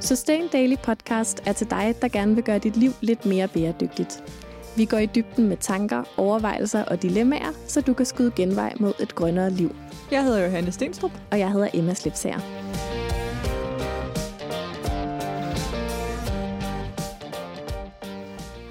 Sustain 0.00 0.48
Daily 0.48 0.76
Podcast 0.82 1.42
er 1.46 1.52
til 1.52 1.70
dig, 1.70 1.94
der 2.02 2.08
gerne 2.08 2.34
vil 2.34 2.44
gøre 2.44 2.58
dit 2.58 2.76
liv 2.76 2.90
lidt 3.00 3.26
mere 3.26 3.48
bæredygtigt. 3.48 4.24
Vi 4.76 4.84
går 4.84 4.98
i 4.98 5.06
dybden 5.06 5.48
med 5.48 5.56
tanker, 5.56 6.04
overvejelser 6.16 6.84
og 6.84 7.02
dilemmaer, 7.02 7.52
så 7.66 7.80
du 7.80 7.94
kan 7.94 8.06
skyde 8.06 8.32
genvej 8.36 8.74
mod 8.80 8.92
et 9.00 9.14
grønnere 9.14 9.50
liv. 9.50 9.76
Jeg 10.10 10.24
hedder 10.24 10.44
Johanne 10.44 10.72
Stenstrup. 10.72 11.10
Og 11.30 11.38
jeg 11.38 11.52
hedder 11.52 11.68
Emma 11.74 11.94
Slipsager. 11.94 12.38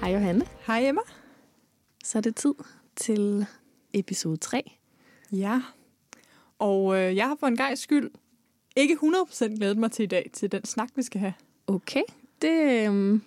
Hej 0.00 0.12
Johanne. 0.12 0.44
Hej 0.66 0.88
Emma. 0.88 1.00
Så 2.04 2.18
er 2.18 2.22
det 2.22 2.36
tid 2.36 2.54
til 2.96 3.46
episode 3.92 4.36
3. 4.36 4.72
Ja, 5.32 5.62
og 6.58 6.96
øh, 6.96 7.16
jeg 7.16 7.28
har 7.28 7.36
for 7.40 7.46
en 7.46 7.56
gang 7.56 7.78
skyld 7.78 8.10
ikke 8.80 8.94
100% 9.02 9.56
glædet 9.56 9.78
mig 9.78 9.90
til 9.92 10.02
i 10.02 10.06
dag, 10.06 10.30
til 10.32 10.52
den 10.52 10.64
snak, 10.64 10.88
vi 10.94 11.02
skal 11.02 11.20
have. 11.20 11.34
Okay, 11.66 12.02
det... 12.42 12.86
Øhm, 12.86 13.22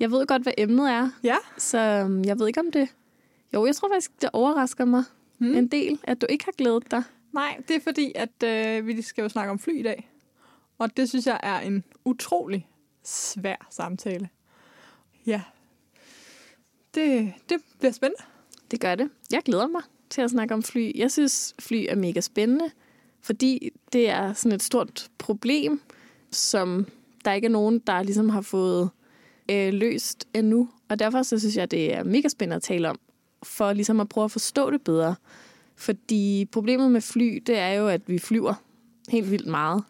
jeg 0.00 0.10
ved 0.10 0.26
godt, 0.26 0.42
hvad 0.42 0.52
emnet 0.58 0.90
er, 0.90 1.10
Ja. 1.22 1.36
så 1.58 1.78
øhm, 1.78 2.24
jeg 2.24 2.38
ved 2.38 2.46
ikke 2.46 2.60
om 2.60 2.72
det... 2.72 2.88
Jo, 3.54 3.66
jeg 3.66 3.76
tror 3.76 3.88
faktisk, 3.88 4.22
det 4.22 4.30
overrasker 4.32 4.84
mig 4.84 5.04
Hmm. 5.38 5.54
en 5.56 5.68
del, 5.68 5.98
at 6.04 6.20
du 6.20 6.26
ikke 6.28 6.44
har 6.44 6.52
glædet 6.52 6.90
dig. 6.90 7.02
Nej, 7.32 7.56
det 7.68 7.76
er 7.76 7.80
fordi, 7.80 8.12
at 8.14 8.42
øh, 8.44 8.86
vi 8.86 9.02
skal 9.02 9.22
jo 9.22 9.28
snakke 9.28 9.50
om 9.50 9.58
fly 9.58 9.78
i 9.78 9.82
dag. 9.82 10.10
Og 10.78 10.96
det 10.96 11.08
synes 11.08 11.26
jeg 11.26 11.40
er 11.42 11.60
en 11.60 11.84
utrolig 12.04 12.68
svær 13.04 13.66
samtale. 13.70 14.28
Ja. 15.26 15.42
Det, 16.94 17.32
det 17.48 17.58
bliver 17.78 17.92
spændende. 17.92 18.22
Det 18.70 18.80
gør 18.80 18.94
det. 18.94 19.10
Jeg 19.32 19.42
glæder 19.44 19.66
mig 19.66 19.82
til 20.10 20.20
at 20.22 20.30
snakke 20.30 20.54
om 20.54 20.62
fly. 20.62 20.92
Jeg 20.98 21.10
synes, 21.10 21.54
fly 21.58 21.86
er 21.88 21.96
mega 21.96 22.20
spændende, 22.20 22.70
fordi 23.22 23.70
det 23.92 24.08
er 24.08 24.32
sådan 24.32 24.54
et 24.54 24.62
stort 24.62 25.08
problem, 25.18 25.80
som 26.30 26.86
der 27.24 27.32
ikke 27.32 27.44
er 27.44 27.50
nogen, 27.50 27.78
der 27.78 28.02
ligesom 28.02 28.28
har 28.28 28.40
fået 28.40 28.90
øh, 29.50 29.72
løst 29.72 30.28
endnu. 30.34 30.68
Og 30.88 30.98
derfor 30.98 31.22
så 31.22 31.38
synes 31.38 31.56
jeg, 31.56 31.70
det 31.70 31.94
er 31.94 32.04
mega 32.04 32.28
spændende 32.28 32.56
at 32.56 32.62
tale 32.62 32.90
om, 32.90 32.98
for 33.42 33.72
ligesom 33.72 34.00
at 34.00 34.08
prøve 34.08 34.24
at 34.24 34.30
forstå 34.30 34.70
det 34.70 34.82
bedre. 34.82 35.14
Fordi 35.76 36.48
problemet 36.52 36.90
med 36.92 37.00
fly, 37.00 37.42
det 37.46 37.58
er 37.58 37.72
jo, 37.72 37.88
at 37.88 38.00
vi 38.06 38.18
flyver 38.18 38.54
helt 39.08 39.30
vildt 39.30 39.46
meget. 39.46 39.84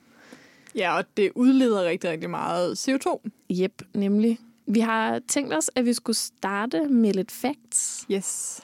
Ja, 0.74 0.96
og 0.96 1.04
det 1.16 1.32
udleder 1.34 1.84
rigtig, 1.84 2.10
rigtig 2.10 2.30
meget 2.30 2.88
CO2. 2.88 3.28
Jep, 3.50 3.82
nemlig. 3.94 4.38
Vi 4.66 4.80
har 4.80 5.20
tænkt 5.28 5.54
os, 5.54 5.70
at 5.74 5.84
vi 5.84 5.92
skulle 5.92 6.16
starte 6.16 6.88
med 6.88 7.12
lidt 7.12 7.30
facts. 7.30 8.06
Yes. 8.12 8.60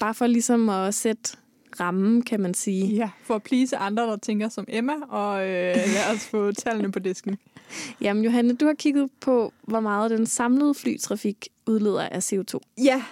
Bare 0.00 0.14
for 0.14 0.26
ligesom 0.26 0.68
at 0.68 0.94
sætte 0.94 1.36
rammen, 1.80 2.22
kan 2.22 2.40
man 2.40 2.54
sige. 2.54 2.86
Ja, 2.86 3.10
for 3.22 3.34
at 3.34 3.42
please 3.42 3.76
andre, 3.76 4.02
der 4.02 4.16
tænker 4.16 4.48
som 4.48 4.64
Emma, 4.68 4.92
og 5.08 5.42
øh, 5.42 5.74
lad 5.74 6.14
os 6.14 6.28
få 6.28 6.52
tallene 6.52 6.92
på 6.92 6.98
disken. 6.98 7.38
Jamen 8.02 8.24
Johanne, 8.24 8.56
du 8.56 8.66
har 8.66 8.74
kigget 8.74 9.10
på, 9.20 9.52
hvor 9.62 9.80
meget 9.80 10.10
den 10.10 10.26
samlede 10.26 10.74
flytrafik 10.74 11.48
udleder 11.66 12.08
af 12.08 12.32
CO2. 12.32 12.58
Ja, 12.84 13.02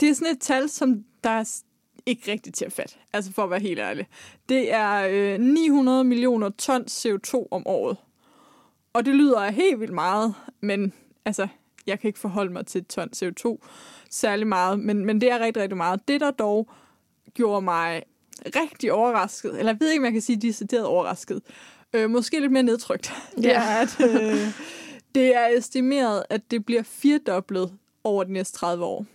det 0.00 0.08
er 0.08 0.14
sådan 0.14 0.34
et 0.34 0.40
tal, 0.40 0.68
som 0.68 1.04
der 1.24 1.30
er 1.30 1.62
ikke 2.06 2.32
rigtig 2.32 2.54
til 2.54 2.64
at 2.64 2.72
fatte. 2.72 2.94
Altså 3.12 3.32
for 3.32 3.44
at 3.44 3.50
være 3.50 3.60
helt 3.60 3.80
ærlig. 3.80 4.06
Det 4.48 4.72
er 4.72 5.08
øh, 5.10 5.40
900 5.40 6.04
millioner 6.04 6.48
tons 6.48 7.06
CO2 7.06 7.46
om 7.50 7.66
året. 7.66 7.96
Og 8.92 9.06
det 9.06 9.14
lyder 9.14 9.50
helt 9.50 9.80
vildt 9.80 9.94
meget, 9.94 10.34
men 10.60 10.92
altså, 11.24 11.48
jeg 11.86 12.00
kan 12.00 12.08
ikke 12.08 12.18
forholde 12.18 12.52
mig 12.52 12.66
til 12.66 12.80
et 12.80 12.86
ton 12.86 13.08
CO2 13.16 13.58
særlig 14.10 14.46
meget, 14.46 14.80
men, 14.80 15.04
men 15.04 15.20
det 15.20 15.30
er 15.30 15.40
rigtig, 15.40 15.62
rigtig 15.62 15.76
meget. 15.76 16.08
Det, 16.08 16.20
der 16.20 16.30
dog 16.30 16.70
gjorde 17.34 17.62
mig 17.62 18.02
rigtig 18.56 18.92
overrasket, 18.92 19.58
eller 19.58 19.72
jeg 19.72 19.80
ved 19.80 19.90
ikke, 19.90 20.00
om 20.00 20.04
jeg 20.04 20.12
kan 20.12 20.22
sige 20.22 20.36
decideret 20.40 20.84
overrasket, 20.84 21.40
øh, 21.94 22.10
måske 22.10 22.40
lidt 22.40 22.52
mere 22.52 22.62
nedtrykt, 22.62 23.12
det 23.36 23.44
Ja. 23.44 23.50
er, 23.62 23.80
at 23.80 23.96
øh, 24.00 24.52
det 25.14 25.36
er 25.36 25.46
estimeret, 25.58 26.22
at 26.30 26.50
det 26.50 26.64
bliver 26.66 26.82
firedoblet 26.82 27.72
over 28.04 28.24
de 28.24 28.32
næste 28.32 28.58
30 28.58 28.84
år 28.84 29.06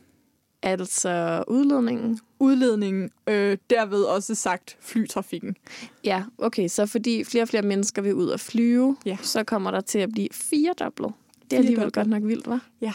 Altså 0.62 1.44
udledningen. 1.47 2.19
udledningen, 2.40 3.09
øh, 3.28 3.57
derved 3.69 4.03
også 4.03 4.35
sagt 4.35 4.78
flytrafikken. 4.79 5.57
Ja, 6.03 6.23
okay, 6.38 6.67
så 6.67 6.85
fordi 6.85 7.23
flere 7.23 7.44
og 7.44 7.47
flere 7.47 7.63
mennesker 7.63 8.01
vil 8.01 8.13
ud 8.13 8.28
og 8.28 8.40
flyve, 8.40 8.97
Ja. 9.06 9.17
så 9.22 9.44
kommer 9.44 9.72
der 9.72 9.81
til 9.81 10.00
at 10.00 10.09
blive 10.11 10.28
firedoblet. 10.31 11.13
Det 11.44 11.53
er 11.53 11.57
alligevel 11.57 11.91
godt 11.91 12.07
nok 12.07 12.23
vildt, 12.23 12.47
var. 12.47 12.66
Ja. 12.81 12.94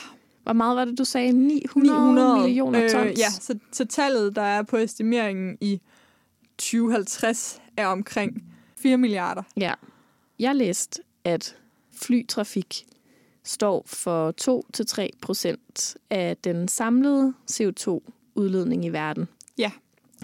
Hvor 0.50 0.54
meget 0.56 0.76
var 0.76 0.84
det, 0.84 0.98
du 0.98 1.04
sagde? 1.04 1.32
900, 1.32 2.00
900 2.00 2.42
millioner 2.42 2.88
tons? 2.88 3.10
Øh, 3.10 3.18
ja, 3.18 3.30
så, 3.30 3.58
så 3.72 3.84
tallet, 3.84 4.36
der 4.36 4.42
er 4.42 4.62
på 4.62 4.76
estimeringen 4.76 5.58
i 5.60 5.80
2050, 6.58 7.60
er 7.76 7.86
omkring 7.86 8.44
4 8.76 8.96
milliarder. 8.98 9.42
ja. 9.56 9.72
Jeg 10.38 10.56
læste, 10.56 11.02
at 11.24 11.56
flytrafik 11.94 12.86
står 13.44 13.82
for 13.86 14.34
2-3 15.02 15.08
procent 15.22 15.96
af 16.10 16.36
den 16.36 16.68
samlede 16.68 17.32
CO2-udledning 17.52 18.84
i 18.84 18.88
verden. 18.88 19.28
Ja. 19.58 19.70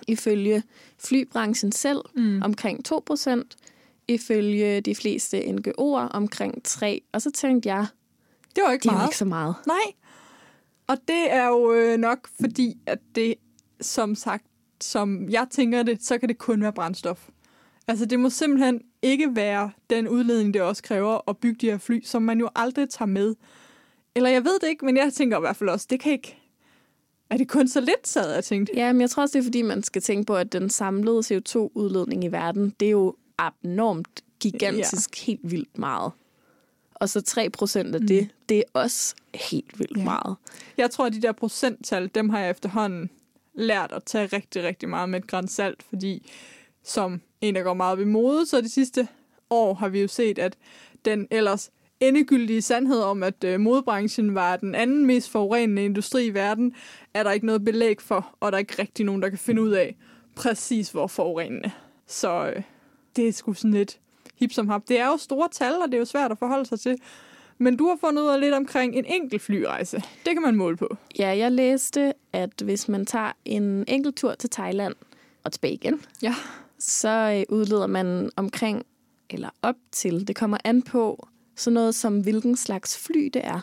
Ifølge 0.08 0.62
flybranchen 0.98 1.72
selv 1.72 2.00
Mm. 2.14 2.42
omkring 2.42 2.84
2 2.84 3.02
procent, 3.06 3.56
ifølge 4.08 4.80
de 4.80 4.94
fleste 4.94 5.40
NGO'er 5.40 6.08
omkring 6.10 6.62
3. 6.64 7.02
Og 7.12 7.22
så 7.22 7.30
tænkte 7.30 7.68
jeg, 7.68 7.86
Det 8.56 8.64
var 8.66 8.72
ikke 8.72 8.82
det 8.82 8.88
er 8.88 8.92
jo 8.92 8.96
meget. 8.96 9.08
ikke 9.08 9.16
så 9.16 9.24
meget. 9.24 9.54
Nej. 9.66 9.92
Og 10.86 10.96
det 11.08 11.32
er 11.32 11.46
jo 11.46 11.72
øh, 11.72 11.98
nok 11.98 12.28
fordi, 12.40 12.78
at 12.86 12.98
det, 13.14 13.34
som 13.80 14.14
sagt, 14.14 14.44
som 14.80 15.28
jeg 15.28 15.46
tænker 15.50 15.82
det, 15.82 16.02
så 16.02 16.18
kan 16.18 16.28
det 16.28 16.38
kun 16.38 16.62
være 16.62 16.72
brændstof. 16.72 17.28
Altså, 17.88 18.06
det 18.06 18.20
må 18.20 18.30
simpelthen 18.30 18.80
ikke 19.02 19.36
være 19.36 19.70
den 19.90 20.08
udledning, 20.08 20.54
det 20.54 20.62
også 20.62 20.82
kræver 20.82 21.30
at 21.30 21.36
bygge 21.36 21.58
de 21.60 21.70
her 21.70 21.78
fly, 21.78 22.04
som 22.04 22.22
man 22.22 22.40
jo 22.40 22.48
aldrig 22.54 22.88
tager 22.90 23.06
med. 23.06 23.34
Eller 24.14 24.30
jeg 24.30 24.44
ved 24.44 24.58
det 24.60 24.68
ikke, 24.68 24.84
men 24.84 24.96
jeg 24.96 25.12
tænker 25.12 25.36
i 25.36 25.40
hvert 25.40 25.56
fald 25.56 25.70
også, 25.70 25.86
det 25.90 26.00
kan 26.00 26.12
ikke... 26.12 26.38
Er 27.30 27.36
det 27.36 27.48
kun 27.48 27.68
så 27.68 27.80
lidt, 27.80 28.08
sad 28.08 28.34
jeg 28.34 28.44
tænkte? 28.44 28.72
Ja, 28.76 28.92
men 28.92 29.00
jeg 29.00 29.10
tror 29.10 29.22
også, 29.22 29.32
det 29.32 29.38
er 29.38 29.44
fordi, 29.44 29.62
man 29.62 29.82
skal 29.82 30.02
tænke 30.02 30.26
på, 30.26 30.36
at 30.36 30.52
den 30.52 30.70
samlede 30.70 31.18
CO2-udledning 31.18 32.24
i 32.24 32.28
verden, 32.28 32.74
det 32.80 32.86
er 32.86 32.90
jo 32.90 33.14
abnormt 33.38 34.24
gigantisk 34.40 35.20
ja. 35.20 35.32
helt 35.32 35.50
vildt 35.50 35.78
meget. 35.78 36.12
Og 37.00 37.08
så 37.08 37.20
3 37.20 37.50
procent 37.50 37.94
af 37.94 38.00
det, 38.00 38.22
mm. 38.22 38.30
det 38.48 38.58
er 38.58 38.62
også 38.72 39.14
helt 39.34 39.78
vildt 39.78 39.98
Ja. 39.98 40.04
meget. 40.04 40.36
Jeg 40.76 40.90
tror, 40.90 41.06
at 41.06 41.12
de 41.12 41.22
der 41.22 41.32
procenttal, 41.32 42.10
dem 42.14 42.28
har 42.28 42.38
jeg 42.40 42.50
efterhånden 42.50 43.10
lært 43.54 43.92
at 43.92 44.04
tage 44.04 44.26
rigtig, 44.26 44.62
rigtig 44.62 44.88
meget 44.88 45.08
med 45.08 45.18
et 45.18 45.26
græns 45.26 45.52
salt, 45.52 45.82
fordi 45.82 46.30
som 46.84 47.20
en, 47.40 47.54
der 47.54 47.62
går 47.62 47.74
meget 47.74 48.00
i 48.00 48.04
mode, 48.04 48.46
så 48.46 48.60
de 48.60 48.68
sidste 48.68 49.08
år 49.50 49.74
har 49.74 49.88
vi 49.88 50.00
jo 50.00 50.08
set, 50.08 50.38
at 50.38 50.56
den 51.04 51.26
ellers 51.30 51.70
endegyldige 52.00 52.62
sandhed 52.62 53.00
om, 53.00 53.22
at 53.22 53.44
øh, 53.44 53.60
modebranchen 53.60 54.34
var 54.34 54.56
den 54.56 54.74
anden 54.74 55.06
mest 55.06 55.30
forurenende 55.30 55.84
industri 55.84 56.26
i 56.26 56.34
verden, 56.34 56.74
er 57.14 57.22
der 57.22 57.30
ikke 57.30 57.46
noget 57.46 57.64
belæg 57.64 58.02
for, 58.02 58.34
og 58.40 58.52
der 58.52 58.56
er 58.56 58.60
ikke 58.60 58.82
rigtig 58.82 59.04
nogen, 59.06 59.22
der 59.22 59.28
kan 59.28 59.38
finde 59.38 59.62
ud 59.62 59.70
af 59.70 59.96
præcis, 60.34 60.90
hvor 60.90 61.06
forurenende. 61.06 61.70
Så 62.06 62.52
øh, 62.56 62.62
det 63.16 63.28
er 63.28 63.32
sgu 63.32 63.52
sådan 63.52 63.70
lidt 63.74 63.98
hip 64.36 64.52
som 64.52 64.68
hap. 64.68 64.82
Det 64.88 65.00
er 65.00 65.06
jo 65.06 65.16
store 65.16 65.48
tal, 65.52 65.72
og 65.74 65.86
det 65.88 65.94
er 65.94 65.98
jo 65.98 66.04
svært 66.04 66.32
at 66.32 66.38
forholde 66.38 66.66
sig 66.66 66.80
til. 66.80 66.96
Men 67.58 67.76
du 67.76 67.88
har 67.88 67.96
fundet 68.00 68.22
ud 68.22 68.28
af 68.28 68.40
lidt 68.40 68.54
omkring 68.54 68.94
en 68.94 69.04
enkelt 69.04 69.42
flyrejse. 69.42 69.96
Det 69.96 70.32
kan 70.32 70.42
man 70.42 70.56
måle 70.56 70.76
på. 70.76 70.96
Ja, 71.18 71.36
jeg 71.36 71.52
læste, 71.52 72.12
at 72.32 72.62
hvis 72.64 72.88
man 72.88 73.06
tager 73.06 73.32
en 73.44 73.84
enkelt 73.88 74.16
tur 74.16 74.34
til 74.34 74.50
Thailand 74.50 74.94
og 75.44 75.52
tilbage 75.52 75.74
igen, 75.74 76.00
Ja. 76.22 76.34
så 76.78 77.08
øh, 77.48 77.56
udleder 77.56 77.86
man 77.86 78.30
omkring, 78.36 78.82
eller 79.30 79.48
op 79.62 79.74
til, 79.92 80.28
det 80.28 80.36
kommer 80.36 80.58
an 80.64 80.82
på, 80.82 81.28
sådan 81.56 81.74
noget 81.74 81.94
som 81.94 82.20
hvilken 82.20 82.56
slags 82.56 82.98
fly 82.98 83.30
det 83.34 83.44
er. 83.44 83.60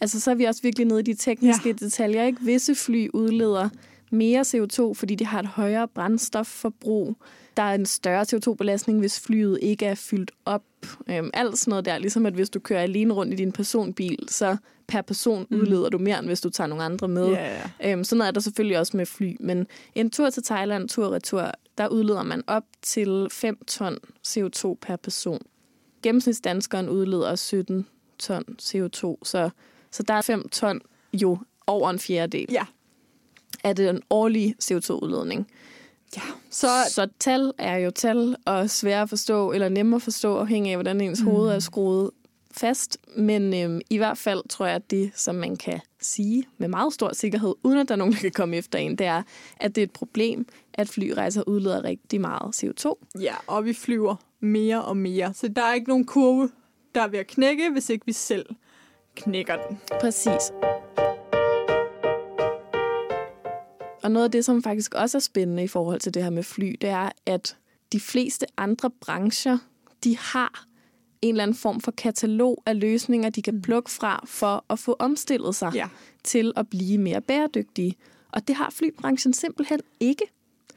Altså 0.00 0.20
så 0.20 0.30
er 0.30 0.34
vi 0.34 0.44
også 0.44 0.62
virkelig 0.62 0.86
nede 0.86 1.00
i 1.00 1.02
de 1.02 1.14
tekniske 1.14 1.68
Ja. 1.68 1.74
ja. 1.80 1.84
detaljer. 1.86 2.24
Ikke? 2.24 2.38
Visse 2.42 2.74
fly 2.74 3.08
udleder 3.14 3.68
mere 4.10 4.40
CO2, 4.40 4.94
fordi 4.94 5.14
de 5.14 5.26
har 5.26 5.38
et 5.40 5.46
højere 5.46 5.88
brændstofforbrug. 5.88 7.16
Der 7.56 7.62
er 7.62 7.74
en 7.74 7.86
større 7.86 8.22
CO2-belastning, 8.34 8.98
hvis 9.00 9.20
flyet 9.20 9.58
ikke 9.62 9.86
er 9.86 9.94
fyldt 9.94 10.30
op. 10.44 10.62
Øhm, 11.10 11.30
alt 11.34 11.58
sådan 11.58 11.70
noget 11.70 11.84
der. 11.84 11.98
Ligesom 11.98 12.26
at 12.26 12.32
hvis 12.34 12.50
du 12.50 12.60
kører 12.60 12.82
alene 12.82 13.14
rundt 13.14 13.32
i 13.32 13.36
din 13.36 13.52
personbil, 13.52 14.18
så 14.28 14.56
per 14.86 15.02
person 15.02 15.46
Mm. 15.50 15.60
udleder 15.60 15.88
du 15.88 15.98
mere, 15.98 16.18
end 16.18 16.26
hvis 16.26 16.40
du 16.40 16.50
tager 16.50 16.68
nogle 16.68 16.84
andre 16.84 17.08
med. 17.08 17.26
Ja, 17.28 17.60
ja. 17.80 17.92
Øhm, 17.92 18.04
sådan 18.04 18.18
noget 18.18 18.28
er 18.28 18.32
der 18.32 18.40
selvfølgelig 18.40 18.78
også 18.78 18.96
med 18.96 19.06
fly, 19.06 19.36
men 19.40 19.66
en 19.94 20.10
tur 20.10 20.30
til 20.30 20.42
Thailand, 20.42 20.88
tur 20.88 21.06
og 21.06 21.12
retur, 21.12 21.50
der 21.78 21.88
udleder 21.88 22.22
man 22.22 22.42
op 22.46 22.64
til 22.82 23.28
5 23.30 23.58
ton 23.66 23.98
CO2 24.28 24.74
per 24.80 24.96
person. 24.96 25.40
Gennemsnitsdanskeren 26.02 26.88
udleder 26.88 27.34
17 27.34 27.86
ton 28.18 28.44
CO2, 28.62 29.16
så, 29.22 29.50
så 29.90 30.02
der 30.02 30.14
er 30.14 30.20
5 30.20 30.48
ton 30.48 30.80
jo 31.14 31.38
over 31.66 31.90
en 31.90 31.98
fjerdedel 31.98 32.46
Ja. 32.52 32.64
af 33.64 33.76
den 33.76 34.02
årlige 34.10 34.54
CO2-udledning. 34.64 35.46
Ja. 36.16 36.22
Så, 36.50 36.68
Så 36.88 37.08
tal 37.18 37.52
er 37.58 37.76
jo 37.76 37.90
tal, 37.90 38.36
og 38.46 38.70
svære 38.70 39.02
at 39.02 39.08
forstå, 39.08 39.52
eller 39.52 39.68
nemme 39.68 39.96
at 39.96 40.02
forstå, 40.02 40.36
afhængig 40.36 40.70
af, 40.70 40.76
hvordan 40.76 41.00
ens 41.00 41.20
mm. 41.22 41.26
hoved 41.26 41.50
er 41.50 41.58
skruet 41.58 42.10
fast. 42.50 42.98
Men 43.16 43.54
øhm, 43.54 43.80
i 43.90 43.96
hvert 43.96 44.18
fald 44.18 44.48
tror 44.48 44.66
jeg, 44.66 44.74
at 44.74 44.90
det, 44.90 45.12
som 45.14 45.34
man 45.34 45.56
kan 45.56 45.80
sige 46.00 46.44
med 46.58 46.68
meget 46.68 46.92
stor 46.92 47.12
sikkerhed, 47.12 47.54
uden 47.62 47.78
at 47.78 47.88
der 47.88 47.94
er 47.94 47.98
nogen, 47.98 48.12
der 48.14 48.20
kan 48.20 48.30
komme 48.30 48.56
efter 48.56 48.78
en, 48.78 48.96
det 48.96 49.06
er, 49.06 49.22
at 49.56 49.74
det 49.74 49.82
er 49.82 49.86
et 49.86 49.92
problem, 49.92 50.46
at 50.74 50.88
flyrejser 50.88 51.42
udleder 51.46 51.84
rigtig 51.84 52.20
meget 52.20 52.64
CO2. 52.64 52.94
ja, 53.20 53.34
og 53.46 53.64
vi 53.64 53.72
flyver 53.72 54.16
mere 54.40 54.84
og 54.84 54.96
mere. 54.96 55.34
Så 55.34 55.48
der 55.48 55.62
er 55.62 55.74
ikke 55.74 55.88
nogen 55.88 56.04
kurve, 56.04 56.50
der 56.94 57.02
er 57.02 57.08
ved 57.08 57.18
at 57.18 57.26
knække, 57.26 57.70
hvis 57.72 57.90
ikke 57.90 58.06
vi 58.06 58.12
selv 58.12 58.46
knækker 59.14 59.56
den. 59.68 59.80
Præcis. 60.00 60.52
Og 64.02 64.10
noget 64.10 64.24
af 64.24 64.30
det, 64.30 64.44
som 64.44 64.62
faktisk 64.62 64.94
også 64.94 65.18
er 65.18 65.20
spændende 65.20 65.62
i 65.64 65.68
forhold 65.68 66.00
til 66.00 66.14
det 66.14 66.22
her 66.22 66.30
med 66.30 66.42
fly, 66.42 66.76
det 66.80 66.90
er, 66.90 67.08
at 67.26 67.56
de 67.92 68.00
fleste 68.00 68.46
andre 68.56 68.90
brancher, 68.90 69.58
de 70.04 70.16
har 70.18 70.64
en 71.22 71.34
eller 71.34 71.42
anden 71.42 71.56
form 71.56 71.80
for 71.80 71.90
katalog 71.90 72.62
af 72.66 72.80
løsninger, 72.80 73.30
de 73.30 73.42
kan 73.42 73.62
plukke 73.62 73.90
fra 73.90 74.24
for 74.26 74.64
at 74.70 74.78
få 74.78 74.96
omstillet 74.98 75.54
sig 75.54 75.72
Ja. 75.74 75.88
til 76.24 76.52
at 76.56 76.68
blive 76.68 76.98
mere 76.98 77.20
bæredygtige. 77.20 77.94
Og 78.32 78.48
det 78.48 78.56
har 78.56 78.70
flybranchen 78.70 79.32
simpelthen 79.32 79.80
ikke. 80.00 80.24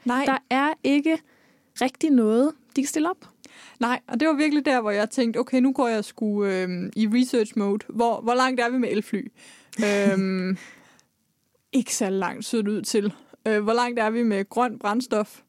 Nej. 0.04 0.24
Der 0.24 0.38
er 0.50 0.72
ikke 0.84 1.18
rigtig 1.80 2.10
noget, 2.10 2.52
de 2.76 2.82
kan 2.82 2.88
stille 2.88 3.10
op. 3.10 3.28
Nej, 3.80 4.00
og 4.08 4.20
det 4.20 4.28
var 4.28 4.34
virkelig 4.34 4.64
der, 4.64 4.80
hvor 4.80 4.90
jeg 4.90 5.10
tænkte, 5.10 5.38
okay, 5.38 5.58
nu 5.60 5.72
går 5.72 5.88
jeg 5.88 6.04
sgu 6.04 6.44
øh, 6.44 6.90
i 6.96 7.08
research 7.08 7.52
mode. 7.58 7.84
Hvor, 7.88 8.20
hvor 8.20 8.34
langt 8.34 8.60
er 8.60 8.68
vi 8.70 8.78
med 8.78 8.88
elfly? 8.92 9.22
øhm, 9.86 10.58
ikke 11.76 11.94
særlig 11.94 12.18
langt, 12.18 12.44
så 12.44 12.56
det 12.56 12.68
ud 12.68 12.82
til. 12.82 13.12
Øh, 13.48 13.62
hvor 13.62 13.72
langt 13.72 14.00
er 14.00 14.10
vi 14.10 14.22
med 14.22 14.48
grøn 14.48 14.78
brændstof? 14.78 15.40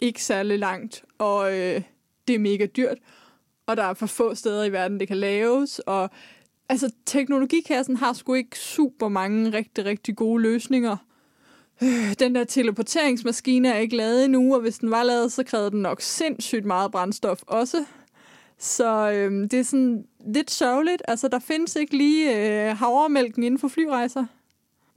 Ikke 0.00 0.24
særlig 0.24 0.58
langt, 0.58 1.04
og 1.18 1.58
øh, 1.58 1.82
det 2.28 2.34
er 2.34 2.38
mega 2.38 2.66
dyrt. 2.66 2.98
Og 3.66 3.76
der 3.76 3.82
er 3.82 3.94
for 3.94 4.06
få 4.06 4.34
steder 4.34 4.64
i 4.64 4.72
verden, 4.72 5.00
det 5.00 5.08
kan 5.08 5.16
laves. 5.16 5.78
Og 5.78 6.10
altså, 6.68 6.90
teknologikassen 7.06 7.96
har 7.96 8.12
sgu 8.12 8.34
ikke 8.34 8.58
super 8.58 9.08
mange 9.08 9.52
rigtig, 9.52 9.84
rigtig 9.84 10.16
gode 10.16 10.42
løsninger. 10.42 10.96
Øh, 11.82 12.14
Den 12.18 12.34
der 12.34 12.44
teleporteringsmaskine 12.44 13.68
er 13.68 13.78
ikke 13.78 13.96
lavet 13.96 14.24
endnu, 14.24 14.54
og 14.54 14.60
hvis 14.60 14.78
den 14.78 14.90
var 14.90 15.02
lavet, 15.02 15.32
så 15.32 15.44
krævede 15.44 15.70
den 15.70 15.82
nok 15.82 16.00
sindssygt 16.00 16.64
meget 16.64 16.92
brændstof 16.92 17.42
også. 17.46 17.84
Så 18.58 19.10
øh, 19.10 19.42
det 19.42 19.54
er 19.54 19.62
sådan 19.62 20.04
lidt 20.26 20.50
sørgeligt. 20.50 21.02
Altså, 21.08 21.28
der 21.28 21.38
findes 21.38 21.76
ikke 21.76 21.96
lige 21.96 22.36
øh, 22.36 22.76
havremælken 22.76 23.42
inden 23.42 23.58
for 23.58 23.68
flyrejser. 23.68 24.26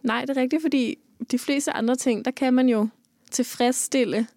Nej, 0.03 0.21
det 0.25 0.37
er 0.37 0.41
rigtigt, 0.41 0.61
fordi 0.61 0.97
de 1.31 1.39
fleste 1.39 1.71
andre 1.71 1.95
ting, 1.95 2.25
der 2.25 2.31
kan 2.31 2.53
man 2.53 2.69
jo 2.69 2.87
tilfredsstille 3.31 4.27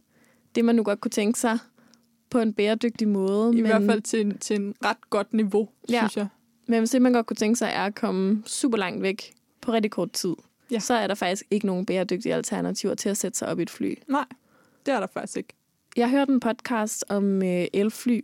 det, 0.55 0.65
man 0.65 0.75
nu 0.75 0.83
godt 0.83 1.01
kunne 1.01 1.11
tænke 1.11 1.39
sig 1.41 1.59
på 2.31 2.39
en 2.39 2.53
bæredygtig 2.53 3.09
måde. 3.09 3.53
I 3.53 3.57
men, 3.57 3.67
hvert 3.67 3.83
fald 3.87 4.03
til, 4.03 4.21
en- 4.21 4.39
til 4.39 4.57
en 4.57 4.75
ret 4.85 5.11
godt 5.11 5.33
niveau, 5.35 5.69
Ja. 5.91 5.99
synes 6.01 6.17
jeg. 6.17 6.27
Men 6.67 6.79
hvis 6.79 6.91
det, 6.91 7.03
man 7.03 7.13
godt 7.13 7.27
kunne 7.27 7.37
tænke 7.37 7.57
sig, 7.59 7.71
er 7.75 7.85
at 7.85 7.95
komme 7.95 8.43
super 8.47 8.79
langt 8.79 9.03
væk 9.03 9.33
på 9.61 9.73
rigtig 9.73 9.91
kort 9.91 10.13
tid, 10.13 10.35
Ja. 10.71 10.79
så 10.79 10.95
er 10.95 11.07
der 11.07 11.15
faktisk 11.15 11.43
ikke 11.51 11.67
nogen 11.67 11.87
bæredygtige 11.87 12.35
alternativer 12.35 12.95
til 12.95 13.09
at 13.09 13.17
sætte 13.17 13.39
sig 13.39 13.49
op 13.49 13.59
i 13.59 13.63
et 13.63 13.71
fly. 13.71 13.95
Nej, 14.09 14.25
det 14.87 14.95
er 14.95 15.01
der 15.01 15.07
faktisk 15.07 15.37
ikke. 15.37 15.55
Jeg 15.97 16.11
hørte 16.11 16.33
en 16.33 16.41
podcast 16.41 17.05
om 17.09 17.43
øh, 17.43 17.67
elfly. 17.73 18.21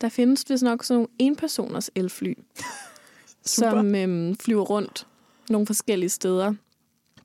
Der 0.00 0.08
findes 0.08 0.44
vist 0.50 0.62
nok 0.62 0.84
sådan 0.84 0.94
nogle 0.96 1.08
enpersoners 1.18 1.90
elfly, 1.94 2.34
som 3.44 3.94
øh, 3.94 4.36
flyver 4.40 4.62
rundt 4.62 5.06
nogle 5.50 5.66
forskellige 5.66 6.08
steder. 6.10 6.54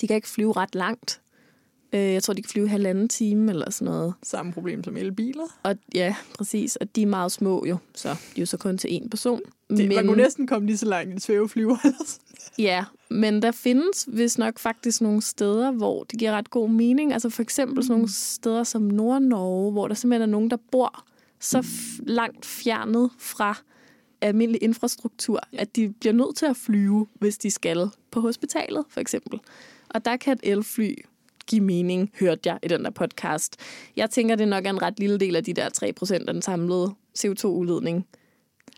De 0.02 0.08
kan 0.08 0.16
ikke 0.16 0.30
flyve 0.30 0.52
ret 0.52 0.76
langt. 0.76 1.22
Øh, 1.94 2.00
jeg 2.02 2.24
tror, 2.24 2.34
de 2.34 2.42
kan 2.42 2.50
flyve 2.50 2.68
halvanden 2.70 3.10
time 3.10 3.52
eller 3.52 3.72
sådan 3.72 3.94
noget. 3.94 4.14
Samme 4.24 4.54
problem 4.54 4.84
som 4.84 4.98
elbiler. 4.98 5.44
Og 5.64 5.76
ja, 5.96 6.16
præcis. 6.38 6.76
Og 6.76 6.96
de 6.96 7.02
er 7.02 7.08
meget 7.08 7.32
små 7.32 7.66
jo, 7.66 7.78
så 7.96 8.10
de 8.10 8.16
er 8.36 8.40
jo 8.42 8.46
så 8.46 8.58
kun 8.58 8.78
til 8.78 8.88
én 8.88 9.10
person. 9.10 9.42
Det, 9.70 9.78
men... 9.78 9.96
Man 9.96 10.08
kunne 10.08 10.22
næsten 10.24 10.48
komme 10.48 10.66
lige 10.66 10.78
så 10.78 10.86
langt 10.86 11.10
i 11.10 11.14
en 11.14 11.20
svæveflyver. 11.20 11.78
Ja, 12.58 12.86
men 13.10 13.42
der 13.42 13.52
findes 13.52 14.08
vist 14.08 14.38
nok 14.38 14.60
faktisk 14.60 15.02
nogle 15.02 15.22
steder, 15.22 15.72
hvor 15.72 16.04
det 16.04 16.20
giver 16.20 16.32
ret 16.32 16.50
god 16.50 16.70
mening. 16.70 17.14
Altså 17.14 17.30
for 17.30 17.42
eksempel 17.42 17.84
sådan 17.84 17.94
nogle 17.96 18.12
steder 18.12 18.64
som 18.64 18.82
Nord-Norge, 18.82 19.72
hvor 19.72 19.88
der 19.88 19.96
simpelthen 19.96 20.30
er 20.30 20.32
nogen, 20.32 20.50
der 20.52 20.58
bor 20.72 21.06
så 21.40 21.60
f- 21.60 22.04
langt 22.08 22.46
fjernet 22.46 23.10
fra 23.18 23.58
almindelig 24.22 24.64
infrastruktur, 24.64 25.40
at 25.54 25.76
de 25.76 25.90
bliver 26.00 26.14
nødt 26.14 26.36
til 26.36 26.46
at 26.46 26.58
flyve, 26.58 27.08
hvis 27.20 27.38
de 27.38 27.52
skal 27.52 27.90
på 28.12 28.20
hospitalet, 28.20 28.86
for 28.90 29.00
eksempel. 29.00 29.40
Og 29.94 30.06
der 30.06 30.18
kan 30.18 30.34
et 30.34 30.40
elfly 30.52 30.96
give 31.48 31.62
mening, 31.62 32.12
hørte 32.20 32.42
jeg 32.46 32.60
i 32.64 32.68
den 32.68 32.84
der 32.86 32.90
podcast. 32.92 33.56
Jeg 33.96 34.10
tænker, 34.10 34.36
det 34.36 34.48
nok 34.48 34.66
er 34.66 34.70
en 34.70 34.82
ret 34.82 35.00
lille 35.00 35.18
del 35.18 35.36
af 35.36 35.44
de 35.44 35.54
der 35.54 35.70
3% 36.02 36.14
af 36.14 36.34
den 36.34 36.42
samlede 36.42 36.94
CO2-udledning, 37.20 38.08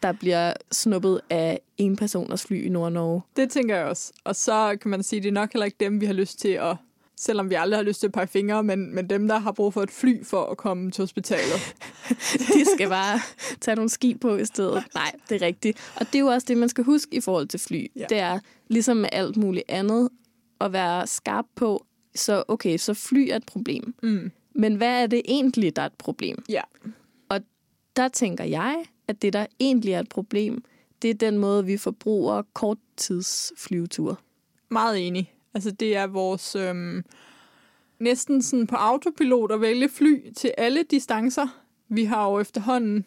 der 0.03 0.11
bliver 0.11 0.53
snuppet 0.71 1.21
af 1.29 1.59
en 1.77 1.95
personers 1.95 2.43
fly 2.43 2.65
i 2.65 2.69
Nord-Norge. 2.69 3.21
Det 3.35 3.49
tænker 3.49 3.75
jeg 3.75 3.85
også. 3.85 4.13
Og 4.23 4.35
så 4.35 4.77
kan 4.81 4.91
man 4.91 5.03
sige, 5.03 5.21
det 5.21 5.27
er 5.27 5.33
nok 5.33 5.53
heller 5.53 5.65
ikke 5.65 5.77
dem, 5.79 6.01
vi 6.01 6.05
har 6.05 6.13
lyst 6.13 6.39
til 6.39 6.49
at... 6.49 6.77
Selvom 7.17 7.49
vi 7.49 7.55
aldrig 7.55 7.77
har 7.77 7.83
lyst 7.83 7.99
til 7.99 8.07
at 8.07 8.13
pege 8.13 8.27
fingre, 8.27 8.63
men, 8.63 8.95
men 8.95 9.09
dem, 9.09 9.27
der 9.27 9.39
har 9.39 9.51
brug 9.51 9.73
for 9.73 9.83
et 9.83 9.91
fly 9.91 10.25
for 10.25 10.45
at 10.45 10.57
komme 10.57 10.91
til 10.91 11.01
hospitalet. 11.01 11.75
De 12.53 12.65
skal 12.75 12.89
bare 12.89 13.19
tage 13.61 13.75
nogle 13.75 13.89
ski 13.89 14.15
på 14.21 14.35
i 14.35 14.45
stedet. 14.45 14.83
Nej, 14.93 15.11
det 15.29 15.41
er 15.41 15.45
rigtigt. 15.45 15.93
Og 15.95 16.05
det 16.05 16.15
er 16.15 16.19
jo 16.19 16.27
også 16.27 16.45
det, 16.47 16.57
man 16.57 16.69
skal 16.69 16.83
huske 16.83 17.15
i 17.15 17.21
forhold 17.21 17.47
til 17.47 17.59
fly. 17.59 17.91
Ja. 17.95 18.05
Det 18.09 18.19
er 18.19 18.39
ligesom 18.67 18.97
med 18.97 19.09
alt 19.11 19.37
muligt 19.37 19.65
andet 19.67 20.09
at 20.61 20.73
være 20.73 21.07
skarp 21.07 21.45
på. 21.55 21.85
Så 22.15 22.43
okay, 22.47 22.77
så 22.77 22.93
fly 22.93 23.29
er 23.31 23.35
et 23.35 23.45
problem. 23.45 23.95
Mm. 24.03 24.31
Men 24.55 24.75
hvad 24.75 25.03
er 25.03 25.07
det 25.07 25.21
egentlig, 25.25 25.75
der 25.75 25.81
er 25.81 25.85
et 25.85 25.93
problem? 25.93 26.43
Ja. 26.49 26.61
Og 27.29 27.41
der 27.95 28.07
tænker 28.07 28.43
jeg, 28.43 28.85
at 29.07 29.21
det, 29.21 29.33
der 29.33 29.45
egentlig 29.59 29.93
er 29.93 29.99
et 29.99 30.09
problem, 30.09 30.63
det 31.01 31.09
er 31.09 31.13
den 31.13 31.37
måde, 31.37 31.65
vi 31.65 31.77
forbruger 31.77 32.41
korttidsflyveture. 32.53 34.15
Meget 34.69 35.07
enig. 35.07 35.33
Altså, 35.53 35.71
det 35.71 35.95
er 35.95 36.07
vores 36.07 36.55
øhm, 36.55 37.03
næsten 37.99 38.41
sådan 38.41 38.67
på 38.67 38.75
autopilot 38.75 39.51
at 39.51 39.61
vælge 39.61 39.89
fly 39.89 40.31
til 40.33 40.51
alle 40.57 40.83
distancer. 40.83 41.47
Vi 41.89 42.03
har 42.03 42.29
jo 42.29 42.39
efterhånden 42.39 43.05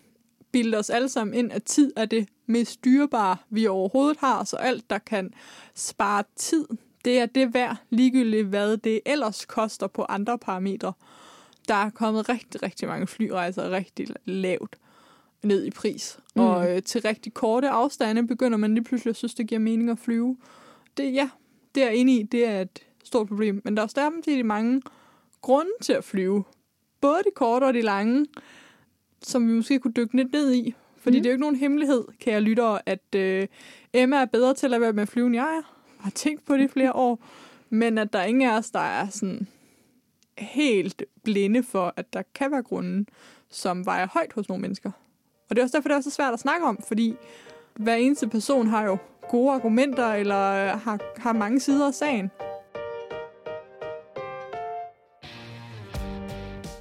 bildet 0.53 0.79
os 0.79 0.91
alle 0.91 1.09
sammen 1.09 1.35
ind, 1.35 1.53
at 1.53 1.65
tid 1.65 1.93
er 1.97 2.05
det 2.05 2.29
mest 2.47 2.85
dyrebare, 2.85 3.37
vi 3.51 3.67
overhovedet 3.67 4.17
har. 4.21 4.45
Så 4.45 4.57
alt, 4.57 4.91
der 4.91 4.99
kan 4.99 5.33
spare 5.75 6.25
tid, 6.37 6.67
det 7.05 7.19
er 7.19 7.27
det 7.27 7.55
værd, 7.55 7.77
ligegyldigt 7.91 8.47
hvad 8.47 8.77
det 8.77 9.01
ellers 9.07 9.45
koster 9.45 9.87
på 9.87 10.03
andre 10.03 10.39
parametre. 10.39 10.93
Der 11.69 11.75
er 11.75 11.91
kommet 11.91 12.29
rigtig, 12.29 12.63
rigtig 12.63 12.89
mange 12.89 13.07
flyrejser 13.07 13.71
rigtig 13.71 14.07
lavt 14.25 14.77
ned 15.43 15.65
i 15.65 15.71
pris. 15.71 16.19
Mm. 16.37 16.43
Og 16.43 16.71
øh, 16.71 16.83
til 16.83 17.03
rigtig 17.03 17.35
korte 17.35 17.69
afstande 17.69 18.27
begynder 18.27 18.59
man 18.59 18.75
lige 18.75 18.85
pludselig 18.85 19.11
at 19.11 19.17
synes, 19.17 19.35
det 19.35 19.47
giver 19.47 19.59
mening 19.59 19.91
at 19.91 19.99
flyve. 19.99 20.37
Det, 20.97 21.15
ja, 21.15 21.31
det 21.75 21.83
er 21.83 21.89
enig 21.89 22.21
i, 22.21 22.23
det 22.23 22.47
er 22.47 22.61
et 22.61 22.87
stort 23.05 23.29
problem. 23.29 23.63
Men 23.65 23.77
der 23.77 23.83
er 23.83 23.87
stadig 23.87 24.47
mange 24.47 24.83
grunde 25.41 25.71
til 25.83 25.93
at 25.93 26.05
flyve. 26.05 26.45
Både 27.01 27.19
de 27.19 27.31
korte 27.35 27.65
og 27.65 27.75
de 27.75 27.81
lange, 27.81 28.27
som 29.23 29.49
vi 29.49 29.53
måske 29.53 29.79
kunne 29.79 29.93
dykke 29.93 30.17
lidt 30.17 30.33
ned 30.33 30.53
i. 30.55 30.75
Fordi 30.97 31.19
mm. 31.19 31.23
det 31.23 31.29
er 31.29 31.33
jo 31.33 31.35
ikke 31.35 31.41
nogen 31.41 31.57
hemmelighed, 31.57 32.05
kære 32.21 32.41
lyttere, 32.41 32.81
at 32.87 33.15
øh, 33.17 33.47
Emma 33.93 34.17
er 34.17 34.25
bedre 34.25 34.55
til 34.55 34.75
at 34.75 34.81
være 34.81 34.93
med 34.93 35.03
at 35.03 35.09
flyve, 35.09 35.27
end 35.27 35.35
jeg 35.35 35.57
er. 35.57 35.78
Jeg 35.99 36.05
har 36.05 36.11
tænkt 36.11 36.45
på 36.45 36.57
det 36.57 36.65
i 36.65 36.69
flere 36.69 36.93
år. 36.93 37.19
Men 37.71 37.99
at 37.99 38.13
der 38.13 38.19
er 38.19 38.25
ingen 38.25 38.51
af 38.51 38.57
os, 38.57 38.71
der 38.71 38.81
er 38.81 39.09
sådan 39.09 39.47
helt 40.39 41.03
blinde 41.25 41.63
for, 41.63 41.95
at 41.97 42.13
der 42.13 42.23
kan 42.35 42.51
være 42.51 42.63
grunde, 42.63 43.07
som 43.51 43.87
vejer 43.87 44.07
højt 44.13 44.33
hos 44.33 44.49
nogle 44.49 44.63
mennesker. 44.63 44.91
Og 45.51 45.57
det 45.57 45.59
er 45.59 45.63
også 45.63 45.77
derfor, 45.77 45.89
det 45.89 45.97
er 45.97 46.01
så 46.01 46.11
svært 46.11 46.35
at 46.35 46.41
snakke 46.41 46.67
om, 46.67 46.79
fordi 46.89 47.15
hver 47.77 47.95
eneste 47.95 48.29
person 48.29 48.67
har 48.67 48.85
jo 48.85 48.99
gode 49.29 49.53
argumenter, 49.53 50.13
eller 50.13 50.51
øh, 50.51 50.81
har, 50.81 51.21
har 51.21 51.33
mange 51.33 51.61
sider 51.61 51.87
af 51.87 51.95
sagen. 51.95 52.31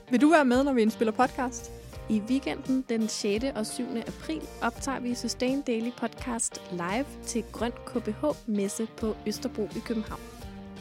Vil 0.09 0.21
du 0.21 0.29
være 0.29 0.45
med, 0.45 0.63
når 0.63 0.73
vi 0.73 0.81
indspiller 0.81 1.11
podcast? 1.11 1.76
I 2.09 2.21
weekenden 2.29 2.85
den 2.89 3.07
6. 3.07 3.45
og 3.55 3.65
7. 3.65 3.83
april 4.07 4.41
optager 4.61 4.99
vi 4.99 5.15
Sustain 5.15 5.61
Daily 5.61 5.91
Podcast 5.97 6.61
live 6.71 7.05
til 7.25 7.43
Grøn 7.51 7.71
KBH 7.85 8.25
Messe 8.45 8.87
på 8.97 9.15
Østerbro 9.25 9.63
i 9.75 9.79
København. 9.85 10.21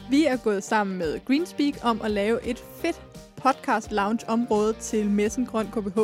Vi 0.09 0.25
er 0.25 0.37
gået 0.37 0.63
sammen 0.63 0.97
med 0.97 1.25
Greenspeak 1.25 1.73
om 1.83 2.01
at 2.01 2.11
lave 2.11 2.43
et 2.45 2.63
fedt 2.81 3.01
podcast 3.35 3.91
lounge 3.91 4.29
område 4.29 4.73
til 4.73 5.09
Messen 5.09 5.45
Grøn 5.45 5.67
KBH. 5.67 5.99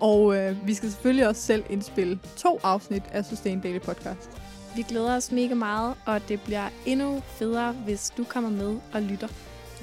Og 0.00 0.36
øh, 0.36 0.66
vi 0.66 0.74
skal 0.74 0.90
selvfølgelig 0.90 1.28
også 1.28 1.42
selv 1.42 1.64
indspille 1.70 2.18
to 2.36 2.60
afsnit 2.62 3.02
af 3.12 3.24
Sustain 3.24 3.60
Daily 3.60 3.80
Podcast. 3.80 4.30
Vi 4.76 4.82
glæder 4.82 5.16
os 5.16 5.32
mega 5.32 5.54
meget, 5.54 5.94
og 6.06 6.28
det 6.28 6.40
bliver 6.40 6.68
endnu 6.86 7.20
federe, 7.20 7.72
hvis 7.72 8.12
du 8.16 8.24
kommer 8.24 8.50
med 8.50 8.78
og 8.92 9.02
lytter. 9.02 9.28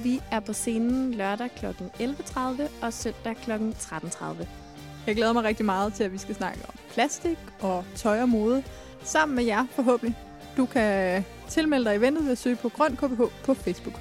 Vi 0.02 0.20
er 0.30 0.40
på 0.40 0.52
scenen 0.52 1.14
lørdag 1.14 1.50
kl. 1.50 1.66
11.30 1.66 2.62
og 2.82 2.92
søndag 2.92 3.36
kl. 3.36 3.50
13.30. 3.52 4.59
Jeg 5.06 5.16
glæder 5.16 5.32
mig 5.32 5.44
rigtig 5.44 5.66
meget 5.66 5.94
til, 5.94 6.04
at 6.04 6.12
vi 6.12 6.18
skal 6.18 6.34
snakke 6.34 6.60
om 6.68 6.74
plastik 6.92 7.38
og 7.60 7.84
tøj 7.96 8.22
og 8.22 8.28
mode 8.28 8.62
sammen 9.02 9.36
med 9.36 9.44
jer 9.44 9.66
forhåbentlig. 9.70 10.16
Du 10.56 10.66
kan 10.66 11.24
tilmelde 11.48 11.84
dig 11.84 11.96
eventet 11.96 12.24
ved 12.24 12.32
at 12.32 12.38
søge 12.38 12.56
på 12.56 12.68
Grøn 12.68 12.96
KBH 12.96 13.22
på 13.44 13.54
Facebook. 13.54 14.00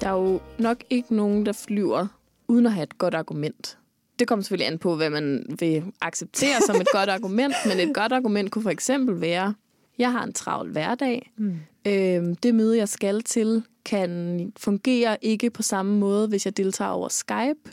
Der 0.00 0.08
er 0.08 0.12
jo 0.12 0.40
nok 0.58 0.84
ikke 0.90 1.14
nogen, 1.14 1.46
der 1.46 1.52
flyver 1.52 2.06
uden 2.48 2.66
at 2.66 2.72
have 2.72 2.82
et 2.82 2.98
godt 2.98 3.14
argument. 3.14 3.78
Det 4.18 4.28
kommer 4.28 4.42
selvfølgelig 4.42 4.72
an 4.72 4.78
på, 4.78 4.96
hvad 4.96 5.10
man 5.10 5.56
vil 5.58 5.84
acceptere 6.00 6.60
som 6.66 6.76
et 6.76 6.88
godt 6.92 7.10
argument, 7.10 7.54
men 7.66 7.88
et 7.88 7.94
godt 7.94 8.12
argument 8.12 8.50
kunne 8.50 8.62
for 8.62 8.70
eksempel 8.70 9.20
være, 9.20 9.54
jeg 9.98 10.12
har 10.12 10.24
en 10.24 10.32
travl 10.32 10.70
hverdag. 10.70 11.32
Mm. 11.36 11.58
Øhm, 11.86 12.36
det 12.36 12.54
møde, 12.54 12.78
jeg 12.78 12.88
skal 12.88 13.22
til, 13.22 13.62
kan 13.84 14.52
fungere 14.56 15.16
ikke 15.22 15.50
på 15.50 15.62
samme 15.62 15.98
måde, 15.98 16.28
hvis 16.28 16.44
jeg 16.44 16.56
deltager 16.56 16.90
over 16.90 17.08
Skype. 17.08 17.70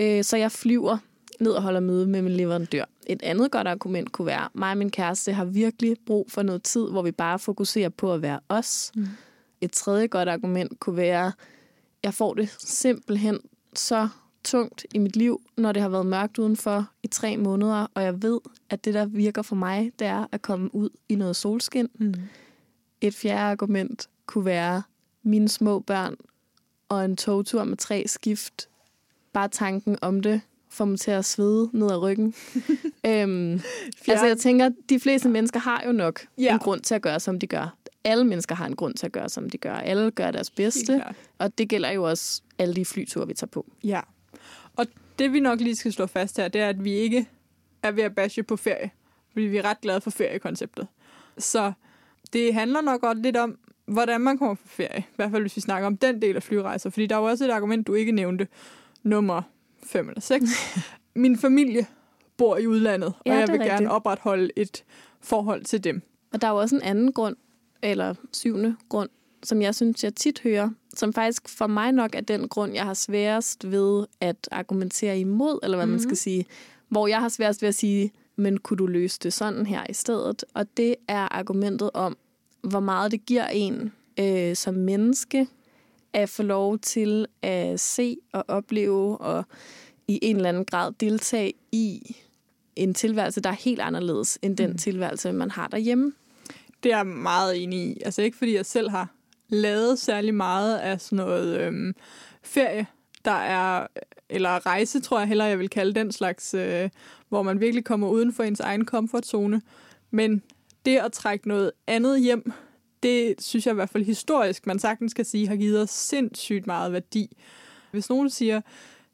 Øh, 0.00 0.24
så 0.24 0.36
jeg 0.36 0.52
flyver 0.52 0.98
ned 1.40 1.52
og 1.52 1.62
holder 1.62 1.80
møde 1.80 2.06
med 2.06 2.22
min 2.22 2.32
leverandør. 2.32 2.84
Et 3.06 3.22
andet 3.22 3.50
godt 3.50 3.68
argument 3.68 4.12
kunne 4.12 4.26
være, 4.26 4.48
mig 4.54 4.70
og 4.70 4.78
min 4.78 4.90
kæreste 4.90 5.32
har 5.32 5.44
virkelig 5.44 5.96
brug 6.06 6.26
for 6.30 6.42
noget 6.42 6.62
tid, 6.62 6.90
hvor 6.90 7.02
vi 7.02 7.12
bare 7.12 7.38
fokuserer 7.38 7.88
på 7.88 8.14
at 8.14 8.22
være 8.22 8.40
os. 8.48 8.92
Mm. 8.94 9.06
Et 9.60 9.72
tredje 9.72 10.06
godt 10.06 10.28
argument 10.28 10.80
kunne 10.80 10.96
være, 10.96 11.32
jeg 12.02 12.14
får 12.14 12.34
det 12.34 12.56
simpelthen 12.58 13.38
så 13.74 14.08
tungt 14.44 14.86
i 14.94 14.98
mit 14.98 15.16
liv, 15.16 15.40
når 15.56 15.72
det 15.72 15.82
har 15.82 15.88
været 15.88 16.06
mørkt 16.06 16.38
udenfor 16.38 16.90
i 17.02 17.06
tre 17.06 17.36
måneder, 17.36 17.86
og 17.94 18.02
jeg 18.02 18.22
ved, 18.22 18.40
at 18.70 18.84
det, 18.84 18.94
der 18.94 19.06
virker 19.06 19.42
for 19.42 19.56
mig, 19.56 19.92
det 19.98 20.06
er 20.06 20.26
at 20.32 20.42
komme 20.42 20.74
ud 20.74 20.90
i 21.08 21.14
noget 21.14 21.36
solskin. 21.36 21.88
Mm. 21.94 22.14
Et 23.00 23.14
fjerde 23.14 23.40
argument 23.40 24.08
kunne 24.26 24.44
være 24.44 24.82
mine 25.22 25.48
små 25.48 25.80
børn 25.80 26.16
og 26.88 27.04
en 27.04 27.16
togtur 27.16 27.64
med 27.64 27.76
tre 27.76 28.04
skift. 28.06 28.68
Bare 29.32 29.48
tanken 29.48 29.98
om 30.02 30.20
det 30.20 30.40
får 30.68 30.84
mig 30.84 31.00
til 31.00 31.10
at 31.10 31.24
svede 31.24 31.70
ned 31.72 31.90
ad 31.90 32.02
ryggen. 32.02 32.34
øhm, 33.06 33.60
altså 34.08 34.26
jeg 34.26 34.38
tænker, 34.38 34.70
de 34.88 35.00
fleste 35.00 35.28
mennesker 35.28 35.60
har 35.60 35.82
jo 35.86 35.92
nok 35.92 36.20
ja. 36.38 36.52
en 36.52 36.58
grund 36.58 36.80
til 36.80 36.94
at 36.94 37.02
gøre, 37.02 37.20
som 37.20 37.38
de 37.38 37.46
gør. 37.46 37.76
Alle 38.04 38.24
mennesker 38.24 38.54
har 38.54 38.66
en 38.66 38.76
grund 38.76 38.94
til 38.94 39.06
at 39.06 39.12
gøre, 39.12 39.28
som 39.28 39.50
de 39.50 39.58
gør. 39.58 39.74
Alle 39.74 40.10
gør 40.10 40.30
deres 40.30 40.50
bedste, 40.50 41.04
og 41.38 41.58
det 41.58 41.68
gælder 41.68 41.90
jo 41.90 42.02
også 42.02 42.42
alle 42.58 42.74
de 42.74 42.84
flyture, 42.84 43.26
vi 43.26 43.34
tager 43.34 43.48
på. 43.48 43.66
Ja, 43.84 44.00
og 44.76 44.86
det 45.18 45.32
vi 45.32 45.40
nok 45.40 45.60
lige 45.60 45.76
skal 45.76 45.92
slå 45.92 46.06
fast 46.06 46.36
her, 46.36 46.48
det 46.48 46.60
er, 46.60 46.68
at 46.68 46.84
vi 46.84 46.92
ikke 46.92 47.28
er 47.82 47.90
ved 47.90 48.02
at 48.02 48.14
bashe 48.14 48.42
på 48.42 48.56
ferie. 48.56 48.90
Fordi 49.32 49.46
vi 49.46 49.56
er 49.56 49.64
ret 49.64 49.80
glade 49.80 50.00
for 50.00 50.10
feriekonceptet. 50.10 50.86
Så 51.38 51.72
det 52.32 52.54
handler 52.54 52.80
nok 52.80 53.00
godt 53.00 53.22
lidt 53.22 53.36
om, 53.36 53.58
hvordan 53.86 54.20
man 54.20 54.38
kommer 54.38 54.54
på 54.54 54.68
ferie. 54.68 55.00
I 55.00 55.14
hvert 55.16 55.30
fald, 55.30 55.42
hvis 55.42 55.56
vi 55.56 55.60
snakker 55.60 55.86
om 55.86 55.96
den 55.96 56.22
del 56.22 56.36
af 56.36 56.42
flyrejser. 56.42 56.90
Fordi 56.90 57.06
der 57.06 57.16
er 57.16 57.20
jo 57.20 57.26
også 57.26 57.44
et 57.44 57.50
argument, 57.50 57.86
du 57.86 57.94
ikke 57.94 58.12
nævnte. 58.12 58.48
Nummer 59.02 59.42
5 59.82 60.08
eller 60.08 60.20
6. 60.20 60.44
Min 61.14 61.38
familie 61.38 61.86
bor 62.36 62.56
i 62.56 62.66
udlandet, 62.66 63.14
ja, 63.26 63.32
og 63.32 63.38
jeg 63.38 63.48
vil 63.48 63.52
rigtigt. 63.52 63.70
gerne 63.70 63.90
opretholde 63.90 64.50
et 64.56 64.84
forhold 65.20 65.64
til 65.64 65.84
dem. 65.84 66.02
Og 66.32 66.40
der 66.40 66.46
er 66.46 66.50
jo 66.50 66.56
også 66.56 66.76
en 66.76 66.82
anden 66.82 67.12
grund, 67.12 67.36
eller 67.82 68.14
syvende 68.32 68.76
grund, 68.88 69.08
som 69.42 69.62
jeg 69.62 69.74
synes, 69.74 70.04
jeg 70.04 70.14
tit 70.14 70.40
hører, 70.40 70.70
som 70.96 71.12
faktisk 71.12 71.48
for 71.48 71.66
mig 71.66 71.92
nok 71.92 72.14
er 72.14 72.20
den 72.20 72.48
grund, 72.48 72.74
jeg 72.74 72.84
har 72.84 72.94
sværest 72.94 73.70
ved 73.70 74.06
at 74.20 74.48
argumentere 74.50 75.20
imod, 75.20 75.58
eller 75.62 75.76
hvad 75.76 75.86
mm-hmm. 75.86 75.92
man 75.92 76.00
skal 76.00 76.08
mhm. 76.08 76.16
sige. 76.16 76.46
Hvor 76.88 77.06
jeg 77.06 77.20
har 77.20 77.28
sværest 77.28 77.62
ved 77.62 77.68
at 77.68 77.74
sige, 77.74 78.12
men 78.36 78.58
kunne 78.58 78.76
du 78.76 78.86
løse 78.86 79.18
det 79.22 79.32
sådan 79.32 79.66
her 79.66 79.86
i 79.88 79.94
stedet? 79.94 80.44
Og 80.54 80.76
det 80.76 80.94
er 81.08 81.28
argumentet 81.30 81.90
om, 81.94 82.16
hvor 82.62 82.80
meget 82.80 83.12
det 83.12 83.26
giver 83.26 83.46
en 83.46 83.92
øh, 84.20 84.56
som 84.56 84.74
menneske 84.74 85.48
at 86.12 86.28
få 86.28 86.42
lov 86.42 86.78
til 86.78 87.26
at 87.42 87.80
se 87.80 88.16
og 88.32 88.44
opleve 88.48 89.18
og 89.18 89.44
i 90.08 90.18
en 90.22 90.36
eller 90.36 90.48
anden 90.48 90.64
grad 90.64 90.92
deltage 91.00 91.52
i 91.72 92.16
en 92.76 92.94
tilværelse, 92.94 93.40
der 93.40 93.50
er 93.50 93.54
helt 93.54 93.80
anderledes 93.80 94.38
end 94.42 94.56
den 94.56 94.70
mm. 94.70 94.78
tilværelse, 94.78 95.32
man 95.32 95.50
har 95.50 95.68
derhjemme. 95.68 96.12
Det 96.82 96.92
er 96.92 96.96
jeg 96.96 97.06
meget 97.06 97.62
enig 97.62 97.78
i. 97.78 98.02
Altså 98.04 98.22
ikke 98.22 98.36
fordi 98.36 98.54
jeg 98.54 98.66
selv 98.66 98.90
har 98.90 99.08
lavet 99.52 99.98
særlig 99.98 100.34
meget 100.34 100.78
af 100.78 101.00
sådan 101.00 101.16
noget 101.16 101.60
øhm, 101.60 101.94
ferie, 102.42 102.86
der 103.24 103.30
er, 103.30 103.86
eller 104.28 104.66
rejse, 104.66 105.00
tror 105.00 105.18
jeg 105.18 105.28
heller, 105.28 105.44
jeg 105.44 105.58
vil 105.58 105.70
kalde 105.70 105.94
den 105.94 106.12
slags, 106.12 106.54
øh, 106.54 106.90
hvor 107.28 107.42
man 107.42 107.60
virkelig 107.60 107.84
kommer 107.84 108.08
uden 108.08 108.32
for 108.32 108.42
ens 108.42 108.60
egen 108.60 108.84
komfortzone. 108.84 109.62
Men 110.10 110.42
det 110.86 110.96
at 110.96 111.12
trække 111.12 111.48
noget 111.48 111.72
andet 111.86 112.22
hjem, 112.22 112.52
det 113.02 113.34
synes 113.38 113.66
jeg 113.66 113.72
i 113.72 113.74
hvert 113.74 113.90
fald 113.90 114.04
historisk, 114.04 114.66
man 114.66 114.78
sagtens 114.78 115.14
kan 115.14 115.24
sige, 115.24 115.48
har 115.48 115.56
givet 115.56 115.82
os 115.82 115.90
sindssygt 115.90 116.66
meget 116.66 116.92
værdi. 116.92 117.36
Hvis 117.90 118.08
nogen 118.08 118.30
siger, 118.30 118.60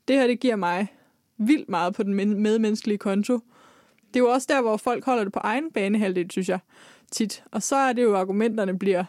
det 0.09 0.17
her 0.17 0.27
det 0.27 0.41
giver 0.41 0.57
mig 0.57 0.87
vildt 1.39 1.69
meget 1.69 1.95
på 1.95 2.03
den 2.03 2.15
medmenneskelige 2.15 2.99
konto, 2.99 3.41
det 4.09 4.17
er 4.17 4.21
jo 4.21 4.31
også 4.31 4.47
der, 4.51 4.61
hvor 4.61 4.77
folk 4.77 5.05
holder 5.05 5.25
det 5.25 5.33
på 5.33 5.41
egen 5.43 5.73
banehalvdel, 5.73 6.31
synes 6.31 6.49
jeg, 6.49 6.59
tit. 7.11 7.43
Og 7.51 7.63
så 7.63 7.77
er 7.77 7.93
det 7.93 8.03
jo, 8.03 8.17
argumenterne 8.17 8.79
bliver 8.79 9.05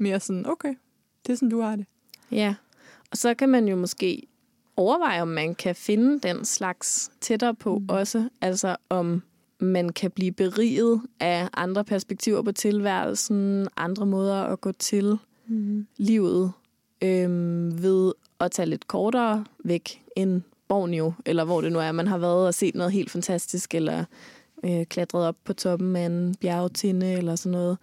mere 0.00 0.20
sådan, 0.20 0.46
okay, 0.46 0.74
det 1.26 1.32
er 1.32 1.36
sådan, 1.36 1.48
du 1.48 1.60
har 1.60 1.76
det. 1.76 1.86
Ja, 2.30 2.54
og 3.10 3.16
så 3.16 3.34
kan 3.34 3.48
man 3.48 3.68
jo 3.68 3.76
måske 3.76 4.22
overveje, 4.76 5.22
om 5.22 5.28
man 5.28 5.54
kan 5.54 5.74
finde 5.74 6.28
den 6.28 6.44
slags 6.44 7.10
tættere 7.20 7.54
på 7.54 7.78
mm. 7.78 7.86
også. 7.88 8.28
Altså 8.40 8.76
om 8.88 9.22
man 9.60 9.88
kan 9.88 10.10
blive 10.10 10.32
beriget 10.32 11.00
af 11.20 11.48
andre 11.54 11.84
perspektiver 11.84 12.42
på 12.42 12.52
tilværelsen, 12.52 13.68
andre 13.76 14.06
måder 14.06 14.42
at 14.42 14.60
gå 14.60 14.72
til 14.72 15.18
mm. 15.46 15.86
livet 15.96 16.52
øhm, 17.02 17.82
ved 17.82 18.12
at 18.40 18.50
tage 18.50 18.66
lidt 18.66 18.86
kortere 18.86 19.44
væk 19.64 20.02
end 20.16 20.42
Borneo, 20.68 21.12
eller 21.26 21.44
hvor 21.44 21.60
det 21.60 21.72
nu 21.72 21.78
er, 21.78 21.92
man 21.92 22.06
har 22.06 22.18
været 22.18 22.46
og 22.46 22.54
set 22.54 22.74
noget 22.74 22.92
helt 22.92 23.10
fantastisk, 23.10 23.74
eller 23.74 24.04
øh, 24.64 24.86
klatret 24.86 25.26
op 25.26 25.36
på 25.44 25.52
toppen 25.52 25.96
af 25.96 26.06
en 26.06 26.34
bjergtinde, 26.40 27.12
eller 27.12 27.36
sådan 27.36 27.52
noget. 27.52 27.78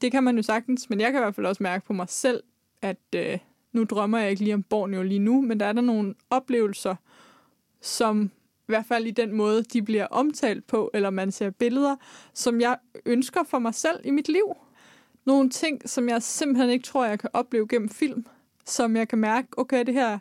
Det 0.00 0.12
kan 0.12 0.24
man 0.24 0.36
jo 0.36 0.42
sagtens, 0.42 0.90
men 0.90 1.00
jeg 1.00 1.12
kan 1.12 1.20
i 1.20 1.22
hvert 1.22 1.34
fald 1.34 1.46
også 1.46 1.62
mærke 1.62 1.86
på 1.86 1.92
mig 1.92 2.08
selv, 2.08 2.42
at 2.82 2.96
øh, 3.14 3.38
nu 3.72 3.84
drømmer 3.84 4.18
jeg 4.18 4.30
ikke 4.30 4.42
lige 4.42 4.54
om 4.54 4.62
Borneo 4.62 5.02
lige 5.02 5.18
nu, 5.18 5.40
men 5.40 5.60
der 5.60 5.66
er 5.66 5.72
der 5.72 5.80
nogle 5.80 6.14
oplevelser, 6.30 6.94
som 7.80 8.30
i 8.60 8.72
hvert 8.72 8.86
fald 8.86 9.06
i 9.06 9.10
den 9.10 9.32
måde, 9.32 9.62
de 9.62 9.82
bliver 9.82 10.06
omtalt 10.06 10.66
på, 10.66 10.90
eller 10.94 11.10
man 11.10 11.32
ser 11.32 11.50
billeder, 11.50 11.96
som 12.34 12.60
jeg 12.60 12.76
ønsker 13.06 13.42
for 13.42 13.58
mig 13.58 13.74
selv 13.74 14.00
i 14.04 14.10
mit 14.10 14.28
liv. 14.28 14.56
Nogle 15.24 15.50
ting, 15.50 15.88
som 15.88 16.08
jeg 16.08 16.22
simpelthen 16.22 16.70
ikke 16.70 16.84
tror, 16.84 17.06
jeg 17.06 17.18
kan 17.18 17.30
opleve 17.32 17.68
gennem 17.68 17.88
film, 17.88 18.26
som 18.66 18.96
jeg 18.96 19.08
kan 19.08 19.18
mærke, 19.18 19.48
okay, 19.56 19.84
det 19.86 19.94
her, 19.94 20.18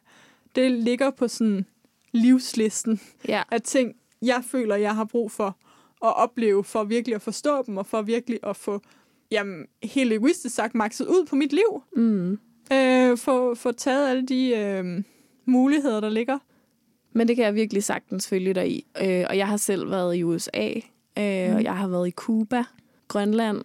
det 0.56 0.72
ligger 0.72 1.10
på 1.10 1.28
sådan 1.28 1.66
livslisten 2.12 3.00
ja. 3.28 3.44
af 3.52 3.62
ting, 3.62 3.96
jeg 4.22 4.44
føler, 4.44 4.76
jeg 4.76 4.96
har 4.96 5.06
brug 5.06 5.32
for 5.32 5.58
at 6.06 6.16
opleve, 6.16 6.64
for 6.64 6.84
virkelig 6.84 7.16
at 7.16 7.22
forstå 7.22 7.64
dem, 7.64 7.78
og 7.78 7.86
for 7.86 8.02
virkelig 8.02 8.40
at 8.44 8.56
få, 8.56 8.82
jamen, 9.32 9.66
helt 9.84 10.14
egoistisk 10.14 10.56
sagt, 10.56 10.76
makset 10.76 11.08
ud 11.08 11.26
på 11.26 11.36
mit 11.36 11.54
liv. 11.54 11.84
Mm. 11.96 12.40
Øh, 12.74 13.18
få, 13.18 13.56
få 13.56 13.72
taget 13.72 14.10
alle 14.10 14.26
de 14.26 14.50
øh, 14.58 15.04
muligheder, 15.46 16.00
der 16.00 16.10
ligger. 16.10 16.38
Men 17.14 17.28
det 17.28 17.36
kan 17.36 17.46
jeg 17.46 17.56
virkelig 17.56 17.84
sagtens 17.84 18.28
følge 18.28 18.54
dig 18.54 18.72
i. 18.72 18.86
Øh, 19.02 19.26
og 19.30 19.38
jeg 19.38 19.48
har 19.48 19.58
selv 19.58 19.92
været 19.92 20.16
i 20.16 20.24
USA, 20.24 20.70
øh, 21.20 21.50
mm. 21.50 21.56
og 21.56 21.64
jeg 21.64 21.78
har 21.78 21.88
været 21.88 22.08
i 22.08 22.12
Cuba, 22.12 22.64
Grønland, 23.08 23.62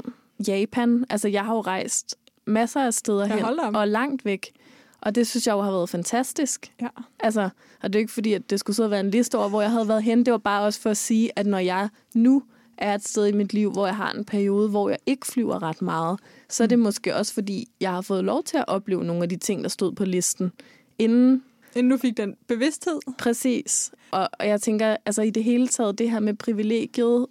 Japan. 0.49 1.05
Altså, 1.11 1.29
jeg 1.29 1.45
har 1.45 1.55
jo 1.55 1.61
rejst 1.61 2.17
masser 2.47 2.81
af 2.81 2.95
steder 2.95 3.27
hen, 3.27 3.45
og 3.77 3.89
langt 3.89 4.25
væk. 4.25 4.53
Og 5.05 5.15
det 5.15 5.27
synes 5.27 5.47
jeg 5.47 5.53
jo 5.53 5.61
har 5.61 5.71
været 5.71 5.89
fantastisk. 5.89 6.73
Ja. 6.83 6.89
Altså, 7.21 7.49
og 7.83 7.93
det 7.93 7.99
er 7.99 8.01
ikke 8.01 8.13
fordi, 8.13 8.33
at 8.33 8.51
det 8.51 8.61
skulle 8.61 8.77
så 8.77 8.89
være 8.89 9.01
en 9.01 9.11
liste 9.11 9.39
over, 9.39 9.49
hvor 9.49 9.61
jeg 9.63 9.71
havde 9.71 9.89
været 9.89 10.03
hen. 10.03 10.27
Det 10.27 10.33
var 10.33 10.39
bare 10.39 10.63
også 10.63 10.81
for 10.81 10.91
at 10.91 10.97
sige, 10.97 11.31
at 11.37 11.47
når 11.47 11.59
jeg 11.59 11.89
nu 12.15 12.43
er 12.79 12.95
et 12.95 13.09
sted 13.09 13.27
i 13.27 13.33
mit 13.33 13.55
liv, 13.55 13.73
hvor 13.73 13.87
jeg 13.87 13.97
har 13.97 14.13
en 14.13 14.25
periode, 14.25 14.69
hvor 14.69 14.89
jeg 14.89 14.99
ikke 15.07 15.27
flyver 15.27 15.63
ret 15.63 15.83
meget, 15.83 16.21
så 16.49 16.63
er 16.63 16.67
det 16.67 16.79
mm. 16.79 16.83
måske 16.83 17.17
også 17.17 17.35
fordi, 17.35 17.69
jeg 17.81 17.91
har 17.91 18.01
fået 18.01 18.25
lov 18.25 18.43
til 18.43 18.57
at 18.57 18.65
opleve 18.69 19.05
nogle 19.05 19.23
af 19.23 19.29
de 19.29 19.37
ting, 19.37 19.63
der 19.63 19.69
stod 19.69 19.93
på 19.93 20.05
listen, 20.05 20.53
inden 20.99 21.43
Inden 21.77 21.91
du 21.91 21.97
fik 21.97 22.17
den 22.17 22.35
bevidsthed? 22.47 22.99
Præcis. 23.19 23.91
Og, 24.11 24.29
og 24.39 24.49
jeg 24.49 24.61
tænker, 24.61 24.97
altså 25.07 25.23
i 25.23 25.31
det 25.31 25.45
hele 25.45 25.69
taget, 25.69 25.99
det 25.99 26.11
her 26.11 26.21
med 26.21 26.35
privilegiet, 26.35 27.27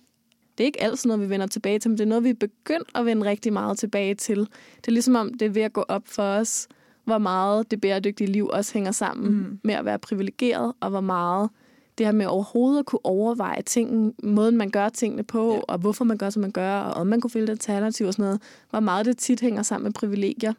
det 0.57 0.63
er 0.63 0.65
ikke 0.65 0.81
altid 0.81 1.07
noget, 1.07 1.21
vi 1.21 1.29
vender 1.29 1.47
tilbage 1.47 1.79
til, 1.79 1.91
men 1.91 1.97
det 1.97 2.03
er 2.03 2.07
noget, 2.07 2.23
vi 2.23 2.29
er 2.29 2.33
begyndt 2.33 2.89
at 2.95 3.05
vende 3.05 3.25
rigtig 3.25 3.53
meget 3.53 3.77
tilbage 3.77 4.15
til. 4.15 4.39
Det 4.75 4.87
er 4.87 4.91
ligesom 4.91 5.15
om, 5.15 5.33
det 5.33 5.45
er 5.45 5.49
ved 5.49 5.61
at 5.61 5.73
gå 5.73 5.85
op 5.87 6.03
for 6.05 6.23
os, 6.23 6.67
hvor 7.05 7.17
meget 7.17 7.71
det 7.71 7.81
bæredygtige 7.81 8.31
liv 8.31 8.47
også 8.47 8.73
hænger 8.73 8.91
sammen 8.91 9.31
mm. 9.31 9.59
med 9.63 9.73
at 9.73 9.85
være 9.85 9.99
privilegeret, 9.99 10.73
og 10.79 10.89
hvor 10.89 11.01
meget 11.01 11.49
det 11.97 12.05
her 12.05 12.13
med 12.13 12.25
overhovedet 12.25 12.79
at 12.79 12.85
kunne 12.85 13.05
overveje 13.05 13.61
ting, 13.61 14.15
måden 14.23 14.57
man 14.57 14.69
gør 14.69 14.89
tingene 14.89 15.23
på, 15.23 15.53
ja. 15.53 15.61
og 15.67 15.77
hvorfor 15.77 16.05
man 16.05 16.17
gør, 16.17 16.29
som 16.29 16.41
man 16.41 16.51
gør, 16.51 16.79
og 16.79 16.93
om 16.93 17.07
man 17.07 17.21
kunne 17.21 17.31
finde 17.31 17.43
et 17.43 17.49
alternativ 17.49 18.07
og 18.07 18.13
sådan 18.13 18.23
noget, 18.23 18.41
hvor 18.69 18.79
meget 18.79 19.05
det 19.05 19.17
tit 19.17 19.41
hænger 19.41 19.63
sammen 19.63 19.83
med 19.83 19.93
privilegier. 19.93 20.53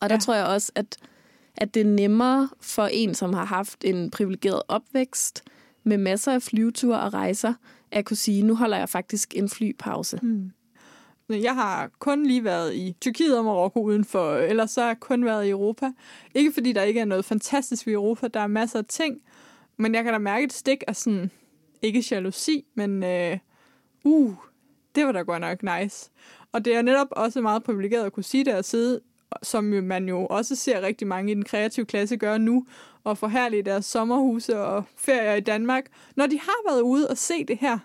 Og 0.00 0.08
der 0.08 0.14
ja. 0.14 0.20
tror 0.20 0.34
jeg 0.34 0.46
også, 0.46 0.72
at, 0.74 0.96
at 1.56 1.74
det 1.74 1.80
er 1.80 1.90
nemmere 1.90 2.48
for 2.60 2.88
en, 2.92 3.14
som 3.14 3.32
har 3.32 3.44
haft 3.44 3.84
en 3.84 4.10
privilegeret 4.10 4.62
opvækst, 4.68 5.44
med 5.84 5.98
masser 5.98 6.32
af 6.32 6.42
flyveture 6.42 7.00
og 7.00 7.14
rejser, 7.14 7.54
at 7.90 8.04
kunne 8.04 8.16
sige, 8.16 8.42
nu 8.42 8.54
holder 8.54 8.76
jeg 8.76 8.88
faktisk 8.88 9.34
en 9.36 9.48
flypause. 9.48 10.18
Mm. 10.22 10.50
Jeg 11.28 11.54
har 11.54 11.90
kun 11.98 12.26
lige 12.26 12.44
været 12.44 12.74
i 12.74 12.96
Tyrkiet 13.00 13.38
og 13.38 13.44
Marokko 13.44 13.82
udenfor, 13.82 14.30
øh, 14.30 14.48
ellers 14.48 14.70
så 14.70 14.80
har 14.80 14.88
jeg 14.88 15.00
kun 15.00 15.24
været 15.24 15.46
i 15.46 15.50
Europa. 15.50 15.92
Ikke 16.34 16.52
fordi 16.52 16.72
der 16.72 16.82
ikke 16.82 17.00
er 17.00 17.04
noget 17.04 17.24
fantastisk 17.24 17.86
i 17.86 17.92
Europa, 17.92 18.28
der 18.28 18.40
er 18.40 18.46
masser 18.46 18.78
af 18.78 18.84
ting, 18.84 19.20
men 19.76 19.94
jeg 19.94 20.04
kan 20.04 20.12
da 20.12 20.18
mærke 20.18 20.44
et 20.44 20.52
stik 20.52 20.84
af 20.86 20.96
sådan, 20.96 21.30
ikke 21.82 22.04
jalousi, 22.10 22.64
men 22.74 23.02
uh, 23.02 23.38
uh, 24.04 24.34
det 24.94 25.06
var 25.06 25.12
da 25.12 25.20
godt 25.20 25.40
nok 25.40 25.62
nice. 25.62 26.10
Og 26.52 26.64
det 26.64 26.74
er 26.74 26.82
netop 26.82 27.08
også 27.10 27.40
meget 27.40 27.62
privilegeret 27.62 28.04
at 28.04 28.12
kunne 28.12 28.24
sige 28.24 28.44
det 28.44 28.54
og 28.54 28.64
sidde, 28.64 29.00
som 29.42 29.64
man 29.64 30.08
jo 30.08 30.26
også 30.26 30.56
ser 30.56 30.80
rigtig 30.80 31.06
mange 31.06 31.32
i 31.32 31.34
den 31.34 31.44
kreative 31.44 31.86
klasse 31.86 32.16
gøre 32.16 32.38
nu, 32.38 32.66
og 33.04 33.18
forhærlige 33.18 33.62
deres 33.62 33.84
sommerhuse 33.84 34.60
og 34.60 34.84
ferier 34.96 35.34
i 35.34 35.40
Danmark, 35.40 35.84
når 36.16 36.26
de 36.26 36.38
har 36.38 36.70
været 36.70 36.80
ude 36.80 37.08
og 37.08 37.18
se 37.18 37.44
det 37.44 37.58
her. 37.58 37.78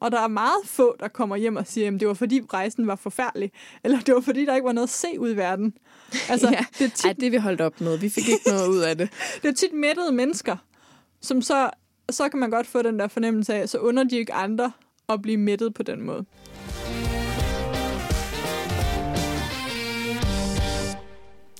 Og 0.00 0.12
der 0.12 0.20
er 0.20 0.28
meget 0.28 0.60
få, 0.64 0.96
der 1.00 1.08
kommer 1.08 1.36
hjem 1.36 1.56
og 1.56 1.66
siger, 1.66 1.94
at 1.94 2.00
det 2.00 2.08
var 2.08 2.14
fordi 2.14 2.40
rejsen 2.52 2.86
var 2.86 2.96
forfærdelig, 2.96 3.52
eller 3.84 4.00
det 4.00 4.14
var 4.14 4.20
fordi, 4.20 4.46
der 4.46 4.54
ikke 4.54 4.66
var 4.66 4.72
noget 4.72 4.86
at 4.86 4.92
se 4.92 5.20
ud 5.20 5.30
i 5.30 5.36
verden. 5.36 5.74
Altså, 6.28 6.48
ja. 6.52 6.64
det, 6.78 6.84
er 6.84 6.90
tit... 6.90 7.04
Ej, 7.04 7.12
det 7.12 7.32
vi 7.32 7.36
holdt 7.36 7.60
op 7.60 7.80
med. 7.80 7.98
Vi 7.98 8.08
fik 8.08 8.28
ikke 8.28 8.48
noget 8.48 8.68
ud 8.68 8.78
af 8.78 8.98
det. 8.98 9.10
det 9.42 9.48
er 9.48 9.52
tit 9.52 9.72
mættede 9.72 10.12
mennesker, 10.12 10.56
som 11.20 11.42
så 11.42 11.70
så 12.10 12.28
kan 12.28 12.40
man 12.40 12.50
godt 12.50 12.66
få 12.66 12.82
den 12.82 12.98
der 12.98 13.08
fornemmelse 13.08 13.54
af, 13.54 13.68
så 13.68 13.78
under 13.78 14.04
de 14.04 14.16
ikke 14.16 14.32
andre 14.32 14.72
at 15.08 15.22
blive 15.22 15.36
mættet 15.36 15.74
på 15.74 15.82
den 15.82 16.02
måde. 16.02 16.24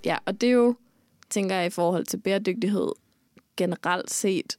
Ja, 0.04 0.16
og 0.25 0.40
det 0.40 0.49
er 0.49 0.52
jo, 0.52 0.75
tænker 1.30 1.56
jeg, 1.56 1.66
i 1.66 1.70
forhold 1.70 2.04
til 2.04 2.16
bæredygtighed 2.16 2.92
generelt 3.56 4.11
set 4.11 4.59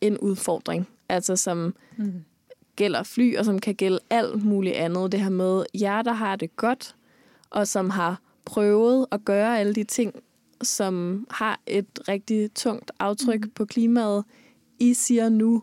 en 0.00 0.18
udfordring. 0.18 0.88
Altså 1.08 1.36
som 1.36 1.74
mm. 1.96 2.24
Gælder 2.82 3.02
fly, 3.02 3.36
og 3.36 3.44
som 3.44 3.58
kan 3.58 3.74
gælde 3.74 3.98
alt 4.10 4.44
muligt 4.44 4.74
andet. 4.74 5.12
Det 5.12 5.20
her 5.20 5.30
med 5.30 5.64
jer, 5.74 6.02
der 6.02 6.12
har 6.12 6.36
det 6.36 6.56
godt, 6.56 6.96
og 7.50 7.68
som 7.68 7.90
har 7.90 8.20
prøvet 8.44 9.06
at 9.12 9.24
gøre 9.24 9.60
alle 9.60 9.74
de 9.74 9.84
ting, 9.84 10.14
som 10.62 11.26
har 11.30 11.60
et 11.66 12.00
rigtig 12.08 12.54
tungt 12.54 12.90
aftryk 12.98 13.44
mm. 13.44 13.50
på 13.50 13.64
klimaet. 13.64 14.24
I 14.78 14.94
siger 14.94 15.28
nu, 15.28 15.62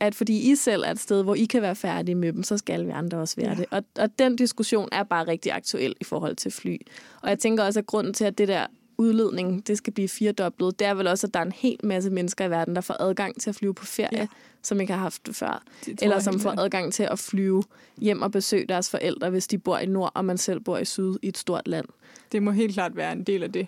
at 0.00 0.14
fordi 0.14 0.52
I 0.52 0.54
selv 0.54 0.82
er 0.82 0.90
et 0.90 1.00
sted, 1.00 1.22
hvor 1.22 1.34
I 1.34 1.44
kan 1.44 1.62
være 1.62 1.74
færdige 1.74 2.14
med 2.14 2.32
dem, 2.32 2.42
så 2.42 2.58
skal 2.58 2.86
vi 2.86 2.90
andre 2.90 3.18
også 3.18 3.36
være 3.36 3.48
ja. 3.48 3.54
det. 3.54 3.66
Og, 3.70 3.84
og 3.98 4.18
den 4.18 4.36
diskussion 4.36 4.88
er 4.92 5.02
bare 5.02 5.28
rigtig 5.28 5.52
aktuel 5.52 5.94
i 6.00 6.04
forhold 6.04 6.36
til 6.36 6.50
fly. 6.50 6.76
Og 7.22 7.28
jeg 7.28 7.38
tænker 7.38 7.64
også, 7.64 7.80
at 7.80 7.86
grunden 7.86 8.14
til, 8.14 8.24
at 8.24 8.38
det 8.38 8.48
der 8.48 8.66
udledning, 8.98 9.66
det 9.66 9.78
skal 9.78 9.92
blive 9.92 10.08
firedoblet, 10.08 10.78
det 10.78 10.86
er 10.86 10.94
vel 10.94 11.06
også, 11.06 11.26
at 11.26 11.34
der 11.34 11.40
er 11.40 11.44
en 11.44 11.52
hel 11.52 11.80
masse 11.82 12.10
mennesker 12.10 12.44
i 12.44 12.50
verden, 12.50 12.74
der 12.74 12.80
får 12.80 13.02
adgang 13.02 13.40
til 13.40 13.50
at 13.50 13.56
flyve 13.56 13.74
på 13.74 13.86
ferie, 13.86 14.18
ja. 14.18 14.26
som 14.62 14.80
ikke 14.80 14.92
har 14.92 15.00
haft 15.00 15.26
det 15.26 15.36
før. 15.36 15.62
Det 15.86 16.02
eller 16.02 16.18
som 16.18 16.40
får 16.40 16.60
adgang 16.60 16.92
til 16.92 17.02
at 17.02 17.18
flyve 17.18 17.64
hjem 17.98 18.22
og 18.22 18.30
besøge 18.30 18.66
deres 18.66 18.90
forældre, 18.90 19.30
hvis 19.30 19.46
de 19.46 19.58
bor 19.58 19.78
i 19.78 19.86
nord, 19.86 20.12
og 20.14 20.24
man 20.24 20.38
selv 20.38 20.60
bor 20.60 20.78
i 20.78 20.84
syd 20.84 21.16
i 21.22 21.28
et 21.28 21.38
stort 21.38 21.68
land. 21.68 21.86
Det 22.32 22.42
må 22.42 22.50
helt 22.50 22.74
klart 22.74 22.96
være 22.96 23.12
en 23.12 23.24
del 23.24 23.42
af 23.42 23.52
det. 23.52 23.66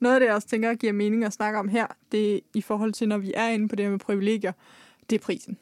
Noget 0.00 0.14
af 0.14 0.20
det, 0.20 0.26
jeg 0.26 0.34
også 0.34 0.48
tænker, 0.48 0.74
giver 0.74 0.92
mening 0.92 1.24
at 1.24 1.32
snakke 1.32 1.58
om 1.58 1.68
her, 1.68 1.86
det 2.12 2.34
er 2.34 2.40
i 2.54 2.60
forhold 2.60 2.92
til, 2.92 3.08
når 3.08 3.18
vi 3.18 3.32
er 3.36 3.48
inde 3.48 3.68
på 3.68 3.76
det 3.76 3.90
med 3.90 3.98
privilegier, 3.98 4.52
det 5.10 5.16
er 5.20 5.24
prisen. 5.24 5.58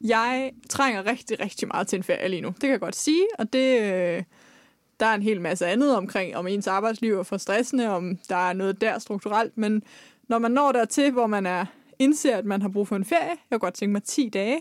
Jeg 0.00 0.52
trænger 0.68 1.06
rigtig, 1.06 1.40
rigtig 1.40 1.68
meget 1.68 1.86
til 1.88 1.96
en 1.96 2.02
ferie 2.02 2.28
lige 2.28 2.40
nu. 2.40 2.48
Det 2.48 2.60
kan 2.60 2.70
jeg 2.70 2.80
godt 2.80 2.96
sige, 2.96 3.26
og 3.38 3.52
det, 3.52 3.82
øh, 3.82 4.22
der 5.00 5.06
er 5.06 5.14
en 5.14 5.22
hel 5.22 5.40
masse 5.40 5.66
andet 5.66 5.96
omkring, 5.96 6.36
om 6.36 6.46
ens 6.46 6.66
arbejdsliv 6.66 7.18
er 7.18 7.22
for 7.22 7.36
stressende, 7.36 7.88
om 7.88 8.18
der 8.28 8.48
er 8.48 8.52
noget 8.52 8.80
der 8.80 8.98
strukturelt, 8.98 9.58
men 9.58 9.82
når 10.28 10.38
man 10.38 10.50
når 10.50 10.72
dertil, 10.72 11.12
hvor 11.12 11.26
man 11.26 11.46
er 11.46 11.66
indser, 11.98 12.36
at 12.36 12.44
man 12.44 12.62
har 12.62 12.68
brug 12.68 12.88
for 12.88 12.96
en 12.96 13.04
ferie, 13.04 13.28
jeg 13.28 13.36
kan 13.50 13.58
godt 13.58 13.74
tænke 13.74 13.92
mig 13.92 14.02
10 14.02 14.28
dage, 14.28 14.60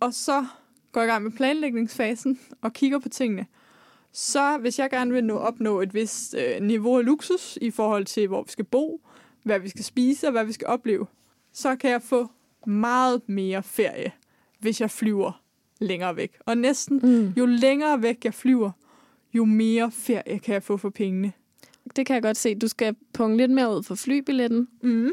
og 0.00 0.14
så 0.14 0.46
går 0.92 1.00
jeg 1.00 1.08
i 1.08 1.10
gang 1.10 1.24
med 1.24 1.32
planlægningsfasen 1.32 2.40
og 2.62 2.72
kigger 2.72 2.98
på 2.98 3.08
tingene, 3.08 3.46
så 4.12 4.58
hvis 4.58 4.78
jeg 4.78 4.90
gerne 4.90 5.12
vil 5.12 5.24
nå 5.24 5.36
opnå 5.36 5.80
et 5.80 5.94
vist 5.94 6.34
øh, 6.38 6.62
niveau 6.62 6.98
af 6.98 7.04
luksus 7.04 7.58
i 7.60 7.70
forhold 7.70 8.04
til, 8.04 8.28
hvor 8.28 8.42
vi 8.42 8.50
skal 8.50 8.64
bo, 8.64 9.00
hvad 9.42 9.58
vi 9.58 9.68
skal 9.68 9.84
spise 9.84 10.26
og 10.26 10.32
hvad 10.32 10.44
vi 10.44 10.52
skal 10.52 10.66
opleve, 10.66 11.06
så 11.52 11.76
kan 11.76 11.90
jeg 11.90 12.02
få 12.02 12.30
meget 12.66 13.28
mere 13.28 13.62
ferie, 13.62 14.12
hvis 14.58 14.80
jeg 14.80 14.90
flyver 14.90 15.42
længere 15.80 16.16
væk. 16.16 16.38
Og 16.40 16.58
næsten 16.58 17.00
mm. 17.02 17.32
jo 17.36 17.46
længere 17.46 18.02
væk 18.02 18.24
jeg 18.24 18.34
flyver, 18.34 18.70
jo 19.34 19.44
mere 19.44 19.90
ferie 19.90 20.38
kan 20.38 20.54
jeg 20.54 20.62
få 20.62 20.76
for 20.76 20.90
pengene. 20.90 21.32
Det 21.96 22.06
kan 22.06 22.14
jeg 22.14 22.22
godt 22.22 22.36
se. 22.36 22.54
Du 22.54 22.68
skal 22.68 22.96
punge 23.12 23.36
lidt 23.36 23.50
mere 23.50 23.76
ud 23.76 23.82
for 23.82 23.94
flybilletten. 23.94 24.68
Mm. 24.82 25.10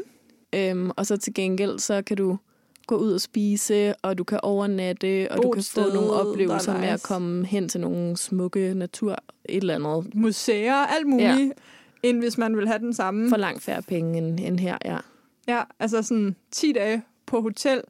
Øhm, 0.54 0.90
og 0.96 1.06
så 1.06 1.16
til 1.16 1.34
gengæld, 1.34 1.78
så 1.78 2.02
kan 2.02 2.16
du 2.16 2.38
gå 2.86 2.96
ud 2.96 3.12
og 3.12 3.20
spise, 3.20 3.94
og 4.02 4.18
du 4.18 4.24
kan 4.24 4.40
overnatte, 4.42 5.28
og 5.30 5.36
Bo 5.36 5.42
du 5.42 5.50
kan 5.50 5.62
få 5.62 5.94
nogle 5.94 6.10
oplevelser 6.10 6.78
med 6.78 6.88
at 6.88 7.02
komme 7.02 7.46
hen 7.46 7.68
til 7.68 7.80
nogle 7.80 8.16
smukke 8.16 8.74
natur, 8.74 9.12
et 9.44 9.56
eller 9.56 9.74
andet. 9.74 10.14
Museer, 10.14 10.74
alt 10.74 11.06
muligt, 11.06 11.28
ja. 11.28 11.50
end 12.02 12.18
hvis 12.18 12.38
man 12.38 12.56
vil 12.56 12.66
have 12.68 12.78
den 12.78 12.94
samme. 12.94 13.28
For 13.28 13.36
langt 13.36 13.62
færre 13.62 13.82
penge 13.82 14.18
end, 14.18 14.40
end 14.40 14.60
her, 14.60 14.78
ja. 14.84 14.98
Ja, 15.48 15.62
altså 15.78 16.02
sådan 16.02 16.36
10 16.50 16.72
dage 16.72 17.02
på 17.26 17.40
hotel, 17.40 17.82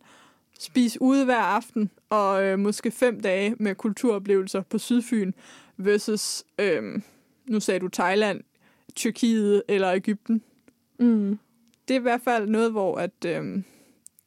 spise 0.58 1.02
ude 1.02 1.24
hver 1.24 1.36
aften, 1.36 1.90
og 2.10 2.44
øh, 2.44 2.58
måske 2.58 2.90
fem 2.90 3.20
dage 3.20 3.54
med 3.58 3.74
kulturoplevelser 3.74 4.62
på 4.70 4.78
Sydfyn, 4.78 5.32
versus, 5.76 6.44
øh, 6.58 7.00
nu 7.46 7.60
sagde 7.60 7.80
du 7.80 7.88
Thailand, 7.88 8.40
Tyrkiet 8.94 9.62
eller 9.68 9.92
Ægypten. 9.92 10.42
Mm. 10.98 11.38
Det 11.88 11.94
er 11.94 12.00
i 12.00 12.02
hvert 12.02 12.20
fald 12.24 12.48
noget, 12.48 12.70
hvor 12.70 12.96
at, 12.96 13.24
øh, 13.26 13.62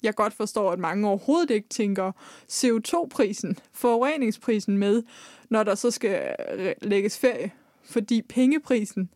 jeg 0.03 0.15
godt 0.15 0.33
forstår, 0.33 0.71
at 0.71 0.79
mange 0.79 1.07
overhovedet 1.07 1.49
ikke 1.49 1.69
tænker 1.69 2.11
CO2-prisen, 2.51 3.57
forureningsprisen 3.71 4.77
med, 4.77 5.03
når 5.49 5.63
der 5.63 5.75
så 5.75 5.91
skal 5.91 6.35
lægges 6.81 7.17
ferie. 7.17 7.51
Fordi 7.83 8.21
pengeprisen 8.21 9.09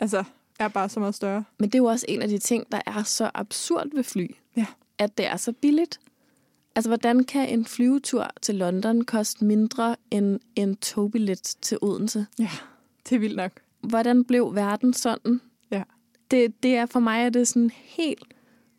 altså, 0.00 0.24
er 0.58 0.68
bare 0.68 0.88
så 0.88 1.00
meget 1.00 1.14
større. 1.14 1.44
Men 1.58 1.68
det 1.68 1.74
er 1.74 1.78
jo 1.78 1.84
også 1.84 2.06
en 2.08 2.22
af 2.22 2.28
de 2.28 2.38
ting, 2.38 2.72
der 2.72 2.80
er 2.86 3.02
så 3.02 3.30
absurd 3.34 3.86
ved 3.94 4.04
fly. 4.04 4.26
Ja. 4.56 4.66
At 4.98 5.18
det 5.18 5.26
er 5.26 5.36
så 5.36 5.52
billigt. 5.52 6.00
Altså, 6.74 6.90
hvordan 6.90 7.24
kan 7.24 7.48
en 7.48 7.64
flyvetur 7.64 8.30
til 8.42 8.54
London 8.54 9.04
koste 9.04 9.44
mindre 9.44 9.96
end 10.10 10.40
en 10.56 10.76
togbillet 10.76 11.42
til 11.42 11.78
Odense? 11.82 12.26
Ja, 12.38 12.50
det 13.08 13.14
er 13.16 13.18
vildt 13.18 13.36
nok. 13.36 13.52
Hvordan 13.80 14.24
blev 14.24 14.54
verden 14.54 14.92
sådan? 14.92 15.40
Ja. 15.70 15.82
Det, 16.30 16.62
det 16.62 16.76
er 16.76 16.86
for 16.86 17.00
mig 17.00 17.24
er 17.24 17.30
det 17.30 17.48
sådan 17.48 17.70
helt 17.74 18.24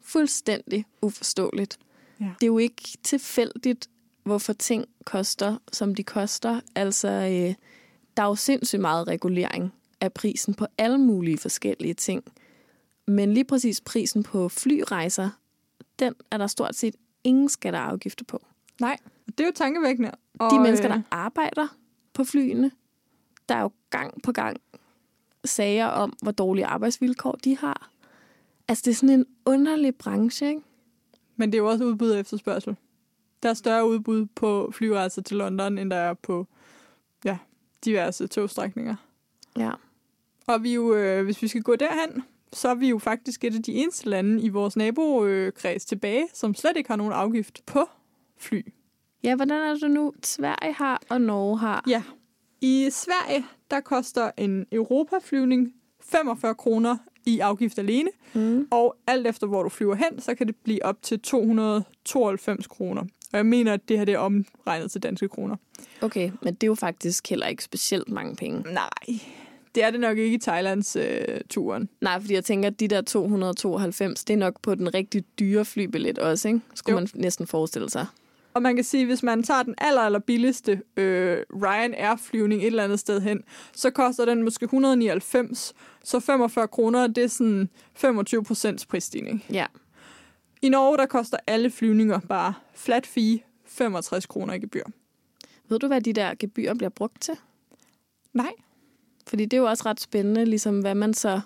fuldstændig 0.01 0.85
uforståeligt. 1.01 1.77
Ja. 2.19 2.25
Det 2.25 2.43
er 2.43 2.47
jo 2.47 2.57
ikke 2.57 2.83
tilfældigt, 3.03 3.89
hvorfor 4.23 4.53
ting 4.53 4.85
koster, 5.05 5.57
som 5.71 5.95
de 5.95 6.03
koster. 6.03 6.59
Altså, 6.75 7.07
øh, 7.07 7.55
der 8.17 8.23
er 8.23 8.27
jo 8.27 8.35
sindssygt 8.35 8.81
meget 8.81 9.07
regulering 9.07 9.73
af 10.01 10.13
prisen 10.13 10.53
på 10.53 10.67
alle 10.77 10.97
mulige 10.97 11.37
forskellige 11.37 11.93
ting. 11.93 12.23
Men 13.07 13.33
lige 13.33 13.43
præcis 13.43 13.81
prisen 13.81 14.23
på 14.23 14.49
flyrejser, 14.49 15.29
den 15.99 16.13
er 16.31 16.37
der 16.37 16.47
stort 16.47 16.75
set 16.75 16.95
ingen 17.23 17.49
skatter 17.49 17.79
og 17.79 17.89
afgifter 17.89 18.25
på. 18.25 18.45
Nej, 18.81 18.97
det 19.27 19.39
er 19.39 19.45
jo 19.45 19.51
tankevækkende. 19.55 20.11
Og 20.39 20.51
de 20.51 20.59
mennesker, 20.59 20.87
der 20.87 20.97
øh, 20.97 21.03
arbejder 21.11 21.67
på 22.13 22.23
flyene, 22.23 22.71
der 23.49 23.55
er 23.55 23.61
jo 23.61 23.71
gang 23.89 24.21
på 24.21 24.31
gang 24.31 24.57
sager 25.45 25.85
om, 25.85 26.13
hvor 26.21 26.31
dårlige 26.31 26.65
arbejdsvilkår 26.65 27.31
de 27.31 27.57
har. 27.57 27.89
Altså, 28.67 28.81
det 28.85 28.91
er 28.91 28.95
sådan 28.95 29.19
en 29.19 29.25
underlig 29.45 29.95
branche, 29.95 30.47
ikke? 30.47 30.61
Men 31.35 31.51
det 31.51 31.57
er 31.57 31.61
jo 31.61 31.69
også 31.69 31.83
udbud 31.83 32.11
og 32.11 32.19
efterspørgsel. 32.19 32.75
Der 33.43 33.49
er 33.49 33.53
større 33.53 33.87
udbud 33.87 34.25
på 34.25 34.71
flyrejser 34.73 35.21
til 35.21 35.37
London, 35.37 35.77
end 35.77 35.91
der 35.91 35.95
er 35.95 36.13
på 36.13 36.47
ja, 37.25 37.37
diverse 37.85 38.27
togstrækninger. 38.27 38.95
Ja. 39.57 39.71
Og 40.47 40.63
vi 40.63 40.73
jo, 40.73 40.95
øh, 40.95 41.23
hvis 41.23 41.41
vi 41.41 41.47
skal 41.47 41.61
gå 41.61 41.75
derhen, 41.75 42.23
så 42.53 42.69
er 42.69 42.75
vi 42.75 42.89
jo 42.89 42.97
faktisk 42.97 43.43
et 43.43 43.55
af 43.55 43.63
de 43.63 43.73
eneste 43.73 44.09
lande 44.09 44.41
i 44.41 44.49
vores 44.49 44.75
nabokreds 44.75 45.85
tilbage, 45.85 46.27
som 46.33 46.55
slet 46.55 46.77
ikke 46.77 46.89
har 46.89 46.95
nogen 46.95 47.13
afgift 47.13 47.61
på 47.65 47.89
fly. 48.37 48.61
Ja, 49.23 49.35
hvordan 49.35 49.61
er 49.61 49.75
det 49.75 49.91
nu, 49.91 50.13
Sverige 50.23 50.73
har 50.73 51.01
og 51.09 51.21
Norge 51.21 51.57
har? 51.57 51.83
Ja, 51.87 52.03
i 52.61 52.89
Sverige, 52.91 53.45
der 53.71 53.79
koster 53.79 54.31
en 54.37 54.65
Europaflyvning 54.71 55.73
45 56.01 56.55
kroner 56.55 56.97
i 57.25 57.39
afgift 57.39 57.79
alene, 57.79 58.09
mm. 58.33 58.67
og 58.71 58.95
alt 59.07 59.27
efter 59.27 59.47
hvor 59.47 59.63
du 59.63 59.69
flyver 59.69 59.95
hen, 59.95 60.21
så 60.21 60.35
kan 60.35 60.47
det 60.47 60.55
blive 60.55 60.85
op 60.85 61.01
til 61.01 61.19
292 61.19 62.67
kroner. 62.67 63.01
Og 63.01 63.37
jeg 63.37 63.45
mener, 63.45 63.73
at 63.73 63.89
det 63.89 63.97
her 63.97 64.05
det 64.05 64.13
er 64.13 64.19
omregnet 64.19 64.91
til 64.91 65.03
danske 65.03 65.29
kroner. 65.29 65.55
Okay, 66.01 66.31
men 66.41 66.53
det 66.53 66.63
er 66.63 66.67
jo 66.67 66.75
faktisk 66.75 67.29
heller 67.29 67.47
ikke 67.47 67.63
specielt 67.63 68.09
mange 68.09 68.35
penge. 68.35 68.73
Nej, 68.73 69.19
det 69.75 69.83
er 69.83 69.91
det 69.91 69.99
nok 69.99 70.17
ikke 70.17 70.35
i 70.35 70.39
Thailands 70.39 70.95
øh, 70.95 71.41
turen. 71.49 71.89
Nej, 72.01 72.19
fordi 72.21 72.33
jeg 72.33 72.45
tænker, 72.45 72.69
at 72.69 72.79
de 72.79 72.87
der 72.87 73.01
292, 73.01 74.23
det 74.23 74.33
er 74.33 74.37
nok 74.37 74.61
på 74.61 74.75
den 74.75 74.93
rigtig 74.93 75.23
dyre 75.39 75.65
flybillet 75.65 76.19
også, 76.19 76.47
ikke? 76.47 76.61
Skulle 76.75 76.93
jo. 76.93 76.99
man 76.99 77.09
næsten 77.13 77.47
forestille 77.47 77.89
sig. 77.89 78.05
Og 78.53 78.61
man 78.61 78.75
kan 78.75 78.83
sige, 78.83 79.05
hvis 79.05 79.23
man 79.23 79.43
tager 79.43 79.63
den 79.63 79.75
aller, 79.77 80.01
aller 80.01 80.19
billigste 80.19 80.81
øh, 80.97 81.37
Ryanair-flyvning 81.63 82.61
et 82.61 82.67
eller 82.67 82.83
andet 82.83 82.99
sted 82.99 83.21
hen, 83.21 83.43
så 83.73 83.89
koster 83.89 84.25
den 84.25 84.43
måske 84.43 84.63
199, 84.63 85.73
så 86.03 86.19
45 86.19 86.67
kroner, 86.67 87.07
det 87.07 87.23
er 87.23 87.27
sådan 87.27 87.69
25 87.93 88.43
procents 88.43 88.85
prisstigning. 88.85 89.45
Ja. 89.51 89.65
I 90.61 90.69
Norge, 90.69 90.97
der 90.97 91.05
koster 91.05 91.37
alle 91.47 91.71
flyvninger 91.71 92.19
bare 92.19 92.53
flat 92.73 93.07
fee 93.07 93.39
65 93.65 94.25
kroner 94.25 94.53
i 94.53 94.59
gebyr. 94.59 94.83
Ved 95.69 95.79
du, 95.79 95.87
hvad 95.87 96.01
de 96.01 96.13
der 96.13 96.33
gebyrer 96.39 96.73
bliver 96.73 96.89
brugt 96.89 97.21
til? 97.21 97.33
Nej. 98.33 98.51
Fordi 99.27 99.45
det 99.45 99.57
er 99.57 99.61
jo 99.61 99.67
også 99.67 99.83
ret 99.85 99.99
spændende, 99.99 100.45
ligesom 100.45 100.79
hvad 100.79 100.95
man 100.95 101.13
så, 101.13 101.41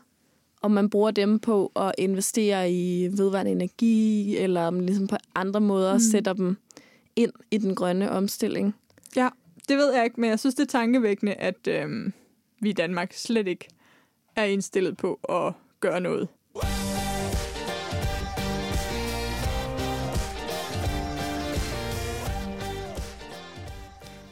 om 0.62 0.72
man 0.72 0.90
bruger 0.90 1.12
dem 1.12 1.40
på 1.40 1.72
at 1.76 1.92
investere 1.98 2.72
i 2.72 3.08
vedvarende 3.12 3.52
energi, 3.52 4.38
eller 4.38 4.62
om 4.62 4.80
ligesom 4.80 5.08
på 5.08 5.16
andre 5.36 5.62
måder 5.62 5.94
mm. 5.94 6.00
sætter 6.00 6.34
dem 6.34 6.58
ind 7.16 7.32
i 7.52 7.58
den 7.58 7.76
grønne 7.76 8.12
omstilling. 8.12 8.76
Ja, 9.16 9.30
det 9.70 9.78
ved 9.78 9.94
jeg 9.94 10.04
ikke, 10.04 10.22
men 10.22 10.30
jeg 10.30 10.40
synes, 10.40 10.56
det 10.56 10.63
er 10.63 10.80
tankevækkende, 10.80 11.34
at 11.34 11.68
øhm, 11.68 12.13
vi 12.62 12.70
i 12.70 12.74
Danmark 12.74 13.13
slet 13.13 13.48
ikke 13.48 13.68
er 14.36 14.44
indstillet 14.44 14.98
på 14.98 15.20
at 15.30 15.54
gøre 15.80 16.02
noget. 16.02 16.28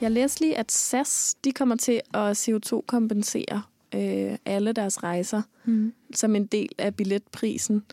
Jeg 0.01 0.11
læste 0.11 0.41
lige, 0.41 0.57
at 0.57 0.71
SAS 0.71 1.35
de 1.43 1.51
kommer 1.51 1.75
til 1.75 2.01
at 2.13 2.49
CO2-kompensere 2.49 3.61
øh, 3.95 4.37
alle 4.45 4.73
deres 4.73 5.03
rejser 5.03 5.41
mm. 5.65 5.93
som 6.13 6.35
en 6.35 6.45
del 6.45 6.69
af 6.77 6.95
billetprisen. 6.95 7.83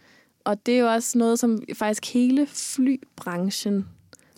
Og 0.45 0.67
det 0.67 0.75
er 0.75 0.79
jo 0.79 0.93
også 0.93 1.19
noget, 1.19 1.39
som 1.39 1.59
faktisk 1.75 2.13
hele 2.13 2.47
flybranchen 2.47 3.89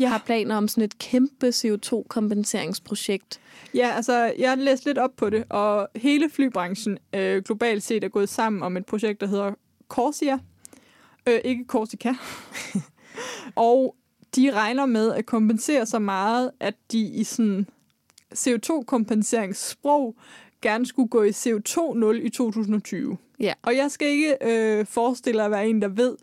ja. 0.00 0.08
har 0.08 0.22
planer 0.26 0.56
om 0.56 0.68
sådan 0.68 0.84
et 0.84 0.98
kæmpe 0.98 1.48
CO2-kompenseringsprojekt. 1.48 3.40
Ja, 3.74 3.92
altså, 3.96 4.32
jeg 4.38 4.48
har 4.48 4.56
læst 4.56 4.84
lidt 4.84 4.98
op 4.98 5.16
på 5.16 5.30
det, 5.30 5.44
og 5.50 5.88
hele 5.96 6.30
flybranchen 6.30 6.98
øh, 7.14 7.42
globalt 7.42 7.82
set 7.82 8.04
er 8.04 8.08
gået 8.08 8.28
sammen 8.28 8.62
om 8.62 8.76
et 8.76 8.86
projekt, 8.86 9.20
der 9.20 9.26
hedder 9.26 9.52
Corsia. 9.88 10.38
Øh, 11.28 11.40
ikke 11.44 11.64
Corsica. 11.68 12.14
og 13.56 13.96
de 14.36 14.52
regner 14.52 14.86
med 14.86 15.12
at 15.12 15.26
kompensere 15.26 15.86
så 15.86 15.98
meget, 15.98 16.50
at 16.60 16.74
de 16.92 16.98
i 16.98 17.24
sådan 17.24 17.66
CO2-kompenseringssprog 18.34 20.16
gerne 20.62 20.86
skulle 20.86 21.08
gå 21.08 21.22
i 21.22 21.30
CO2-0 21.30 22.06
i 22.12 22.28
2020. 22.28 23.16
Ja. 23.40 23.52
Og 23.62 23.76
jeg 23.76 23.90
skal 23.90 24.08
ikke 24.08 24.36
øh, 24.42 24.86
forestille 24.86 25.42
at 25.42 25.50
være 25.50 25.68
en, 25.68 25.82
der 25.82 25.88
ved 25.88 26.16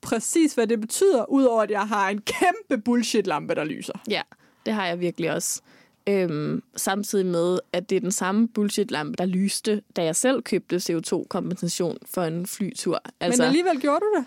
præcis, 0.00 0.54
hvad 0.54 0.66
det 0.66 0.80
betyder, 0.80 1.30
udover 1.30 1.62
at 1.62 1.70
jeg 1.70 1.88
har 1.88 2.10
en 2.10 2.20
kæmpe 2.20 2.82
bullshit-lampe, 2.84 3.54
der 3.54 3.64
lyser. 3.64 3.92
Ja, 4.08 4.22
det 4.66 4.74
har 4.74 4.86
jeg 4.86 5.00
virkelig 5.00 5.32
også. 5.32 5.62
Øhm, 6.06 6.62
samtidig 6.76 7.26
med, 7.26 7.58
at 7.72 7.90
det 7.90 7.96
er 7.96 8.00
den 8.00 8.12
samme 8.12 8.48
bullshit-lampe, 8.48 9.14
der 9.18 9.26
lyste, 9.26 9.82
da 9.96 10.04
jeg 10.04 10.16
selv 10.16 10.42
købte 10.42 10.76
CO2-kompensation 10.76 11.98
for 12.06 12.22
en 12.22 12.46
flytur. 12.46 13.02
Altså, 13.20 13.42
Men 13.42 13.46
alligevel 13.46 13.80
gjorde 13.80 14.00
du 14.00 14.18
det? 14.18 14.24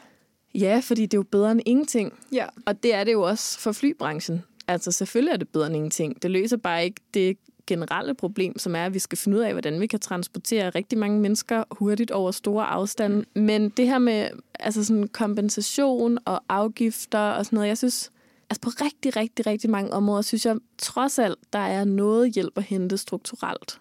Ja, 0.57 0.81
fordi 0.83 1.01
det 1.01 1.13
er 1.13 1.17
jo 1.17 1.23
bedre 1.23 1.51
end 1.51 1.61
ingenting. 1.65 2.13
Ja. 2.31 2.45
Og 2.65 2.83
det 2.83 2.93
er 2.93 3.03
det 3.03 3.11
jo 3.11 3.21
også 3.21 3.59
for 3.59 3.71
flybranchen. 3.71 4.43
Altså 4.67 4.91
selvfølgelig 4.91 5.33
er 5.33 5.37
det 5.37 5.49
bedre 5.49 5.67
end 5.67 5.75
ingenting. 5.75 6.23
Det 6.23 6.31
løser 6.31 6.57
bare 6.57 6.85
ikke 6.85 7.01
det 7.13 7.37
generelle 7.67 8.13
problem, 8.13 8.59
som 8.59 8.75
er, 8.75 8.85
at 8.85 8.93
vi 8.93 8.99
skal 8.99 9.17
finde 9.17 9.37
ud 9.37 9.43
af, 9.43 9.51
hvordan 9.51 9.81
vi 9.81 9.87
kan 9.87 9.99
transportere 9.99 10.69
rigtig 10.69 10.97
mange 10.97 11.19
mennesker 11.19 11.63
hurtigt 11.71 12.11
over 12.11 12.31
store 12.31 12.65
afstande. 12.65 13.25
Men 13.35 13.69
det 13.69 13.87
her 13.87 13.99
med 13.99 14.29
altså 14.59 14.83
sådan 14.83 15.07
kompensation 15.07 16.17
og 16.25 16.43
afgifter 16.49 17.19
og 17.19 17.45
sådan 17.45 17.55
noget, 17.57 17.67
jeg 17.67 17.77
synes, 17.77 18.11
altså 18.49 18.61
på 18.61 18.69
rigtig, 18.69 19.15
rigtig, 19.15 19.47
rigtig 19.47 19.69
mange 19.69 19.93
områder, 19.93 20.21
synes 20.21 20.45
jeg 20.45 20.57
trods 20.77 21.19
alt, 21.19 21.39
der 21.53 21.59
er 21.59 21.83
noget 21.83 22.33
hjælp 22.33 22.57
at 22.57 22.63
hente 22.63 22.97
strukturelt. 22.97 23.79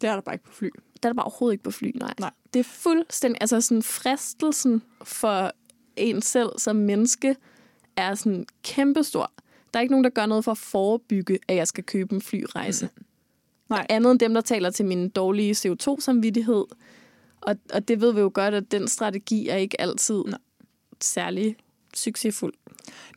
Det 0.00 0.10
er 0.10 0.14
der 0.14 0.20
bare 0.20 0.34
ikke 0.34 0.44
på 0.44 0.52
fly. 0.52 0.70
Det 0.94 1.04
er 1.04 1.08
der 1.08 1.14
bare 1.14 1.24
overhovedet 1.24 1.54
ikke 1.54 1.64
på 1.64 1.70
fly, 1.70 1.90
nej. 1.94 2.14
nej. 2.20 2.30
Det 2.54 2.60
er 2.60 2.64
fuldstændig, 2.64 3.38
altså 3.40 3.60
sådan 3.60 3.82
fristelsen 3.82 4.82
for 5.04 5.52
en 5.96 6.22
selv 6.22 6.50
som 6.58 6.76
menneske 6.76 7.36
er 7.96 8.14
sådan 8.14 8.46
kæmpestor. 8.62 9.32
Der 9.74 9.78
er 9.78 9.82
ikke 9.82 9.92
nogen, 9.92 10.04
der 10.04 10.10
gør 10.10 10.26
noget 10.26 10.44
for 10.44 10.50
at 10.50 10.58
forebygge, 10.58 11.38
at 11.48 11.56
jeg 11.56 11.68
skal 11.68 11.84
købe 11.84 12.14
en 12.14 12.20
flyrejse. 12.20 12.88
Mm. 12.96 13.04
Nej. 13.68 13.86
Andet 13.88 14.10
end 14.10 14.20
dem, 14.20 14.34
der 14.34 14.40
taler 14.40 14.70
til 14.70 14.84
min 14.84 15.08
dårlige 15.08 15.52
CO2-samvittighed. 15.52 16.64
Og, 17.40 17.56
og 17.74 17.88
det 17.88 18.00
ved 18.00 18.12
vi 18.12 18.20
jo 18.20 18.30
godt, 18.34 18.54
at 18.54 18.72
den 18.72 18.88
strategi 18.88 19.48
er 19.48 19.56
ikke 19.56 19.80
altid 19.80 20.22
Nej. 20.26 20.38
særlig 21.00 21.56
succesfuld. 21.94 22.54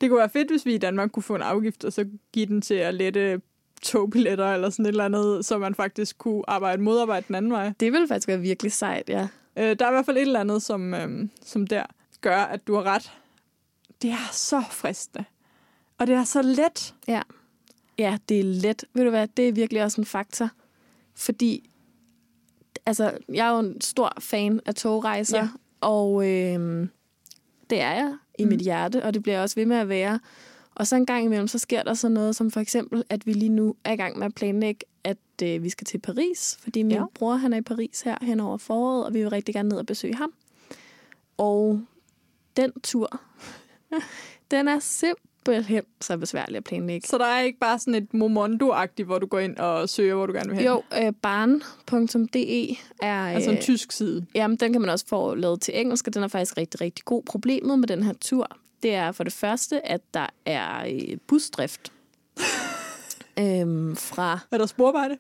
Det 0.02 0.10
kunne 0.10 0.20
være 0.20 0.30
fedt, 0.30 0.52
hvis 0.52 0.66
vi 0.66 0.76
i 0.76 0.78
Danmark 0.78 1.12
kunne 1.12 1.24
få 1.24 1.36
en 1.36 1.42
afgift, 1.42 1.86
og 1.86 1.94
så 1.94 2.06
give 2.34 2.46
den 2.46 2.62
til 2.62 2.74
at 2.74 2.94
lette 2.94 3.42
togbilletter 3.82 4.54
eller 4.54 4.70
sådan 4.70 4.86
et 4.86 4.90
eller 4.90 5.06
andet, 5.06 5.46
så 5.46 5.58
man 5.58 5.76
faktisk 5.76 6.18
kunne 6.18 6.44
arbejde 6.48 6.82
modarbejde 6.82 7.26
den 7.28 7.36
anden 7.36 7.52
vej. 7.52 7.74
Det 7.80 7.92
ville 7.92 8.08
faktisk 8.08 8.28
være 8.28 8.40
virkelig 8.40 8.72
sejt, 8.72 9.10
ja. 9.10 9.28
Øh, 9.58 9.76
der 9.80 9.86
er 9.86 9.90
i 9.90 9.94
hvert 9.94 10.06
fald 10.06 10.18
et 10.18 10.22
eller 10.22 10.40
andet, 10.40 10.62
som, 10.62 10.94
øh, 10.94 11.28
som 11.42 11.68
der 11.68 11.84
gør, 12.22 12.38
at 12.38 12.68
du 12.68 12.76
har 12.76 12.84
ret. 12.84 13.12
Det 14.02 14.10
er 14.12 14.30
så 14.32 14.64
fristende. 14.72 15.26
Og 15.98 16.08
det 16.08 16.16
er 16.16 16.24
så 16.24 16.42
let. 16.42 16.96
Ja. 17.08 17.22
Ja, 17.98 18.18
det 18.30 18.40
er 18.40 18.44
let. 18.44 18.86
Ved 18.94 19.04
du 19.04 19.10
hvad, 19.10 19.28
det 19.28 19.48
er 19.48 19.52
virkelig 19.52 19.84
også 19.84 20.02
en 20.02 20.06
faktor. 20.06 20.50
Fordi, 21.16 21.70
altså, 22.86 23.18
jeg 23.34 23.48
er 23.48 23.52
jo 23.52 23.60
en 23.60 23.82
stor 23.82 24.14
fan 24.20 24.62
af 24.66 24.76
togrejser, 24.76 25.38
ja. 25.38 25.50
og 25.82 26.28
øh, 26.28 26.88
det 27.70 27.82
er 27.82 27.92
jeg 27.92 28.18
i 28.40 28.44
mm. 28.44 28.50
mit 28.50 28.62
hjerte, 28.62 29.04
og 29.04 29.14
det 29.14 29.24
bliver 29.24 29.36
jeg 29.36 29.44
også 29.44 29.56
ved 29.56 29.66
med 29.66 29.78
at 29.78 29.90
være. 29.90 30.20
Og 30.76 30.88
så 30.88 30.96
en 30.96 31.06
gang 31.06 31.26
imellem, 31.26 31.48
så 31.48 31.58
sker 31.58 31.84
der 31.84 31.94
så 31.94 32.10
noget 32.10 32.36
som 32.36 32.52
for 32.52 32.60
eksempel, 32.60 33.04
at 33.10 33.26
vi 33.26 33.34
lige 33.34 33.50
nu 33.50 33.76
er 33.84 33.92
i 33.92 33.96
gang 33.96 34.18
med 34.18 34.26
at 34.26 34.36
planlægge, 34.36 34.86
at 35.04 35.18
øh, 35.44 35.64
vi 35.64 35.70
skal 35.70 35.86
til 35.86 35.98
Paris, 35.98 36.58
fordi 36.62 36.84
min 36.84 36.92
ja. 36.92 37.04
bror 37.14 37.36
han 37.36 37.54
er 37.54 37.58
i 37.58 37.62
Paris 37.62 38.02
her 38.02 38.18
hen 38.22 38.40
over 38.40 38.58
foråret, 38.58 39.06
og 39.06 39.14
vi 39.14 39.20
vil 39.20 39.30
rigtig 39.30 39.56
gerne 39.56 39.70
ned 39.70 39.78
og 39.78 39.86
besøge 39.86 40.16
ham. 40.16 40.34
Og 41.38 41.82
den 42.58 42.72
tur, 42.84 43.22
den 44.52 44.68
er 44.68 44.80
simpelthen 44.80 45.84
så 46.02 46.18
besværlig 46.18 46.58
at 46.58 46.64
planlægge. 46.64 47.08
Så 47.08 47.18
der 47.18 47.26
er 47.26 47.42
ikke 47.42 47.60
bare 47.60 47.80
sådan 47.80 47.96
et 47.96 48.14
Momondo-agtigt, 48.14 49.06
hvor 49.06 49.20
du 49.20 49.28
går 49.28 49.40
ind 49.40 49.58
og 49.58 49.90
søger, 49.90 50.16
hvor 50.16 50.26
du 50.26 50.34
gerne 50.34 50.50
vil 50.50 50.58
hen? 50.58 50.66
Jo, 50.66 50.84
øh, 50.94 51.14
barn.de 51.22 52.76
er... 53.02 53.28
Altså 53.28 53.50
en 53.50 53.58
øh, 53.58 53.62
tysk 53.62 53.92
side? 53.92 54.26
Jamen, 54.36 54.58
den 54.58 54.72
kan 54.72 54.82
man 54.82 54.90
også 54.90 55.06
få 55.08 55.36
lavet 55.36 55.62
til 55.62 55.80
engelsk, 55.80 56.08
og 56.08 56.14
den 56.14 56.24
er 56.24 56.28
faktisk 56.28 56.58
rigtig, 56.58 56.82
rigtig 56.82 57.06
god. 57.06 57.24
Problemet 57.24 57.80
med 57.80 57.88
den 57.88 58.04
her 58.04 58.14
tur, 58.22 58.48
det 58.84 58.94
er 58.94 59.12
for 59.12 59.24
det 59.24 59.34
første, 59.34 59.88
at 59.88 60.02
der 60.14 60.28
er 60.46 60.86
øh, 60.86 61.18
busdrift. 61.28 61.92
øhm, 63.40 63.96
fra... 63.96 64.40
Er 64.52 64.58
der 64.58 64.66
sporvejde? 64.66 65.18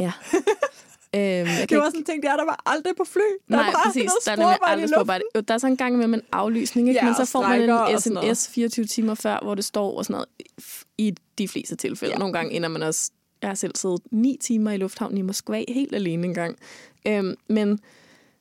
Ja. 0.00 0.12
Øhm, 1.14 1.20
jeg 1.20 1.66
det 1.68 1.78
var 1.78 1.84
sådan 1.84 2.00
en 2.00 2.04
ting, 2.04 2.22
der 2.22 2.32
er 2.32 2.36
der 2.36 2.44
var 2.44 2.62
aldrig 2.66 2.96
på 2.96 3.04
fly. 3.04 3.20
Der 3.20 3.56
Nej, 3.56 3.68
er 3.68 3.72
præcis. 3.86 4.10
Der 4.24 4.32
er 4.32 4.64
aldrig 4.64 4.88
sporvejde. 4.88 5.24
Jo, 5.34 5.40
der 5.40 5.54
er 5.54 5.58
så 5.58 5.66
en 5.66 5.76
gang 5.76 5.98
med 5.98 6.04
en 6.04 6.22
aflysning, 6.32 6.88
ikke? 6.88 7.00
Ja, 7.00 7.04
men 7.04 7.14
så 7.14 7.24
får 7.24 7.42
man 7.42 7.70
en 7.70 8.00
sms 8.00 8.48
24 8.48 8.86
timer 8.86 9.14
før, 9.14 9.38
hvor 9.42 9.54
det 9.54 9.64
står 9.64 9.98
og 9.98 10.04
sådan 10.04 10.14
noget 10.14 10.28
i 10.98 11.14
de 11.38 11.48
fleste 11.48 11.76
tilfælde. 11.76 12.14
Ja. 12.14 12.18
Nogle 12.18 12.32
gange 12.32 12.52
ender 12.52 12.68
man 12.68 12.82
også... 12.82 13.10
Jeg 13.42 13.50
har 13.50 13.54
selv 13.54 13.76
siddet 13.76 14.00
ni 14.10 14.38
timer 14.40 14.70
i 14.70 14.76
lufthavnen 14.76 15.18
i 15.18 15.22
Moskva 15.22 15.64
helt 15.68 15.94
alene 15.94 16.26
en 16.26 16.34
gang. 16.34 16.56
Øhm, 17.06 17.34
men 17.48 17.80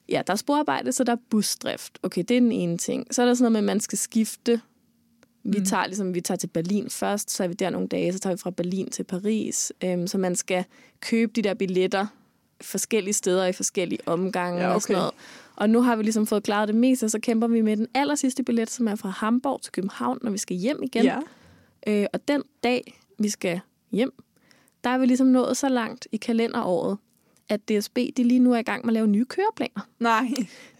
ja, 0.10 0.22
der 0.28 0.34
er 0.34 0.38
sporarbejde, 0.38 0.92
så 0.92 1.04
der 1.04 1.12
er 1.12 1.18
busdrift. 1.30 2.00
Okay, 2.04 2.24
det 2.28 2.38
er 2.38 2.42
den 2.42 2.52
ene 2.52 2.78
ting. 2.78 3.08
Så 3.12 3.22
er 3.22 3.26
der 3.26 3.34
sådan 3.34 3.52
noget 3.52 3.64
med, 3.64 3.72
at 3.72 3.76
man 3.76 3.80
skal 3.80 3.98
skifte. 3.98 4.62
Vi 5.44 5.60
mm. 5.60 5.66
tager 5.66 5.86
ligesom, 5.86 6.14
vi 6.14 6.22
tager 6.22 6.38
til 6.38 6.48
Berlin 6.48 6.90
først, 6.90 7.32
så 7.32 7.44
er 7.44 7.48
vi 7.48 7.54
der 7.54 7.70
nogle 7.70 7.88
dage, 7.88 8.14
så 8.14 8.20
tager 8.20 8.36
vi 8.36 8.40
fra 8.40 8.50
Berlin 8.52 8.90
til 8.90 9.04
Paris. 9.04 9.74
Øhm, 9.84 10.08
så 10.08 10.18
man 10.18 10.36
skal 10.36 10.66
købe 11.02 11.32
de 11.36 11.42
der 11.42 11.54
billetter 11.54 12.08
forskellige 12.64 13.14
steder 13.14 13.46
i 13.46 13.54
forskellige 13.54 14.00
omgange 14.06 14.60
ja, 14.62 14.66
okay. 14.66 14.76
og 14.76 14.82
sådan 14.82 14.96
noget. 14.96 15.12
Og 15.56 15.70
nu 15.70 15.82
har 15.82 15.96
vi 15.96 16.04
ligesom 16.04 16.28
fået 16.28 16.44
klaret 16.44 16.68
det 16.68 16.76
meste, 16.76 17.04
og 17.04 17.12
så 17.12 17.20
kæmper 17.20 17.48
vi 17.48 17.62
med 17.62 17.78
den 17.78 17.88
aller 17.94 18.16
sidste 18.16 18.44
billet, 18.44 18.70
som 18.70 18.88
er 18.88 18.96
fra 18.96 19.10
Hamburg 19.10 19.62
til 19.62 19.72
København, 19.72 20.20
når 20.22 20.32
vi 20.32 20.38
skal 20.38 20.58
hjem 20.58 20.84
igen. 20.84 21.04
Ja. 21.04 21.20
Øh, 21.88 22.06
og 22.14 22.28
den 22.28 22.44
dag, 22.64 23.00
vi 23.20 23.30
skal 23.30 23.60
hjem, 23.92 24.14
der 24.84 24.90
er 24.90 24.98
vi 24.98 25.06
ligesom 25.06 25.28
nået 25.28 25.58
så 25.58 25.70
langt 25.70 26.08
i 26.12 26.18
kalenderåret, 26.18 26.98
at 27.50 27.70
DSB 27.70 27.98
de 28.18 28.24
lige 28.24 28.40
nu 28.40 28.54
er 28.54 28.58
i 28.58 28.64
gang 28.64 28.86
med 28.86 28.90
at 28.90 28.94
lave 28.94 29.08
nye 29.08 29.26
køreplaner. 29.26 29.88
Nej. 30.00 30.28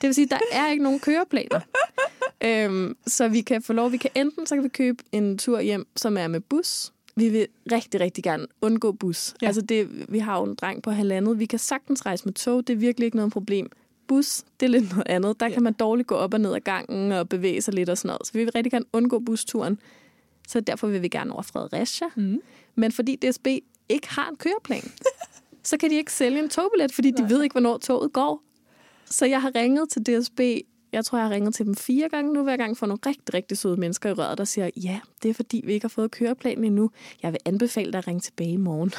Det 0.02 0.08
vil 0.08 0.14
sige, 0.14 0.26
at 0.26 0.30
der 0.30 0.38
er 0.52 0.70
ikke 0.72 0.84
nogen 0.84 1.00
køreplaner. 1.00 1.60
øhm, 2.46 2.98
så 3.08 3.28
vi 3.28 3.42
kan 3.42 3.62
få 3.62 3.74
lov, 3.74 3.92
vi 3.92 3.98
kan 3.98 4.12
enten 4.16 4.46
så 4.46 4.56
kan 4.56 4.64
vi 4.64 4.70
købe 4.70 5.04
en 5.12 5.38
tur 5.38 5.60
hjem, 5.60 5.88
som 5.96 6.18
er 6.18 6.28
med 6.28 6.40
bus, 6.40 6.93
vi 7.16 7.30
vil 7.30 7.48
rigtig, 7.72 8.00
rigtig 8.00 8.24
gerne 8.24 8.46
undgå 8.62 8.92
bus. 8.92 9.34
Ja. 9.42 9.48
Altså 9.48 9.62
det, 9.62 10.06
vi 10.12 10.20
har 10.20 10.38
jo 10.38 10.44
en 10.44 10.56
dreng 10.56 10.84
på 10.84 10.92
halvandet. 10.92 11.40
Vi 11.40 11.46
kan 11.46 11.60
sagtens 11.60 12.06
rejse 12.06 12.26
med 12.26 12.34
tog. 12.34 12.68
Det 12.68 12.74
er 12.74 12.78
virkelig 12.78 13.06
ikke 13.06 13.18
noget 13.18 13.32
problem. 13.32 13.70
Bus, 14.08 14.44
det 14.60 14.66
er 14.66 14.70
lidt 14.70 14.90
noget 14.90 15.08
andet. 15.08 15.40
Der 15.40 15.46
ja. 15.46 15.54
kan 15.54 15.64
man 15.64 15.74
dårligt 15.74 16.08
gå 16.08 16.16
op 16.16 16.34
og 16.34 16.42
ned 16.42 16.54
ad 16.54 16.60
gangen 16.60 17.12
og 17.12 17.30
bevæge 17.30 17.62
sig 17.62 17.74
lidt 17.74 17.90
og 17.90 17.98
sådan 17.98 18.08
noget. 18.08 18.28
Så 18.28 18.34
vi 18.34 18.40
vil 18.40 18.52
rigtig 18.52 18.72
gerne 18.72 18.86
undgå 18.94 19.20
busturen. 19.20 19.80
Så 20.48 20.60
derfor 20.60 20.88
vil 20.88 21.02
vi 21.02 21.08
gerne 21.08 21.34
over 21.34 21.42
Fredericia. 21.42 22.08
Mm. 22.16 22.42
Men 22.76 22.92
fordi 22.92 23.16
DSB 23.16 23.48
ikke 23.90 24.10
har 24.10 24.30
en 24.30 24.36
køreplan, 24.36 24.92
så 25.64 25.78
kan 25.78 25.90
de 25.90 25.96
ikke 25.96 26.14
sælge 26.14 26.40
en 26.40 26.50
togbillet, 26.50 26.94
fordi 26.94 27.12
Nej. 27.12 27.28
de 27.28 27.34
ved 27.34 27.44
ikke, 27.44 27.54
hvornår 27.54 27.78
toget 27.78 28.14
går. 28.14 28.44
Så 29.06 29.26
jeg 29.26 29.42
har 29.42 29.56
ringet 29.56 29.90
til 29.90 30.02
DSB 30.02 30.40
jeg 30.94 31.06
tror, 31.06 31.18
jeg 31.18 31.28
har 31.28 31.34
ringet 31.34 31.56
til 31.56 31.66
dem 31.66 31.76
fire 31.76 32.10
gange 32.10 32.34
nu, 32.34 32.44
hver 32.44 32.58
gang 32.58 32.78
for 32.78 32.86
nogle 32.86 33.00
rigtig, 33.06 33.34
rigtig 33.34 33.58
søde 33.58 33.78
mennesker 33.78 34.10
i 34.10 34.14
røret, 34.14 34.38
der 34.38 34.44
siger, 34.44 34.70
ja, 34.84 35.00
det 35.24 35.30
er 35.30 35.34
fordi, 35.34 35.62
vi 35.66 35.74
ikke 35.74 35.84
har 35.84 35.90
fået 35.90 36.12
køreplanen 36.12 36.64
endnu. 36.64 36.92
Jeg 37.24 37.32
vil 37.32 37.40
anbefale 37.46 37.92
dig 37.92 37.98
at 37.98 38.08
ringe 38.08 38.20
tilbage 38.20 38.52
i 38.52 38.58
morgen. 38.58 38.94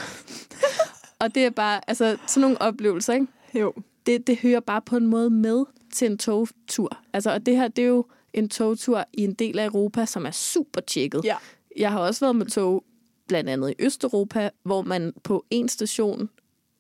og 1.23 1.35
det 1.35 1.45
er 1.45 1.51
bare, 1.51 1.81
altså, 1.91 2.17
sådan 2.27 2.41
nogle 2.41 2.63
oplevelser, 2.63 3.13
ikke? 3.13 3.27
Jo. 3.55 3.73
Det, 4.07 4.27
det 4.27 4.39
hører 4.39 4.61
bare 4.61 4.83
på 4.83 4.97
en 4.97 5.07
måde 5.07 5.31
med 5.31 5.65
til 5.93 6.11
en 6.11 6.19
togtur. 6.19 6.99
Altså, 7.13 7.31
og 7.33 7.47
det 7.47 7.57
her, 7.57 7.69
det 7.69 7.85
er 7.85 7.89
jo 7.89 8.07
en 8.33 8.49
togtur 8.49 9.05
i 9.13 9.25
en 9.25 9.35
del 9.35 9.59
af 9.59 9.67
Europa, 9.67 10.07
som 10.07 10.27
er 10.27 10.31
super 10.31 10.81
tjekket. 10.81 11.25
Ja. 11.25 11.37
Jeg 11.77 11.93
har 11.93 11.99
også 11.99 12.25
været 12.25 12.37
med 12.37 12.47
tog 12.47 12.85
blandt 13.29 13.51
andet 13.51 13.71
i 13.71 13.75
Østeuropa, 13.79 14.51
hvor 14.63 14.83
man 14.83 15.13
på 15.23 15.45
en 15.51 15.69
station 15.69 16.29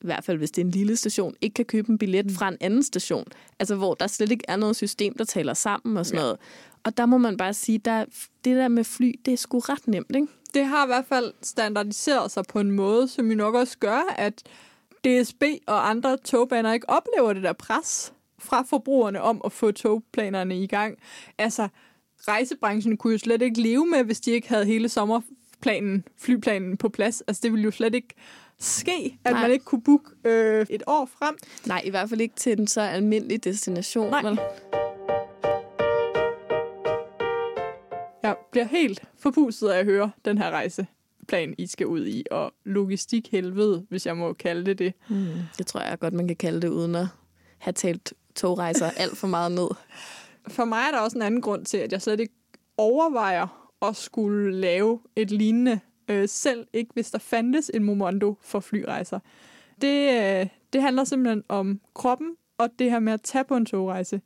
i 0.04 0.06
hvert 0.06 0.24
fald 0.24 0.38
hvis 0.38 0.50
det 0.50 0.62
er 0.62 0.66
en 0.66 0.70
lille 0.70 0.96
station, 0.96 1.34
ikke 1.40 1.54
kan 1.54 1.64
købe 1.64 1.90
en 1.90 1.98
billet 1.98 2.32
fra 2.32 2.48
en 2.48 2.56
anden 2.60 2.82
station. 2.82 3.24
Altså 3.58 3.74
hvor 3.74 3.94
der 3.94 4.06
slet 4.06 4.30
ikke 4.30 4.44
er 4.48 4.56
noget 4.56 4.76
system, 4.76 5.14
der 5.18 5.24
taler 5.24 5.54
sammen 5.54 5.96
og 5.96 6.06
sådan 6.06 6.18
ja. 6.18 6.22
noget. 6.22 6.38
Og 6.84 6.96
der 6.96 7.06
må 7.06 7.18
man 7.18 7.36
bare 7.36 7.54
sige, 7.54 7.78
der, 7.78 8.04
det 8.44 8.56
der 8.56 8.68
med 8.68 8.84
fly, 8.84 9.12
det 9.24 9.32
er 9.32 9.36
sgu 9.36 9.58
ret 9.58 9.88
nemt, 9.88 10.16
ikke? 10.16 10.26
Det 10.54 10.66
har 10.66 10.84
i 10.84 10.86
hvert 10.86 11.04
fald 11.08 11.32
standardiseret 11.42 12.30
sig 12.30 12.44
på 12.48 12.60
en 12.60 12.70
måde, 12.70 13.08
som 13.08 13.30
jo 13.30 13.36
nok 13.36 13.54
også 13.54 13.78
gør, 13.78 14.14
at 14.16 14.42
DSB 15.04 15.42
og 15.66 15.90
andre 15.90 16.16
togbaner 16.16 16.72
ikke 16.72 16.90
oplever 16.90 17.32
det 17.32 17.42
der 17.42 17.52
pres 17.52 18.12
fra 18.38 18.62
forbrugerne 18.62 19.22
om 19.22 19.40
at 19.44 19.52
få 19.52 19.70
togplanerne 19.70 20.62
i 20.62 20.66
gang. 20.66 20.98
Altså, 21.38 21.68
rejsebranchen 22.28 22.96
kunne 22.96 23.12
jo 23.12 23.18
slet 23.18 23.42
ikke 23.42 23.60
leve 23.60 23.86
med, 23.86 24.04
hvis 24.04 24.20
de 24.20 24.30
ikke 24.30 24.48
havde 24.48 24.64
hele 24.64 24.88
sommerplanen, 24.88 26.04
flyplanen 26.18 26.76
på 26.76 26.88
plads. 26.88 27.20
Altså, 27.20 27.40
det 27.42 27.52
ville 27.52 27.64
jo 27.64 27.70
slet 27.70 27.94
ikke 27.94 28.14
ske, 28.64 29.18
at 29.24 29.32
Nej. 29.32 29.42
man 29.42 29.50
ikke 29.50 29.64
kunne 29.64 29.82
booke 29.82 30.10
øh, 30.24 30.66
et 30.70 30.82
år 30.86 31.08
frem. 31.18 31.38
Nej, 31.66 31.82
i 31.84 31.90
hvert 31.90 32.08
fald 32.08 32.20
ikke 32.20 32.34
til 32.34 32.60
en 32.60 32.66
så 32.66 32.80
almindelig 32.80 33.44
destination. 33.44 34.10
Nej. 34.10 34.22
Vel? 34.22 34.38
bliver 38.54 38.66
helt 38.66 39.02
forpustet 39.18 39.68
af 39.68 39.78
at 39.78 39.84
høre 39.84 40.10
den 40.24 40.38
her 40.38 40.50
rejseplan, 40.50 41.54
I 41.58 41.66
skal 41.66 41.86
ud 41.86 42.06
i, 42.06 42.24
og 42.30 42.52
logistik 42.64 43.30
helvede, 43.30 43.86
hvis 43.88 44.06
jeg 44.06 44.16
må 44.16 44.32
kalde 44.32 44.64
det 44.66 44.78
det. 44.78 44.94
Mm. 45.08 45.26
Det 45.58 45.66
tror 45.66 45.80
jeg 45.80 45.98
godt, 45.98 46.14
man 46.14 46.26
kan 46.26 46.36
kalde 46.36 46.60
det, 46.60 46.68
uden 46.68 46.94
at 46.94 47.06
have 47.58 47.72
talt 47.72 48.12
togrejser 48.34 48.90
alt 49.02 49.16
for 49.16 49.26
meget 49.26 49.52
ned. 49.52 49.68
For 50.48 50.64
mig 50.64 50.78
er 50.88 50.90
der 50.90 51.00
også 51.00 51.18
en 51.18 51.22
anden 51.22 51.40
grund 51.40 51.64
til, 51.64 51.76
at 51.76 51.92
jeg 51.92 52.02
slet 52.02 52.20
ikke 52.20 52.34
overvejer 52.76 53.72
at 53.82 53.96
skulle 53.96 54.56
lave 54.60 55.00
et 55.16 55.30
lignende 55.30 55.80
øh, 56.08 56.28
selv, 56.28 56.66
ikke 56.72 56.90
hvis 56.94 57.10
der 57.10 57.18
fandtes 57.18 57.70
en 57.74 57.84
Momondo 57.84 58.34
for 58.40 58.60
flyrejser. 58.60 59.18
Det, 59.80 60.10
øh, 60.40 60.46
det 60.72 60.82
handler 60.82 61.04
simpelthen 61.04 61.42
om 61.48 61.80
kroppen 61.94 62.28
og 62.58 62.68
det 62.78 62.90
her 62.90 62.98
med 62.98 63.12
at 63.12 63.22
tage 63.22 63.44
på 63.44 63.56
en 63.56 63.66
togrejse. 63.66 64.20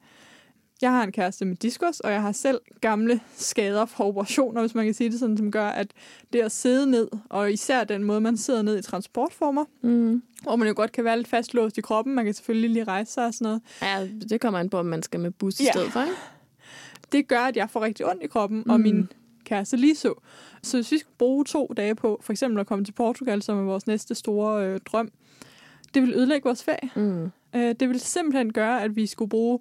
Jeg 0.82 0.90
har 0.90 1.02
en 1.04 1.12
kæreste 1.12 1.44
med 1.44 1.56
diskus, 1.56 2.00
og 2.00 2.12
jeg 2.12 2.22
har 2.22 2.32
selv 2.32 2.60
gamle 2.80 3.20
skader 3.36 3.84
fra 3.84 4.04
operationer, 4.06 4.60
hvis 4.60 4.74
man 4.74 4.84
kan 4.84 4.94
sige 4.94 5.10
det 5.10 5.18
sådan, 5.18 5.36
som 5.36 5.50
gør, 5.52 5.66
at 5.66 5.90
det 6.32 6.40
at 6.40 6.52
sidde 6.52 6.90
ned, 6.90 7.08
og 7.28 7.52
især 7.52 7.84
den 7.84 8.04
måde, 8.04 8.20
man 8.20 8.36
sidder 8.36 8.62
ned 8.62 8.78
i 8.78 8.82
transportformer, 8.82 9.64
Mm. 9.82 10.22
hvor 10.42 10.56
man 10.56 10.68
jo 10.68 10.74
godt 10.76 10.92
kan 10.92 11.04
være 11.04 11.16
lidt 11.16 11.28
fastlåst 11.28 11.78
i 11.78 11.80
kroppen, 11.80 12.14
man 12.14 12.24
kan 12.24 12.34
selvfølgelig 12.34 12.70
lige 12.70 12.84
rejse 12.84 13.12
sig 13.12 13.26
og 13.26 13.34
sådan 13.34 13.44
noget, 13.44 13.62
Ja, 13.82 14.08
det 14.30 14.40
kommer 14.40 14.60
an 14.60 14.70
på, 14.70 14.78
om 14.78 14.86
man 14.86 15.02
skal 15.02 15.20
med 15.20 15.30
bus 15.30 15.60
i 15.60 15.64
Ja. 15.64 15.70
stedet 15.72 15.92
for, 15.92 16.00
ikke? 16.00 16.12
det 17.12 17.28
gør, 17.28 17.40
at 17.40 17.56
jeg 17.56 17.70
får 17.70 17.80
rigtig 17.80 18.06
ondt 18.06 18.22
i 18.22 18.26
kroppen, 18.26 18.62
mm. 18.66 18.70
og 18.70 18.80
min 18.80 19.08
kæreste 19.48 19.76
lige 19.76 19.96
så. 19.96 20.14
Så 20.62 20.76
hvis 20.76 20.92
vi 20.92 20.98
skal 20.98 21.12
bruge 21.18 21.44
to 21.44 21.72
dage 21.76 21.94
på, 21.94 22.20
for 22.22 22.32
eksempel 22.32 22.60
at 22.60 22.66
komme 22.66 22.84
til 22.84 22.92
Portugal, 22.92 23.42
som 23.42 23.58
er 23.58 23.62
vores 23.62 23.86
næste 23.86 24.14
store 24.14 24.66
øh, 24.66 24.80
drøm, 24.80 25.10
det 25.94 26.02
vil 26.02 26.14
ødelægge 26.14 26.44
vores 26.44 26.64
ferie. 26.64 26.90
Mm. 26.96 27.30
Øh, 27.54 27.74
det 27.80 27.88
vil 27.88 28.00
simpelthen 28.00 28.52
gøre, 28.52 28.82
at 28.82 28.96
vi 28.96 29.06
skulle 29.06 29.28
bruge 29.28 29.60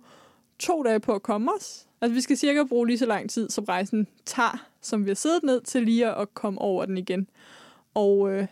to 0.60 0.84
dage 0.84 1.00
på 1.00 1.14
at 1.14 1.24
komme 1.24 1.52
os. 1.58 1.88
Altså 2.02 2.14
vi 2.14 2.22
skal 2.22 2.38
cirka 2.38 2.64
bruge 2.64 2.88
lige 2.88 2.98
så 2.98 3.06
lang 3.06 3.30
tid, 3.30 3.50
som 3.50 3.64
rejsen 3.64 4.08
tager, 4.26 4.68
som 4.82 5.06
vi 5.06 5.10
har 5.10 5.16
siddet 5.16 5.44
ned 5.44 5.62
til 5.62 5.84
lige 5.84 6.16
at 6.16 6.34
komme 6.34 6.62
over 6.62 6.86
den 6.86 6.98
igen. 6.98 7.30
Og 7.94 8.32
øh, 8.32 8.48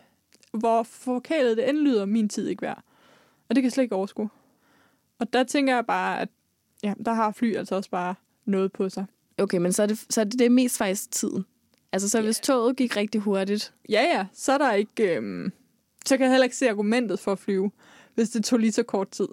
hvor 0.51 0.83
forkælet 0.83 1.57
det 1.57 1.69
end 1.69 1.77
lyder, 1.77 2.05
min 2.05 2.29
tid 2.29 2.47
ikke 2.47 2.61
værd. 2.61 2.83
Og 3.49 3.55
det 3.55 3.61
kan 3.61 3.63
jeg 3.63 3.71
slet 3.71 3.83
ikke 3.83 3.95
overskue. 3.95 4.29
Og 5.19 5.33
der 5.33 5.43
tænker 5.43 5.75
jeg 5.75 5.85
bare, 5.85 6.19
at 6.19 6.29
ja, 6.83 6.93
der 7.05 7.13
har 7.13 7.31
fly 7.31 7.55
altså 7.55 7.75
også 7.75 7.89
bare 7.89 8.15
noget 8.45 8.71
på 8.71 8.89
sig. 8.89 9.05
Okay, 9.37 9.57
men 9.57 9.73
så 9.73 9.83
er, 9.83 9.87
det, 9.87 10.05
så 10.09 10.21
er 10.21 10.25
det, 10.25 10.39
det 10.39 10.51
mest 10.51 10.77
faktisk 10.77 11.11
tiden. 11.11 11.45
Altså, 11.91 12.09
så 12.09 12.21
hvis 12.21 12.39
toget 12.39 12.75
gik 12.75 12.97
rigtig 12.97 13.21
hurtigt, 13.21 13.73
Ja, 13.89 14.01
ja, 14.01 14.25
så 14.33 14.51
er 14.53 14.57
der 14.57 14.73
ikke... 14.73 15.15
Øhm, 15.15 15.51
så 16.05 16.17
kan 16.17 16.23
jeg 16.23 16.31
heller 16.31 16.43
ikke 16.43 16.55
se 16.55 16.69
argumentet 16.69 17.19
for 17.19 17.31
at 17.31 17.39
flyve, 17.39 17.71
hvis 18.15 18.29
det 18.29 18.43
tog 18.43 18.59
lige 18.59 18.71
så 18.71 18.83
kort 18.83 19.09
tid. 19.09 19.27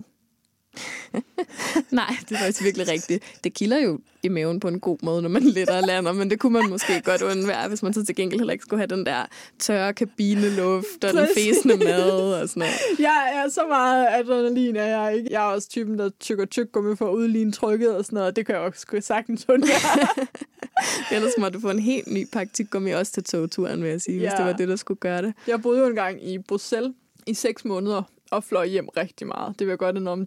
Nej, 1.91 2.17
det 2.29 2.35
er 2.35 2.39
faktisk 2.39 2.65
virkelig 2.65 2.89
rigtigt. 2.89 3.25
Det 3.45 3.55
kilder 3.55 3.79
jo 3.79 3.99
i 4.23 4.29
maven 4.29 4.61
på 4.61 4.69
en 4.69 4.81
god 4.81 4.99
måde, 5.03 5.23
når 5.23 5.29
man 5.29 5.43
lettere 5.43 5.87
lander, 5.87 6.13
men 6.13 6.31
det 6.31 6.39
kunne 6.41 6.53
man 6.53 6.71
måske 6.71 7.01
godt 7.05 7.23
undvære, 7.23 7.69
hvis 7.69 7.83
man 7.83 7.93
så 7.93 8.05
til 8.05 8.15
gengæld 8.15 8.41
heller 8.41 8.53
ikke 8.53 8.63
skulle 8.63 8.81
have 8.81 8.97
den 8.97 9.07
der 9.07 9.27
tørre 9.59 9.95
kabineluft 9.95 11.05
og 11.05 11.13
den 11.13 11.27
fæsende 11.37 11.77
mad 11.77 12.11
og 12.11 12.49
sådan 12.49 12.61
noget. 12.61 12.75
Jeg 13.09 13.43
er 13.45 13.51
så 13.51 13.67
meget 13.69 14.07
adrenalin, 14.11 14.77
er 14.77 14.87
jeg 14.87 15.17
ikke. 15.17 15.29
Jeg 15.33 15.43
er 15.43 15.55
også 15.55 15.69
typen, 15.69 15.99
der 15.99 16.11
tykker 16.21 16.45
tyk 16.45 16.77
med 16.77 16.97
for 16.97 17.09
at 17.09 17.15
udligne 17.15 17.53
trykket 17.53 17.97
og 17.97 18.05
sådan 18.05 18.17
noget. 18.17 18.37
Det 18.37 18.47
kan 18.47 18.55
jeg 18.55 18.63
også 18.63 18.87
sagtens 19.01 19.49
undvære. 19.49 20.09
Ellers 21.15 21.33
må 21.39 21.49
du 21.49 21.61
få 21.61 21.71
en 21.71 21.79
helt 21.79 22.13
ny 22.13 22.27
praktikgummi 22.33 22.91
også 22.91 23.13
til 23.13 23.25
togturen, 23.25 23.83
vil 23.83 23.91
jeg 23.91 24.01
sige, 24.01 24.19
ja. 24.19 24.21
hvis 24.21 24.33
det 24.37 24.47
var 24.47 24.53
det, 24.53 24.69
der 24.69 24.77
skulle 24.77 25.01
gøre 25.01 25.23
det. 25.23 25.35
jeg 25.47 25.63
boede 25.63 25.81
jo 25.81 25.87
engang 25.87 26.29
i 26.29 26.39
Bruxelles 26.39 26.93
i 27.27 27.35
seks 27.35 27.65
måneder 27.65 28.03
og 28.31 28.45
fløj 28.45 28.67
hjem 28.67 28.89
rigtig 28.89 29.27
meget. 29.27 29.59
Det 29.59 29.67
vil 29.67 29.73
jeg 29.73 29.79
godt 29.79 29.97
indrømme. 29.97 30.27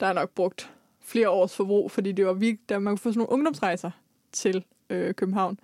Der 0.00 0.06
er 0.06 0.12
nok 0.12 0.30
brugt 0.30 0.70
flere 1.00 1.30
års 1.30 1.56
forbrug, 1.56 1.90
fordi 1.90 2.12
det 2.12 2.26
var 2.26 2.32
virkelig, 2.32 2.68
da 2.68 2.78
man 2.78 2.92
kunne 2.92 2.98
få 2.98 3.10
sådan 3.10 3.18
nogle 3.18 3.32
ungdomsrejser 3.32 3.90
til 4.32 4.64
øh, 4.90 5.14
København. 5.14 5.58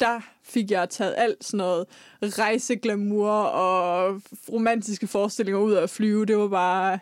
Der 0.00 0.20
fik 0.42 0.70
jeg 0.70 0.90
taget 0.90 1.14
alt 1.16 1.44
sådan 1.44 1.58
noget 1.58 1.86
rejseglamour 2.22 3.30
og 3.30 4.22
romantiske 4.52 5.06
forestillinger 5.06 5.60
ud 5.60 5.72
af 5.72 5.82
at 5.82 5.90
flyve. 5.90 6.26
Det 6.26 6.36
var 6.36 6.48
bare 6.48 6.98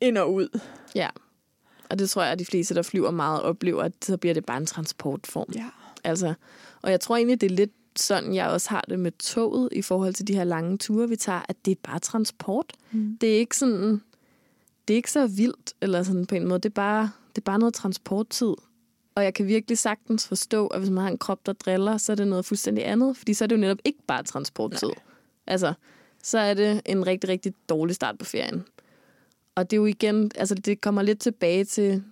ind 0.00 0.18
og 0.18 0.34
ud. 0.34 0.60
Ja. 0.94 1.08
Og 1.90 1.98
det 1.98 2.10
tror 2.10 2.22
jeg, 2.22 2.32
at 2.32 2.38
de 2.38 2.44
fleste, 2.44 2.74
der 2.74 2.82
flyver 2.82 3.10
meget, 3.10 3.42
oplever, 3.42 3.82
at 3.82 3.92
så 4.02 4.16
bliver 4.16 4.34
det 4.34 4.44
bare 4.44 4.56
en 4.56 4.66
transportform. 4.66 5.48
Ja. 5.54 5.66
Altså, 6.04 6.34
og 6.82 6.90
jeg 6.90 7.00
tror 7.00 7.16
egentlig, 7.16 7.40
det 7.40 7.52
er 7.52 7.56
lidt 7.56 7.72
sådan, 7.96 8.34
jeg 8.34 8.48
også 8.48 8.70
har 8.70 8.84
det 8.88 9.00
med 9.00 9.12
toget 9.12 9.68
i 9.72 9.82
forhold 9.82 10.14
til 10.14 10.28
de 10.28 10.34
her 10.34 10.44
lange 10.44 10.78
ture, 10.78 11.08
vi 11.08 11.16
tager, 11.16 11.40
at 11.48 11.56
det 11.64 11.70
er 11.70 11.80
bare 11.82 11.98
transport. 11.98 12.72
Mm. 12.90 13.18
Det 13.20 13.34
er 13.34 13.38
ikke 13.38 13.56
sådan, 13.56 14.02
det 14.92 14.96
er 14.96 14.98
ikke 14.98 15.10
så 15.10 15.26
vildt, 15.26 15.74
eller 15.80 16.02
sådan 16.02 16.26
på 16.26 16.34
en 16.34 16.48
måde. 16.48 16.58
Det 16.60 16.68
er 16.68 16.74
bare, 16.74 17.10
det 17.28 17.38
er 17.38 17.44
bare 17.44 17.58
noget 17.58 17.74
transporttid. 17.74 18.54
Og 19.14 19.24
jeg 19.24 19.34
kan 19.34 19.46
virkelig 19.46 19.78
sagtens 19.78 20.28
forstå, 20.28 20.66
at 20.66 20.80
hvis 20.80 20.90
man 20.90 21.02
har 21.02 21.10
en 21.10 21.18
krop, 21.18 21.46
der 21.46 21.52
driller, 21.52 21.96
så 21.96 22.12
er 22.12 22.16
det 22.16 22.28
noget 22.28 22.44
fuldstændig 22.44 22.88
andet. 22.88 23.16
Fordi 23.16 23.34
så 23.34 23.44
er 23.44 23.46
det 23.46 23.56
jo 23.56 23.60
netop 23.60 23.78
ikke 23.84 23.98
bare 24.06 24.22
transporttid. 24.22 24.88
Nej. 24.88 24.96
Altså, 25.46 25.72
så 26.22 26.38
er 26.38 26.54
det 26.54 26.80
en 26.86 27.06
rigtig, 27.06 27.30
rigtig 27.30 27.54
dårlig 27.68 27.94
start 27.94 28.18
på 28.18 28.24
ferien. 28.24 28.64
Og 29.54 29.70
det 29.70 29.76
er 29.76 29.80
jo 29.80 29.86
igen, 29.86 30.30
altså 30.34 30.54
det 30.54 30.80
kommer 30.80 31.02
lidt 31.02 31.20
tilbage 31.20 31.64
til 31.64 32.02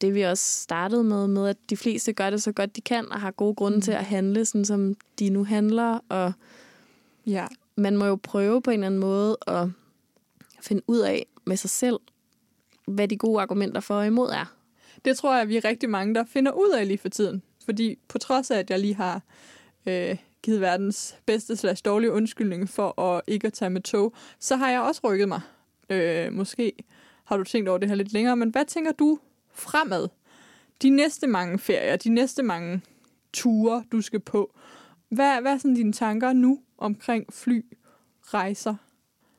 det, 0.00 0.14
vi 0.14 0.22
også 0.22 0.62
startede 0.62 1.04
med, 1.04 1.26
med 1.26 1.48
at 1.48 1.56
de 1.70 1.76
fleste 1.76 2.12
gør 2.12 2.30
det 2.30 2.42
så 2.42 2.52
godt, 2.52 2.76
de 2.76 2.80
kan, 2.80 3.12
og 3.12 3.20
har 3.20 3.30
gode 3.30 3.54
grunde 3.54 3.76
mm. 3.76 3.82
til 3.82 3.92
at 3.92 4.04
handle, 4.04 4.44
sådan 4.44 4.64
som 4.64 4.94
de 5.18 5.30
nu 5.30 5.44
handler. 5.44 5.98
Og 6.08 6.32
Ja. 7.26 7.46
man 7.76 7.96
må 7.96 8.04
jo 8.04 8.18
prøve 8.22 8.62
på 8.62 8.70
en 8.70 8.74
eller 8.74 8.86
anden 8.86 9.00
måde 9.00 9.36
at 9.46 9.68
finde 10.60 10.82
ud 10.86 10.98
af 10.98 11.26
med 11.46 11.56
sig 11.56 11.70
selv, 11.70 11.98
hvad 12.86 13.08
de 13.08 13.16
gode 13.16 13.40
argumenter 13.42 13.80
for 13.80 13.94
og 13.94 14.06
imod 14.06 14.30
er. 14.30 14.54
Det 15.04 15.16
tror 15.16 15.36
jeg, 15.36 15.48
vi 15.48 15.56
er 15.56 15.64
rigtig 15.64 15.90
mange, 15.90 16.14
der 16.14 16.24
finder 16.24 16.52
ud 16.52 16.70
af 16.78 16.88
lige 16.88 16.98
for 16.98 17.08
tiden. 17.08 17.42
Fordi 17.64 17.98
på 18.08 18.18
trods 18.18 18.50
af, 18.50 18.58
at 18.58 18.70
jeg 18.70 18.78
lige 18.78 18.94
har 18.94 19.22
øh, 19.86 20.16
givet 20.42 20.60
verdens 20.60 21.16
bedste 21.26 21.56
slags 21.56 21.82
dårlige 21.82 22.12
undskyldning 22.12 22.68
for 22.68 23.00
at 23.00 23.22
ikke 23.26 23.46
at 23.46 23.52
tage 23.52 23.70
med 23.70 23.80
tog, 23.80 24.14
så 24.38 24.56
har 24.56 24.70
jeg 24.70 24.80
også 24.80 25.00
rykket 25.04 25.28
mig. 25.28 25.40
Øh, 25.90 26.32
måske 26.32 26.72
har 27.24 27.36
du 27.36 27.44
tænkt 27.44 27.68
over 27.68 27.78
det 27.78 27.88
her 27.88 27.96
lidt 27.96 28.12
længere, 28.12 28.36
men 28.36 28.50
hvad 28.50 28.64
tænker 28.64 28.92
du 28.92 29.18
fremad? 29.52 30.08
De 30.82 30.90
næste 30.90 31.26
mange 31.26 31.58
ferier, 31.58 31.96
de 31.96 32.08
næste 32.08 32.42
mange 32.42 32.82
ture, 33.32 33.84
du 33.92 34.00
skal 34.00 34.20
på. 34.20 34.54
Hvad, 35.08 35.40
hvad 35.40 35.52
er 35.52 35.58
sådan 35.58 35.74
dine 35.74 35.92
tanker 35.92 36.32
nu 36.32 36.60
omkring 36.78 37.32
fly, 37.32 37.64
rejser? 38.22 38.74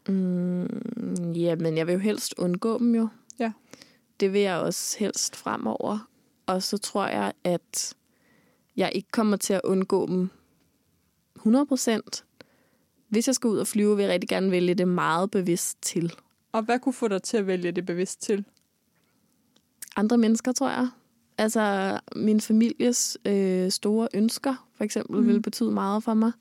Mm, 0.10 1.32
ja, 1.32 1.56
men 1.56 1.78
jeg 1.78 1.88
vil 1.88 1.94
jo 1.94 2.00
helst 2.00 2.34
undgå 2.38 2.78
dem 2.80 2.96
jo. 2.96 3.08
Ja. 3.40 3.52
Det 4.20 4.34
vil 4.34 4.42
jeg 4.42 4.58
også 4.58 5.00
helst 5.00 5.36
fremover. 5.36 6.10
Og 6.46 6.64
så 6.64 6.78
tror 6.78 7.08
jeg, 7.08 7.34
at 7.44 7.94
jeg 8.78 8.92
ikke 8.96 9.12
kommer 9.12 9.38
til 9.38 9.54
at 9.54 9.62
undgå 9.64 10.08
dem 10.08 10.30
100 11.36 11.66
procent. 11.66 12.26
Hvis 13.10 13.28
jeg 13.28 13.36
skal 13.36 13.48
ud 13.48 13.58
og 13.58 13.68
flyve, 13.68 13.96
vil 13.96 14.04
jeg 14.04 14.12
rigtig 14.14 14.30
gerne 14.30 14.52
vælge 14.52 14.74
det 14.74 14.88
meget 14.88 15.32
bevidst 15.32 15.78
til. 15.82 16.14
Og 16.52 16.64
hvad 16.64 16.80
kunne 16.80 16.94
få 16.94 17.08
dig 17.08 17.24
til 17.24 17.38
at 17.38 17.48
vælge 17.48 17.72
det 17.72 17.86
bevidst 17.86 18.22
til? 18.22 18.46
Andre 19.96 20.18
mennesker, 20.18 20.52
tror 20.52 20.70
jeg. 20.70 20.90
Altså, 21.38 22.00
min 22.16 22.42
families 22.42 23.18
øh, 23.26 23.72
store 23.72 24.08
ønsker, 24.14 24.68
for 24.76 24.84
eksempel, 24.84 25.16
Mm. 25.16 25.22
mm. 25.22 25.28
vil 25.28 25.42
betyde 25.42 25.72
meget 25.72 26.04
for 26.04 26.14
mig. 26.14 26.32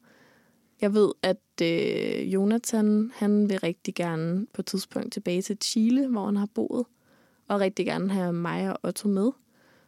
Jeg 0.80 0.94
ved, 0.94 1.12
at 1.22 1.36
øh, 1.62 2.34
Jonathan, 2.34 3.12
han 3.14 3.48
vil 3.48 3.60
rigtig 3.60 3.94
gerne 3.94 4.46
på 4.54 4.62
et 4.62 4.66
tidspunkt 4.66 5.12
tilbage 5.12 5.42
til 5.42 5.56
Chile, 5.62 6.08
hvor 6.08 6.24
han 6.24 6.36
har 6.36 6.48
boet, 6.54 6.86
og 7.48 7.60
rigtig 7.60 7.86
gerne 7.86 8.10
have 8.10 8.32
mig 8.32 8.70
og 8.70 8.78
Otto 8.82 9.08
med. 9.08 9.30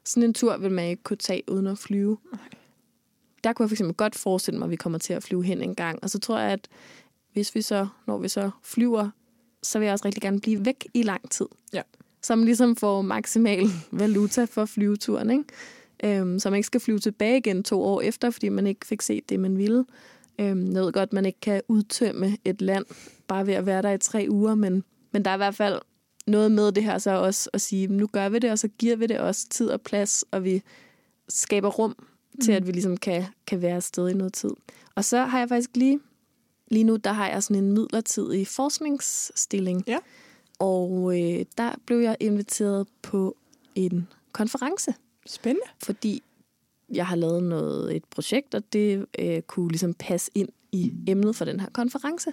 Sådan 0.04 0.22
en 0.22 0.34
tur 0.34 0.56
vil 0.56 0.72
man 0.72 0.88
ikke 0.88 1.02
kunne 1.02 1.16
tage 1.16 1.42
uden 1.48 1.66
at 1.66 1.78
flyve. 1.78 2.18
Nej. 2.32 2.40
Der 3.44 3.52
kunne 3.52 3.64
jeg 3.64 3.70
for 3.70 3.74
eksempel 3.74 3.94
godt 3.96 4.14
forestille 4.14 4.58
mig, 4.58 4.66
at 4.66 4.70
vi 4.70 4.76
kommer 4.76 4.98
til 4.98 5.12
at 5.12 5.22
flyve 5.22 5.44
hen 5.44 5.62
en 5.62 5.74
gang. 5.74 5.98
Og 6.02 6.10
så 6.10 6.18
tror 6.18 6.38
jeg, 6.38 6.52
at 6.52 6.68
hvis 7.32 7.54
vi 7.54 7.62
så, 7.62 7.86
når 8.06 8.18
vi 8.18 8.28
så 8.28 8.50
flyver, 8.62 9.10
så 9.62 9.78
vil 9.78 9.86
jeg 9.86 9.92
også 9.92 10.04
rigtig 10.04 10.22
gerne 10.22 10.40
blive 10.40 10.64
væk 10.64 10.88
i 10.94 11.02
lang 11.02 11.30
tid. 11.30 11.46
Ja. 11.72 11.82
Så 12.22 12.36
man 12.36 12.44
ligesom 12.44 12.76
får 12.76 13.02
maksimal 13.02 13.66
valuta 13.92 14.44
for 14.44 14.64
flyveturen, 14.64 15.30
ikke? 15.30 15.44
Øhm, 16.04 16.38
så 16.38 16.50
man 16.50 16.56
ikke 16.56 16.66
skal 16.66 16.80
flyve 16.80 16.98
tilbage 16.98 17.36
igen 17.36 17.62
to 17.62 17.82
år 17.82 18.00
efter, 18.00 18.30
fordi 18.30 18.48
man 18.48 18.66
ikke 18.66 18.86
fik 18.86 19.02
set 19.02 19.28
det, 19.28 19.40
man 19.40 19.58
ville. 19.58 19.84
Øhm, 20.40 20.72
jeg 20.72 20.82
ved 20.82 20.92
godt, 20.92 21.12
man 21.12 21.26
ikke 21.26 21.40
kan 21.40 21.62
udtømme 21.68 22.36
et 22.44 22.62
land 22.62 22.84
bare 23.28 23.46
ved 23.46 23.54
at 23.54 23.66
være 23.66 23.82
der 23.82 23.90
i 23.90 23.98
tre 23.98 24.26
uger, 24.30 24.54
men, 24.54 24.84
men 25.12 25.24
der 25.24 25.30
er 25.30 25.34
i 25.34 25.36
hvert 25.36 25.54
fald 25.54 25.80
noget 26.26 26.52
med 26.52 26.72
det 26.72 26.84
her 26.84 26.98
så 26.98 27.10
også 27.10 27.50
at 27.52 27.60
sige, 27.60 27.86
nu 27.86 28.06
gør 28.06 28.28
vi 28.28 28.38
det, 28.38 28.50
og 28.50 28.58
så 28.58 28.68
giver 28.68 28.96
vi 28.96 29.06
det 29.06 29.18
også 29.18 29.48
tid 29.48 29.68
og 29.68 29.80
plads, 29.80 30.24
og 30.30 30.44
vi 30.44 30.62
skaber 31.28 31.68
rum 31.68 31.96
til, 32.42 32.52
Mm. 32.52 32.56
at 32.56 32.66
vi 32.66 32.72
ligesom 32.72 32.96
kan, 32.96 33.24
kan 33.46 33.62
være 33.62 33.76
afsted 33.76 34.08
i 34.08 34.14
noget 34.14 34.32
tid. 34.32 34.50
Og 34.94 35.04
så 35.04 35.24
har 35.24 35.38
jeg 35.38 35.48
faktisk 35.48 35.70
lige, 35.74 36.00
lige 36.68 36.84
nu, 36.84 36.96
der 36.96 37.12
har 37.12 37.28
jeg 37.28 37.42
sådan 37.42 37.64
en 37.64 37.72
midlertidig 37.72 38.46
forskningsstilling. 38.46 39.84
Ja. 39.86 39.98
Og 40.58 41.20
øh, 41.20 41.44
der 41.58 41.74
blev 41.86 41.98
jeg 41.98 42.16
inviteret 42.20 42.86
på 43.02 43.36
en 43.74 44.08
konference, 44.32 44.94
Spændende. 45.26 45.66
fordi 45.82 46.22
jeg 46.90 47.06
har 47.06 47.16
lavet 47.16 47.42
noget, 47.42 47.96
et 47.96 48.04
projekt, 48.04 48.54
og 48.54 48.62
det 48.72 49.06
øh, 49.18 49.42
kunne 49.42 49.68
ligesom 49.68 49.94
passe 49.94 50.30
ind 50.34 50.48
i 50.72 50.92
emnet 51.06 51.36
for 51.36 51.44
den 51.44 51.60
her 51.60 51.68
konference. 51.72 52.32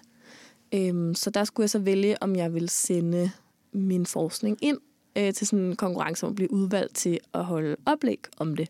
Øhm, 0.74 1.16
så 1.16 1.30
der 1.30 1.44
skulle 1.44 1.64
jeg 1.64 1.70
så 1.70 1.80
vælge, 1.80 2.24
om 2.24 2.36
jeg 2.36 2.54
ville 2.54 2.70
sende 2.70 3.32
min 3.72 4.06
forskning 4.06 4.58
ind 4.62 4.78
øh, 5.18 5.34
til 5.34 5.48
sådan 5.48 5.66
en 5.66 5.76
konkurrence, 5.76 6.26
om 6.26 6.32
at 6.32 6.36
blive 6.36 6.52
udvalgt 6.52 6.96
til 6.96 7.20
at 7.34 7.46
holde 7.46 7.76
oplæg 7.86 8.20
om 8.38 8.56
det. 8.56 8.70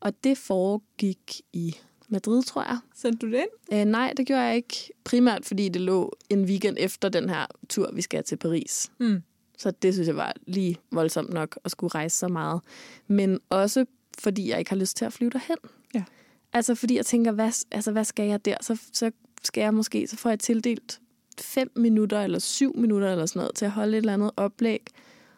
Og 0.00 0.24
det 0.24 0.38
foregik 0.38 1.40
i 1.52 1.76
Madrid, 2.08 2.42
tror 2.42 2.62
jeg. 2.62 2.78
Sendte 2.94 3.26
du 3.26 3.32
det 3.32 3.38
ind? 3.38 3.78
Øh, 3.78 3.84
nej, 3.84 4.12
det 4.16 4.26
gjorde 4.26 4.42
jeg 4.42 4.56
ikke. 4.56 4.92
Primært 5.04 5.44
fordi 5.44 5.68
det 5.68 5.82
lå 5.82 6.16
en 6.30 6.44
weekend 6.44 6.76
efter 6.80 7.08
den 7.08 7.28
her 7.28 7.46
tur, 7.68 7.90
vi 7.92 8.02
skal 8.02 8.24
til 8.24 8.36
Paris. 8.36 8.90
Mm. 9.00 9.22
Så 9.58 9.70
det 9.70 9.94
synes 9.94 10.08
jeg 10.08 10.16
var 10.16 10.32
lige 10.46 10.76
voldsomt 10.92 11.32
nok 11.32 11.58
at 11.64 11.70
skulle 11.70 11.94
rejse 11.94 12.16
så 12.16 12.28
meget. 12.28 12.60
Men 13.06 13.40
også 13.50 13.84
fordi 14.18 14.48
jeg 14.50 14.58
ikke 14.58 14.70
har 14.70 14.76
lyst 14.76 14.96
til 14.96 15.04
at 15.04 15.12
flyve 15.12 15.30
derhen. 15.30 15.56
Ja. 15.94 16.04
Altså 16.52 16.74
fordi 16.74 16.96
jeg 16.96 17.06
tænker, 17.06 17.32
hvad, 17.32 17.50
altså, 17.70 17.92
hvad 17.92 18.04
skal 18.04 18.28
jeg 18.28 18.44
der? 18.44 18.56
Så, 18.60 18.76
så 18.92 19.10
skal 19.42 19.60
jeg 19.60 19.74
måske, 19.74 20.06
så 20.06 20.16
får 20.16 20.28
jeg 20.30 20.38
tildelt 20.40 21.00
fem 21.40 21.72
minutter 21.76 22.20
eller 22.20 22.38
syv 22.38 22.76
minutter 22.76 23.12
eller 23.12 23.26
sådan 23.26 23.40
noget 23.40 23.54
til 23.54 23.64
at 23.64 23.70
holde 23.70 23.92
et 23.92 23.96
eller 23.96 24.14
andet 24.14 24.30
oplæg. 24.36 24.86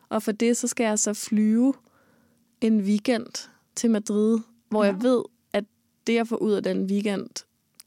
Og 0.09 0.23
for 0.23 0.33
det, 0.33 0.57
så 0.57 0.67
skal 0.67 0.85
jeg 0.85 0.99
så 0.99 1.15
flyve 1.15 1.75
en 2.61 2.81
weekend 2.81 3.49
til 3.77 3.91
Madrid, 3.91 4.39
hvor 4.69 4.85
Ja. 4.85 4.93
jeg 4.93 5.03
ved, 5.03 5.23
at 5.53 5.65
det, 6.07 6.15
jeg 6.15 6.27
får 6.29 6.37
ud 6.37 6.53
af 6.53 6.62
den 6.62 6.85
weekend, 6.87 7.27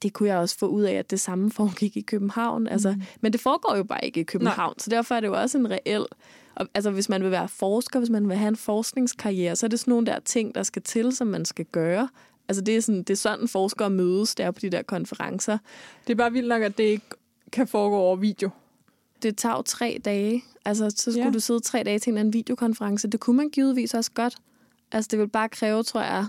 det 0.02 0.14
kunne 0.14 0.30
jeg 0.30 0.38
også 0.38 0.58
få 0.58 0.68
ud 0.68 0.84
af, 0.84 0.94
at 0.94 1.12
det 1.12 1.20
samme 1.20 1.52
foregik 1.52 1.98
i 1.98 2.02
København. 2.02 2.68
Altså, 2.68 2.92
Mm. 2.92 3.02
Men 3.22 3.34
det 3.34 3.42
foregår 3.42 3.76
jo 3.76 3.84
bare 3.84 4.06
ikke 4.06 4.20
i 4.20 4.24
København, 4.24 4.70
Nej. 4.70 4.80
så 4.80 4.90
derfor 4.90 5.16
er 5.16 5.20
det 5.20 5.28
jo 5.28 5.42
også 5.42 5.58
en 5.58 5.70
reel... 5.72 6.06
Og, 6.60 6.68
altså, 6.74 6.92
hvis 6.92 7.10
man 7.10 7.24
vil 7.24 7.32
være 7.32 7.48
forsker, 7.48 8.00
hvis 8.00 8.10
man 8.10 8.30
vil 8.30 8.38
have 8.38 8.48
en 8.48 8.56
forskningskarriere, 8.56 9.56
så 9.56 9.66
er 9.66 9.68
det 9.68 9.80
sådan 9.80 9.92
nogle 9.92 10.06
der 10.08 10.20
ting, 10.20 10.56
der 10.56 10.64
skal 10.64 10.82
til, 10.82 11.16
som 11.16 11.28
man 11.28 11.46
skal 11.46 11.66
gøre. 11.66 12.10
Altså, 12.48 12.62
det 12.62 12.78
er 12.78 12.82
sådan, 12.82 13.00
det 13.04 13.10
er 13.10 13.16
sådan 13.18 13.48
forskere 13.48 13.90
mødes 13.90 14.36
der 14.36 14.52
på 14.52 14.60
de 14.60 14.70
der 14.70 14.82
konferencer. 14.82 15.58
Det 16.08 16.14
er 16.14 16.18
bare 16.18 16.32
vildt 16.32 16.48
nok, 16.50 16.62
at 16.62 16.78
det 16.78 16.84
ikke 16.84 17.06
kan 17.52 17.68
foregå 17.68 17.96
over 17.96 18.16
video. 18.16 18.50
Det 19.22 19.38
tager 19.38 19.56
jo 19.56 19.62
tre 19.62 20.02
dage. 20.06 20.44
Altså, 20.66 20.90
så 20.90 21.12
skulle 21.12 21.26
Ja. 21.26 21.32
du 21.32 21.40
sidde 21.40 21.60
tre 21.60 21.84
dage 21.84 22.00
til 22.00 22.10
en 22.10 22.14
eller 22.14 22.20
anden 22.20 22.34
videokonference. 22.34 23.08
Det 23.08 23.20
kunne 23.20 23.38
man 23.38 23.50
givetvis 23.50 23.94
også 23.94 24.12
godt. 24.12 24.36
Altså, 24.92 25.08
det 25.12 25.20
vil 25.20 25.28
bare 25.28 25.50
kræve, 25.50 25.84
tror 25.84 26.02
jeg, 26.02 26.26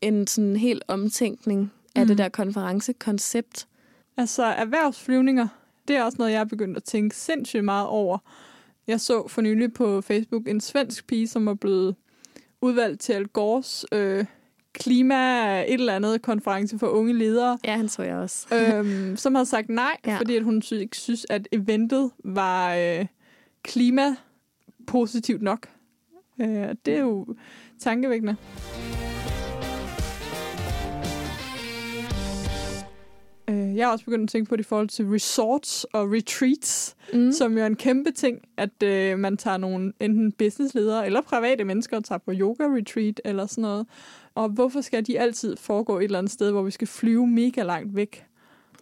en 0.00 0.26
sådan 0.26 0.56
helt 0.56 0.82
omtænkning 0.88 1.72
af 1.94 2.02
Mm. 2.02 2.08
det 2.08 2.18
der 2.18 2.28
konferencekoncept. 2.28 3.66
Altså 4.16 4.42
erhvervsflyvninger, 4.44 5.48
det 5.88 5.96
er 5.96 6.02
også 6.02 6.16
noget, 6.18 6.32
jeg 6.32 6.40
er 6.40 6.44
begyndt 6.44 6.76
at 6.76 6.84
tænke 6.84 7.16
sindssygt 7.16 7.64
meget 7.64 7.86
over. 7.86 8.18
Jeg 8.86 9.00
så 9.00 9.28
for 9.28 9.42
nylig 9.42 9.72
på 9.72 10.00
Facebook 10.00 10.48
en 10.48 10.60
svensk 10.60 11.06
pige, 11.06 11.28
som 11.28 11.46
var 11.46 11.54
blevet 11.54 11.94
udvalgt 12.62 13.00
til 13.00 13.12
Al 13.12 13.26
Gores 13.26 13.86
øh, 13.92 14.24
klima 14.72 15.14
et 15.62 15.72
eller 15.74 15.94
andet 15.96 16.22
konference 16.22 16.78
for 16.78 16.86
unge 16.86 17.12
ledere, 17.12 17.58
Ja, 17.64 17.76
han 17.76 17.88
så 17.88 18.02
jeg 18.02 18.16
også. 18.16 18.46
øhm, 18.54 19.16
som 19.22 19.34
havde 19.34 19.46
sagt 19.46 19.68
nej, 19.68 19.96
ja. 20.06 20.18
Fordi 20.18 20.36
at 20.36 20.42
hun 20.42 20.62
sy- 20.62 20.72
ikke 20.74 20.96
synes, 20.96 21.26
at 21.30 21.48
eventet 21.52 22.10
var 22.24 22.74
øh, 22.74 23.06
klimapositivt 23.62 25.42
nok. 25.42 25.68
Øh, 26.40 26.48
det 26.86 26.94
er 26.94 27.00
jo 27.00 27.26
tankevækkende. 27.80 28.36
Øh, 33.48 33.76
Jeg 33.76 33.86
har 33.86 33.92
også 33.92 34.04
begyndt 34.04 34.22
at 34.22 34.28
tænke 34.28 34.48
på 34.48 34.56
det 34.56 34.62
i 34.64 34.68
forhold 34.68 34.88
til 34.88 35.04
resorts 35.06 35.84
og 35.84 36.12
retreats, 36.12 36.96
Mm. 37.12 37.32
som 37.32 37.52
jo 37.58 37.62
er 37.62 37.66
en 37.66 37.76
kæmpe 37.76 38.10
ting, 38.12 38.38
at 38.56 38.82
øh, 38.82 39.18
man 39.18 39.36
tager 39.36 39.56
nogle 39.56 39.92
enten 40.00 40.32
businessledere 40.32 41.06
eller 41.06 41.20
private 41.20 41.64
mennesker 41.64 41.96
og 41.96 42.04
tager 42.04 42.18
på 42.18 42.32
yoga-retreat 42.34 43.20
eller 43.24 43.46
sådan 43.46 43.62
noget. 43.62 43.86
Og 44.34 44.48
hvorfor 44.48 44.80
skal 44.80 45.06
de 45.06 45.20
altid 45.20 45.56
foregå 45.56 45.98
et 45.98 46.04
eller 46.04 46.18
andet 46.18 46.32
sted, 46.32 46.50
hvor 46.50 46.62
vi 46.62 46.70
skal 46.70 46.88
flyve 46.88 47.26
mega 47.26 47.62
langt 47.62 47.96
væk? 47.96 48.24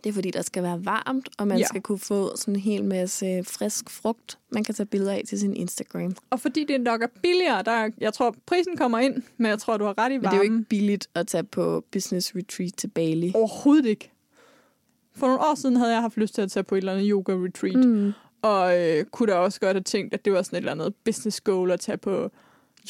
Det 0.04 0.10
er 0.10 0.14
fordi, 0.14 0.30
der 0.30 0.42
skal 0.42 0.62
være 0.62 0.84
varmt, 0.84 1.28
og 1.38 1.48
man 1.48 1.58
Ja. 1.58 1.64
skal 1.64 1.80
kunne 1.80 1.98
få 1.98 2.36
sådan 2.36 2.54
en 2.54 2.60
hel 2.60 2.84
masse 2.84 3.44
frisk 3.44 3.90
frugt, 3.90 4.38
man 4.52 4.64
kan 4.64 4.74
tage 4.74 4.86
billeder 4.86 5.12
af 5.12 5.22
til 5.28 5.38
sin 5.40 5.54
Instagram. 5.56 6.16
Og 6.30 6.40
fordi 6.40 6.64
det 6.64 6.80
nok 6.80 7.02
er 7.02 7.06
billigere, 7.22 7.62
der, 7.62 7.90
jeg 8.00 8.12
tror, 8.14 8.34
prisen 8.46 8.76
kommer 8.76 8.98
ind, 8.98 9.22
men 9.36 9.46
jeg 9.50 9.58
tror, 9.58 9.76
du 9.76 9.84
har 9.84 9.98
ret 9.98 10.12
i 10.12 10.16
Men 10.16 10.24
varmen. 10.24 10.40
det 10.40 10.46
er 10.46 10.48
jo 10.50 10.56
ikke 10.56 10.68
billigt 10.68 11.08
at 11.14 11.26
tage 11.26 11.44
på 11.44 11.84
business 11.92 12.32
retreat 12.36 12.72
til 12.76 12.88
Bali. 12.88 13.32
Overhovedet 13.34 13.86
ikke. 13.86 14.11
For 15.14 15.26
nogle 15.26 15.40
år 15.40 15.54
siden 15.54 15.76
havde 15.76 15.92
jeg 15.92 16.00
haft 16.00 16.16
lyst 16.16 16.34
til 16.34 16.42
at 16.42 16.50
tage 16.50 16.64
på 16.64 16.74
et 16.74 16.78
eller 16.78 16.92
andet 16.92 17.08
yoga-retreat, 17.10 17.86
mm. 17.86 18.12
Og 18.42 18.80
øh, 18.80 19.04
kunne 19.04 19.32
da 19.32 19.38
også 19.38 19.60
godt 19.60 19.74
have 19.74 19.82
tænkt, 19.82 20.14
at 20.14 20.24
det 20.24 20.32
var 20.32 20.42
sådan 20.42 20.56
et 20.56 20.60
eller 20.60 20.72
andet 20.72 20.94
business 21.04 21.40
goal 21.40 21.70
at 21.70 21.80
tage 21.80 21.98
på 21.98 22.30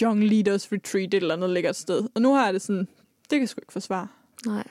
Young 0.03 0.25
Leaders 0.25 0.73
Retreat 0.73 1.15
et 1.15 1.15
eller 1.15 1.35
andet 1.35 1.51
lækkert 1.51 1.77
sted. 1.77 2.09
Og 2.15 2.23
nu 2.23 2.35
har 2.35 2.45
jeg 2.45 2.55
det 2.55 2.63
sådan, 2.63 2.89
det 3.23 3.31
kan 3.31 3.41
jeg 3.41 3.49
sgu 3.49 3.61
ikke 3.61 3.73
forsvare. 3.73 4.09
Nej. 4.47 4.65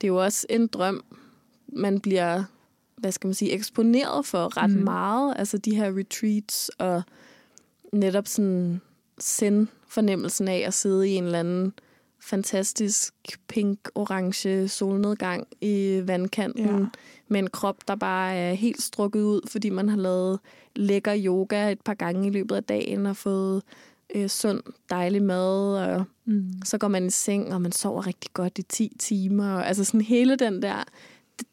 Det 0.00 0.06
er 0.06 0.08
jo 0.08 0.24
også 0.24 0.46
en 0.50 0.66
drøm, 0.66 1.04
man 1.68 2.00
bliver, 2.00 2.44
hvad 2.96 3.12
skal 3.12 3.28
man 3.28 3.34
sige, 3.34 3.52
eksponeret 3.52 4.26
for 4.26 4.56
ret 4.56 4.70
mm. 4.70 4.84
meget. 4.84 5.34
Altså 5.38 5.58
de 5.58 5.76
her 5.76 5.98
retreats 5.98 6.68
og 6.68 7.02
netop 7.92 8.26
sådan 8.26 8.80
send 9.18 9.66
fornemmelsen 9.88 10.48
af 10.48 10.64
at 10.66 10.74
sidde 10.74 11.08
i 11.08 11.12
en 11.12 11.24
eller 11.24 11.40
anden 11.40 11.72
fantastisk 12.20 13.14
pink-orange 13.48 14.68
solnedgang 14.68 15.46
i 15.60 16.02
vandkanten 16.04 16.64
Ja. 16.66 16.86
med 17.28 17.40
en 17.40 17.50
krop, 17.50 17.76
der 17.88 17.94
bare 17.94 18.34
er 18.34 18.52
helt 18.54 18.82
strukket 18.82 19.22
ud, 19.22 19.40
fordi 19.50 19.70
man 19.70 19.88
har 19.88 19.96
lavet 19.96 20.38
lækker 20.76 21.14
yoga 21.24 21.72
et 21.72 21.80
par 21.80 21.94
gange 21.94 22.26
i 22.26 22.30
løbet 22.30 22.56
af 22.56 22.64
dagen 22.64 23.06
og 23.06 23.16
fået 23.16 23.62
øh, 24.14 24.28
sund, 24.28 24.62
dejlig 24.90 25.22
mad 25.22 25.76
og 25.78 26.04
Mm. 26.24 26.52
så 26.64 26.78
går 26.78 26.88
man 26.88 27.06
i 27.06 27.10
seng, 27.10 27.54
og 27.54 27.62
man 27.62 27.72
sover 27.72 28.06
rigtig 28.06 28.30
godt 28.32 28.58
i 28.58 28.62
10 28.62 28.92
timer. 28.98 29.52
Og, 29.54 29.66
altså 29.68 29.84
sådan 29.84 30.00
hele 30.00 30.36
den 30.36 30.62
der, 30.62 30.84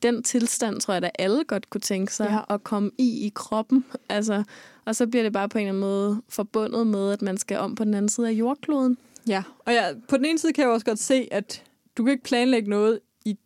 den 0.03 0.23
tilstand, 0.23 0.81
tror 0.81 0.93
jeg, 0.93 1.03
at 1.03 1.11
alle 1.19 1.43
godt 1.47 1.69
kunne 1.69 1.81
tænke 1.81 2.13
sig 2.13 2.27
ja. 2.49 2.53
at 2.55 2.63
komme 2.63 2.91
i 2.97 3.25
i 3.25 3.31
kroppen. 3.35 3.85
Altså, 4.09 4.43
og 4.85 4.95
så 4.95 5.07
bliver 5.07 5.23
det 5.23 5.33
bare 5.33 5.49
på 5.49 5.57
en 5.57 5.61
eller 5.61 5.69
anden 5.71 5.81
måde 5.81 6.21
forbundet 6.29 6.87
med, 6.87 7.11
at 7.11 7.21
man 7.21 7.37
skal 7.37 7.57
om 7.57 7.75
på 7.75 7.83
den 7.83 7.93
anden 7.93 8.09
side 8.09 8.27
af 8.27 8.31
jordkloden. 8.31 8.97
Ja, 9.27 9.43
og 9.59 9.73
ja, 9.73 9.85
på 10.09 10.17
den 10.17 10.25
ene 10.25 10.37
side 10.39 10.53
kan 10.53 10.61
jeg 10.63 10.71
også 10.71 10.85
godt 10.85 10.99
se, 10.99 11.27
at 11.31 11.63
du 11.97 12.03
kan 12.03 12.11
ikke 12.11 12.23
planlægge 12.23 12.69
noget 12.69 12.99
i 13.25 13.37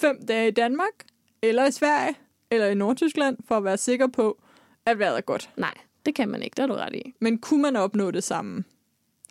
fem 0.00 0.26
dage 0.28 0.48
i 0.48 0.50
Danmark, 0.50 0.92
eller 1.42 1.66
i 1.66 1.72
Sverige, 1.72 2.14
eller 2.50 2.66
i 2.66 2.74
Nordtyskland, 2.74 3.36
for 3.48 3.56
at 3.56 3.64
være 3.64 3.76
sikker 3.76 4.06
på, 4.06 4.38
at 4.86 4.98
vejret 4.98 5.16
er 5.16 5.20
godt. 5.20 5.50
Nej, 5.56 5.74
det 6.06 6.14
kan 6.14 6.28
man 6.28 6.42
ikke, 6.42 6.54
det 6.54 6.62
har 6.62 6.66
du 6.66 6.74
ret 6.74 6.94
i. 6.94 7.14
Men 7.20 7.38
kunne 7.38 7.62
man 7.62 7.76
opnå 7.76 8.10
det 8.10 8.24
samme 8.24 8.64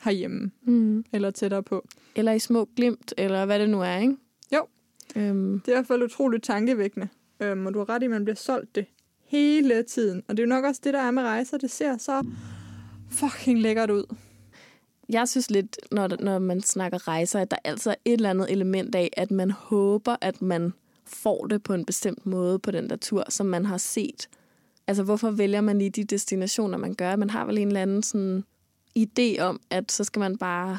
herhjemme, 0.03 0.51
Mm. 0.61 1.05
eller 1.13 1.31
tættere 1.31 1.63
på? 1.63 1.87
Eller 2.15 2.31
i 2.31 2.39
små 2.39 2.69
glimt, 2.75 3.13
eller 3.17 3.45
hvad 3.45 3.59
det 3.59 3.69
nu 3.69 3.81
er, 3.81 3.97
ikke? 3.97 4.17
Jo. 4.55 4.67
Øhm, 5.15 5.59
Det 5.59 5.67
er 5.67 5.71
i 5.71 5.75
hvert 5.75 5.87
fald 5.87 6.03
utroligt 6.03 6.43
tankevækkende. 6.43 7.07
Øhm, 7.39 7.65
og 7.65 7.73
du 7.73 7.79
har 7.79 7.89
ret 7.89 8.01
i, 8.01 8.05
at 8.05 8.11
man 8.11 8.23
bliver 8.25 8.35
solgt 8.35 8.75
det 8.75 8.85
hele 9.27 9.83
tiden. 9.83 10.23
Og 10.27 10.37
det 10.37 10.43
er 10.43 10.47
jo 10.47 10.49
nok 10.49 10.63
også 10.65 10.81
det, 10.83 10.93
der 10.93 10.99
er 11.01 11.11
med 11.11 11.23
rejser. 11.23 11.57
Det 11.57 11.71
ser 11.71 11.97
så 11.97 12.25
fucking 13.11 13.59
lækkert 13.59 13.89
ud. 13.89 14.15
jeg 15.09 15.27
synes 15.29 15.51
lidt, 15.51 15.77
når, 15.91 16.09
når 16.19 16.39
man 16.39 16.61
snakker 16.61 17.07
rejser, 17.07 17.39
at 17.39 17.51
der 17.51 17.57
altså 17.63 17.89
er 17.89 17.95
et 18.05 18.13
eller 18.13 18.29
andet 18.29 18.51
element 18.51 18.95
af, 18.95 19.09
at 19.17 19.31
man 19.31 19.51
håber, 19.51 20.15
at 20.21 20.41
man 20.41 20.73
får 21.05 21.47
det 21.47 21.63
på 21.63 21.73
en 21.73 21.85
bestemt 21.85 22.25
måde 22.25 22.59
på 22.59 22.71
den 22.71 22.89
der 22.89 22.95
tur, 22.95 23.23
som 23.29 23.45
man 23.45 23.65
har 23.65 23.77
set. 23.77 24.29
Altså, 24.87 25.03
hvorfor 25.03 25.31
vælger 25.31 25.61
man 25.61 25.77
lige 25.77 25.89
de 25.89 26.03
destinationer, 26.03 26.77
man 26.77 26.93
gør? 26.93 27.15
Man 27.15 27.29
har 27.29 27.45
vel 27.45 27.57
en 27.57 27.67
eller 27.67 27.81
anden 27.81 28.03
sådan 28.03 28.43
idé 28.99 29.39
om, 29.41 29.59
at 29.69 29.91
så 29.91 30.03
skal 30.03 30.19
man 30.19 30.37
bare 30.37 30.77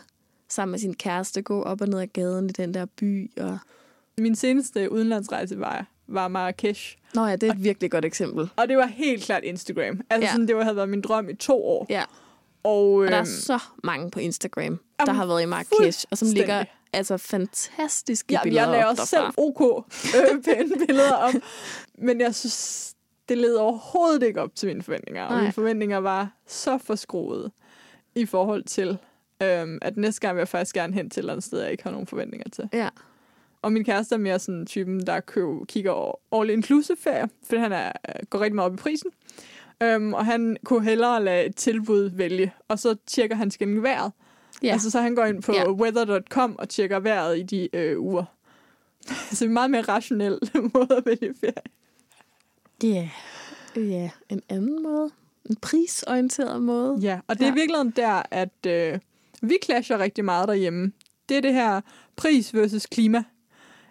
sammen 0.48 0.70
med 0.70 0.78
sin 0.78 0.94
kæreste 0.94 1.42
gå 1.42 1.62
op 1.62 1.80
og 1.80 1.88
ned 1.88 1.98
ad 2.00 2.06
gaden 2.06 2.46
i 2.50 2.52
den 2.52 2.74
der 2.74 2.86
by. 2.96 3.30
Og... 3.40 3.58
Min 4.18 4.34
seneste 4.36 4.92
udenlandsrejse 4.92 5.60
var, 5.60 5.86
var 6.06 6.28
Marrakesh. 6.28 6.96
Nå 7.14 7.26
ja, 7.26 7.36
det 7.36 7.48
er 7.48 7.52
et 7.52 7.64
virkelig 7.64 7.90
godt 7.90 8.04
eksempel. 8.04 8.48
Og 8.56 8.68
det 8.68 8.76
var 8.76 8.86
helt 8.86 9.22
klart 9.22 9.44
Instagram. 9.44 10.00
Altså 10.10 10.26
Ja. 10.26 10.32
sådan, 10.32 10.48
det 10.48 10.56
var- 10.56 10.62
havde 10.62 10.76
været 10.76 10.88
min 10.88 11.00
drøm 11.00 11.28
i 11.28 11.34
to 11.34 11.64
år. 11.64 11.86
Ja, 11.88 12.02
Og, 12.66 12.92
og 12.92 13.06
der 13.06 13.14
er 13.14 13.18
øhm, 13.18 13.26
så 13.26 13.58
mange 13.84 14.10
på 14.10 14.20
Instagram, 14.20 14.62
der 14.64 14.78
Jamen, 15.00 15.14
har 15.16 15.26
været 15.26 15.42
i 15.42 15.46
Marrakesh, 15.46 16.04
og 16.10 16.18
som 16.18 16.28
ligger 16.28 16.64
altså 16.92 17.16
fantastiske 17.16 18.32
Ja, 18.34 18.40
billeder 18.42 18.62
jeg 18.62 18.70
lagde 18.70 18.86
op 18.86 18.96
derfra. 18.96 19.06
selv 19.06 19.24
OK 19.36 19.84
øh, 20.16 20.42
pæne 20.44 20.86
billeder 20.86 21.12
op. 21.12 21.34
Men 21.98 22.20
jeg 22.20 22.34
synes, 22.34 22.94
det 23.28 23.38
led 23.38 23.54
overhovedet 23.54 24.22
ikke 24.22 24.42
op 24.42 24.54
til 24.54 24.68
mine 24.68 24.82
forventninger. 24.82 25.24
Og 25.24 25.32
Nej. 25.32 25.40
mine 25.40 25.52
forventninger 25.52 25.98
var 25.98 26.30
så 26.46 26.78
forskruet 26.78 27.52
i 28.14 28.26
forhold 28.26 28.64
til, 28.64 28.98
øhm, 29.42 29.78
at 29.82 29.96
næste 29.96 30.20
gang 30.20 30.36
vil 30.36 30.40
jeg 30.40 30.48
faktisk 30.48 30.74
gerne 30.74 30.94
hen 30.94 31.10
til 31.10 31.20
et 31.20 31.22
eller 31.22 31.32
andet 31.32 31.44
sted, 31.44 31.60
jeg 31.62 31.70
ikke 31.70 31.82
har 31.84 31.90
nogen 31.90 32.06
forventninger 32.06 32.50
til. 32.50 32.68
Ja. 32.72 32.88
Og 33.62 33.72
min 33.72 33.84
kæreste 33.84 34.14
er 34.14 34.18
mere 34.18 34.38
sådan 34.38 34.66
typen, 34.66 35.06
der 35.06 35.20
køber, 35.20 35.64
kigger 35.64 36.18
all 36.32 36.50
inclusive 36.50 36.96
ferie, 37.00 37.28
for 37.50 37.58
han 37.58 37.72
er, 37.72 37.92
går 38.30 38.40
rigtig 38.40 38.54
meget 38.54 38.70
op 38.70 38.74
i 38.74 38.82
prisen. 38.82 39.10
Øhm, 39.82 40.14
og 40.14 40.26
han 40.26 40.56
kunne 40.64 40.84
hellere 40.84 41.24
lade 41.24 41.44
et 41.46 41.56
tilbud 41.56 42.10
vælge, 42.14 42.52
og 42.68 42.78
så 42.78 42.96
tjekker 43.06 43.36
han 43.36 43.50
skænding 43.50 43.82
vejret. 43.82 44.12
Ja. 44.62 44.72
Altså, 44.72 44.90
så 44.90 45.00
han 45.00 45.14
går 45.14 45.24
ind 45.24 45.42
på 45.42 45.52
Ja. 45.52 45.70
weather.com 45.72 46.56
og 46.58 46.68
tjekker 46.68 46.98
vejret 47.00 47.38
i 47.38 47.42
de 47.42 47.68
øh, 47.76 48.00
uger. 48.00 48.24
så 49.06 49.30
det 49.30 49.42
er 49.42 49.46
en 49.46 49.52
meget 49.52 49.70
mere 49.70 49.82
rationel 49.82 50.38
måde 50.74 50.96
at 50.96 51.06
vælge 51.06 51.34
ferie. 51.40 51.52
Ja, 52.82 53.08
ja, 53.76 54.10
en 54.28 54.42
anden 54.48 54.82
måde. 54.82 55.10
En 55.50 55.56
prisorienteret 55.56 56.62
måde. 56.62 56.98
Ja, 57.00 57.20
og 57.28 57.38
det 57.38 57.42
er 57.42 57.46
Ja. 57.46 57.52
i 57.52 57.54
virkeligheden 57.54 57.90
der, 57.96 58.22
at 58.30 58.66
øh, 58.66 58.98
vi 59.42 59.58
clasher 59.64 59.98
rigtig 59.98 60.24
meget 60.24 60.48
derhjemme. 60.48 60.92
Det 61.28 61.36
er 61.36 61.40
det 61.40 61.52
her 61.54 61.80
pris 62.16 62.54
versus 62.54 62.86
klima. 62.86 63.24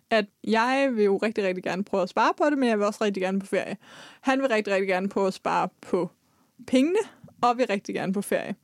At 0.09 0.25
jeg 0.43 0.89
vil 0.93 1.03
jo 1.03 1.17
rigtig, 1.17 1.43
rigtig 1.43 1.63
gerne 1.63 1.83
prøve 1.83 2.03
at 2.03 2.09
spare 2.09 2.33
på 2.37 2.49
det, 2.49 2.57
men 2.57 2.69
jeg 2.69 2.77
vil 2.77 2.85
også 2.85 3.03
rigtig 3.03 3.23
gerne 3.23 3.39
på 3.39 3.45
ferie. 3.45 3.77
Han 4.21 4.41
vil 4.41 4.47
rigtig, 4.47 4.73
rigtig 4.73 4.87
gerne 4.87 5.09
prøve 5.09 5.27
at 5.27 5.33
spare 5.33 5.69
på 5.81 6.09
pengene, 6.67 6.99
og 7.41 7.57
vil 7.57 7.67
rigtig 7.67 7.95
gerne 7.95 8.13
på 8.13 8.21
ferie. 8.21 8.55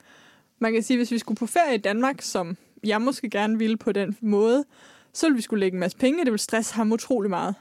Man 0.60 0.74
kan 0.74 0.84
sige, 0.84 0.96
at 0.96 1.00
hvis 1.00 1.12
vi 1.12 1.18
skulle 1.18 1.38
på 1.38 1.46
ferie 1.46 1.76
i 1.76 1.78
Danmark, 1.78 2.22
som 2.22 2.58
jeg 2.84 3.02
måske 3.02 3.30
gerne 3.30 3.58
ville 3.58 3.78
på 3.78 3.92
den 3.92 4.18
måde, 4.22 4.66
så 5.14 5.28
vil 5.28 5.38
vi 5.38 5.42
skulle 5.42 5.60
lægge 5.60 5.76
en 5.76 5.80
masse 5.80 5.98
penge, 5.98 6.22
og 6.22 6.26
det 6.26 6.32
vil 6.32 6.40
stresse 6.40 6.74
ham 6.76 6.92
utrolig 6.92 7.30
meget. 7.30 7.56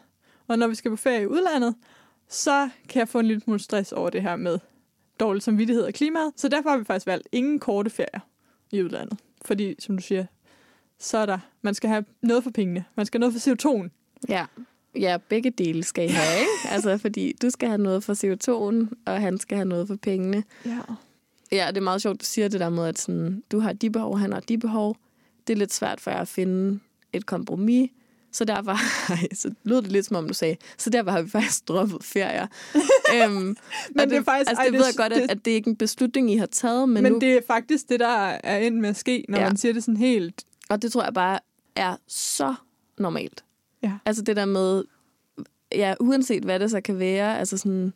Og 0.49 0.59
når 0.59 0.68
vi 0.68 0.74
skal 0.74 0.91
på 0.91 0.97
ferie 0.97 1.22
i 1.22 1.26
udlandet, 1.26 1.74
så 2.28 2.68
kan 2.89 3.01
jeg 3.01 3.09
få 3.09 3.18
en 3.18 3.26
lille 3.26 3.41
smule 3.41 3.61
stress 3.61 3.93
over 3.93 4.11
det 4.11 4.22
her 4.22 4.37
med 4.37 4.59
dårlig 5.20 5.43
samvittighed 5.43 5.85
og 5.85 5.93
klimaet. 5.93 6.33
Så 6.37 6.49
derfor 6.49 6.70
har 6.70 6.78
vi 6.78 6.85
faktisk 6.85 7.07
valgt 7.07 7.28
ingen 7.33 7.59
korte 7.59 7.91
ferier 7.91 8.20
i 8.70 8.83
udlandet. 8.83 9.18
Fordi, 9.45 9.76
som 9.78 9.97
du 9.97 10.03
siger, 10.03 10.26
så 11.01 11.18
er 11.18 11.26
der, 11.26 11.38
man 11.62 11.74
skal 11.74 11.90
have 11.90 12.05
noget 12.22 12.42
for 12.44 12.51
pengene. 12.51 12.84
Man 12.96 13.07
skal 13.07 13.20
have 13.20 13.30
noget 13.30 13.42
for 13.42 13.51
CO2'en. 13.84 13.88
Ja. 14.28 14.44
Ja, 15.01 15.16
begge 15.28 15.51
dele 15.51 15.82
skal 15.82 16.05
I 16.05 16.09
have, 16.09 16.40
ikke? 16.40 16.51
altså, 16.74 16.98
fordi 16.98 17.34
du 17.42 17.51
skal 17.51 17.68
have 17.68 17.78
noget 17.82 18.05
for 18.05 18.14
CO2'en, 18.14 18.94
og 19.07 19.20
han 19.20 19.38
skal 19.38 19.57
have 19.57 19.68
noget 19.68 19.88
for 19.88 19.96
pengene. 19.96 20.44
Ja. 20.66 20.78
Ja, 21.53 21.66
det 21.68 21.76
er 21.76 21.80
meget 21.80 22.03
sjovt, 22.03 22.20
du 22.20 22.24
siger 22.26 22.48
det 22.48 22.61
der 22.61 22.68
med, 22.70 22.86
at 22.86 22.98
sådan, 22.98 23.42
du 23.53 23.59
har 23.61 23.72
de 23.72 23.90
behov, 23.90 24.18
han 24.18 24.32
har 24.32 24.40
de 24.40 24.59
behov. 24.59 24.96
Det 25.46 25.53
er 25.53 25.57
lidt 25.59 25.72
svært 25.74 26.01
for 26.01 26.11
jer 26.11 26.20
at 26.20 26.28
finde 26.28 26.80
et 27.12 27.26
kompromis. 27.26 27.90
Så 28.32 28.44
derfor, 28.44 28.76
så 29.42 29.51
lød 29.64 29.82
det 29.82 29.92
lidt 29.92 30.07
som 30.07 30.16
om 30.16 30.28
du 30.28 30.34
sagde, 30.34 30.57
så 30.78 30.90
derfor 30.90 31.11
har 31.11 31.22
vi 31.22 31.30
faktisk 31.30 31.68
droppet 31.68 32.05
ferier. 32.05 32.46
øhm, 33.14 33.57
men 33.94 34.11
det 34.11 34.16
er 34.16 34.22
faktisk- 34.22 34.51
altså, 34.51 34.55
ej, 34.57 34.64
det, 34.64 34.72
det- 34.72 34.78
ved 34.80 34.86
jeg 34.86 34.94
godt, 34.96 35.12
at, 35.12 35.22
det- 35.22 35.30
at 35.30 35.44
det 35.44 35.51
er 35.51 35.55
ikke 35.55 35.70
en 35.70 35.76
beslutning, 35.76 36.30
I 36.32 36.36
har 36.36 36.46
taget, 36.46 36.88
men, 36.88 37.03
Men 37.03 37.12
nu, 37.12 37.18
det 37.18 37.32
er 37.32 37.40
faktisk 37.46 37.88
det, 37.88 38.01
der 38.01 38.07
er 38.28 38.59
endt 38.59 38.78
med 38.78 38.88
at 38.88 38.96
ske, 38.96 39.24
når 39.28 39.38
ja. 39.38 39.46
man 39.46 39.57
siger 39.57 39.72
det 39.72 39.84
sådan 39.84 39.96
helt... 39.96 40.44
og 40.71 40.83
det 40.83 40.93
tror 40.93 41.05
jeg 41.05 41.14
bare 41.14 41.39
er 41.77 41.97
så 42.07 42.55
normalt. 42.99 43.45
Ja. 43.83 43.99
Altså 44.05 44.23
det 44.23 44.37
der 44.37 44.45
med, 44.45 44.85
ja, 45.73 45.95
uanset 46.01 46.43
hvad 46.43 46.61
det 46.61 46.71
så 46.71 46.81
kan 46.81 46.99
være, 46.99 47.39
altså 47.39 47.57
sådan, 47.57 47.93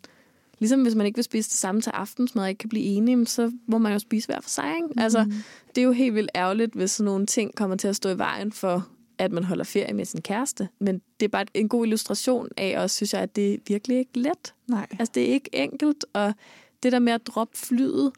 ligesom 0.59 0.83
hvis 0.83 0.95
man 0.95 1.07
ikke 1.07 1.16
vil 1.16 1.25
spise 1.25 1.51
det 1.51 1.57
samme 1.57 1.81
til 1.81 1.91
aftensmad 1.91 2.45
og 2.45 2.49
ikke 2.49 2.59
kan 2.59 2.68
blive 2.68 2.85
enige, 2.85 3.27
så 3.27 3.53
må 3.66 3.79
man 3.79 3.93
jo 3.93 3.99
spise 3.99 4.27
hver 4.27 4.41
for 4.41 4.51
sig, 4.51 4.75
ikke? 4.77 5.03
Altså, 5.03 5.33
det 5.75 5.79
er 5.79 5.85
jo 5.85 5.93
helt 5.93 6.14
vildt 6.14 6.31
ærgerligt, 6.35 6.75
hvis 6.75 6.91
sådan 6.91 7.05
nogle 7.05 7.27
ting 7.27 7.55
kommer 7.55 7.77
til 7.77 7.89
at 7.89 7.97
stå 7.97 8.09
i 8.09 8.18
vejen 8.18 8.53
for, 8.53 8.89
at 9.18 9.33
man 9.33 9.45
holder 9.45 9.64
ferie 9.64 9.95
med 9.95 10.05
sin 10.05 10.22
kæreste. 10.22 10.68
Men 10.79 11.03
det 11.20 11.27
er 11.27 11.31
bare 11.31 11.47
en 11.55 11.68
god 11.68 11.85
illustration 11.85 12.49
af, 12.57 12.83
og 12.83 12.91
synes 12.91 13.12
jeg, 13.12 13.22
at 13.22 13.37
det 13.37 13.55
er 13.55 13.59
virkelig 13.66 13.99
ikke 13.99 14.18
let. 14.18 14.55
Nej. 14.68 14.87
Altså, 14.91 15.12
det 15.14 15.22
er 15.22 15.33
ikke 15.33 15.51
enkelt, 15.53 16.05
og 16.12 16.35
det 16.83 16.93
der 16.93 16.99
med 16.99 17.12
at 17.12 17.27
droppe 17.27 17.59
flyet, 17.59 18.12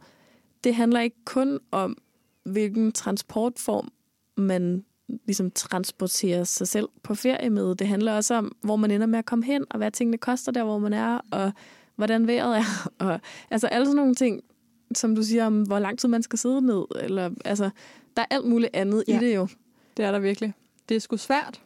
det 0.65 0.75
handler 0.75 1.01
ikke 1.01 1.25
kun 1.25 1.59
om, 1.71 1.99
hvilken 2.45 2.93
transportform 2.93 3.93
man 4.37 4.85
ligesom 5.27 5.51
transporterer 5.51 6.45
sig 6.45 6.69
selv 6.69 6.89
på 7.03 7.15
ferie 7.15 7.51
med. 7.51 7.75
Det 7.75 7.89
handler 7.89 8.13
også 8.13 8.35
om, 8.35 8.57
hvor 8.61 8.77
man 8.77 8.91
ender 8.91 9.07
med 9.07 9.19
at 9.19 9.25
komme 9.25 9.45
hen, 9.45 9.65
og 9.71 9.79
hvad 9.79 9.91
tingene 9.91 10.19
koster 10.19 10.53
der, 10.53 10.65
hvor 10.65 10.79
man 10.79 10.93
er, 10.93 11.21
og 11.31 11.53
hvordan 11.97 12.27
vejret 12.27 12.57
er. 12.57 12.89
Og, 13.07 13.21
altså 13.51 13.67
alle 13.67 13.87
sådan 13.87 13.97
nogle 13.97 14.15
ting, 14.15 14.41
som 14.95 15.17
du 15.17 15.23
siger 15.23 15.47
om, 15.47 15.63
hvor 15.63 15.79
lang 15.79 15.99
tid 15.99 16.09
man 16.09 16.23
skal 16.23 16.39
sidde 16.39 16.63
ned. 16.63 16.85
Eller, 17.01 17.31
altså, 17.45 17.71
der 18.17 18.23
er 18.23 18.27
alt 18.31 18.47
muligt 18.47 18.77
andet 18.77 19.05
ja. 19.09 19.17
I 19.17 19.25
det 19.25 19.37
jo. 19.37 19.49
Det 19.97 20.05
er 20.05 20.13
der 20.13 20.19
virkelig. 20.19 20.53
Det 20.89 20.95
er 20.95 21.01
sgu 21.01 21.17
svært. 21.17 21.61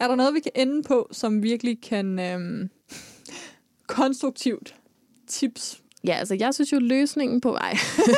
Er 0.00 0.08
der 0.08 0.14
noget, 0.14 0.34
vi 0.34 0.40
kan 0.40 0.52
ende 0.54 0.82
på, 0.82 1.08
som 1.12 1.42
virkelig 1.42 1.80
kan 1.80 2.18
øhm, 2.18 2.70
konstruktivt 3.96 4.74
tips? 5.26 5.82
Ja, 6.06 6.12
altså 6.12 6.34
jeg 6.34 6.54
synes 6.54 6.72
jo 6.72 6.78
løsningen 6.80 7.40
på 7.40 7.52
vej, 7.52 7.74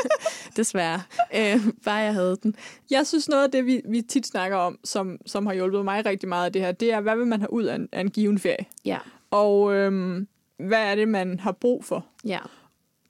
desværre, 0.56 1.02
øh, 1.36 1.60
bare 1.84 1.94
jeg 1.96 2.14
havde 2.14 2.36
den. 2.42 2.54
Jeg 2.90 3.06
synes 3.06 3.28
noget 3.28 3.44
af 3.44 3.50
det, 3.50 3.66
vi, 3.66 3.80
vi 3.88 4.02
tit 4.02 4.26
snakker 4.26 4.56
om, 4.56 4.78
som, 4.84 5.18
som 5.26 5.46
har 5.46 5.54
hjulpet 5.54 5.84
mig 5.84 6.06
rigtig 6.06 6.28
meget 6.28 6.46
af 6.46 6.52
det 6.52 6.62
her, 6.62 6.72
det 6.72 6.92
er, 6.92 7.00
hvad 7.00 7.16
vil 7.16 7.26
man 7.26 7.40
have 7.40 7.52
ud 7.52 7.64
af 7.64 7.74
en, 7.74 7.88
af 7.92 8.00
en 8.00 8.10
given 8.10 8.38
ferie? 8.38 8.64
Ja, 8.84 8.98
Og 9.30 9.74
øhm, 9.74 10.28
hvad 10.58 10.82
er 10.90 10.94
det, 10.94 11.08
man 11.08 11.40
har 11.40 11.52
brug 11.52 11.84
for? 11.84 12.06
ja. 12.24 12.38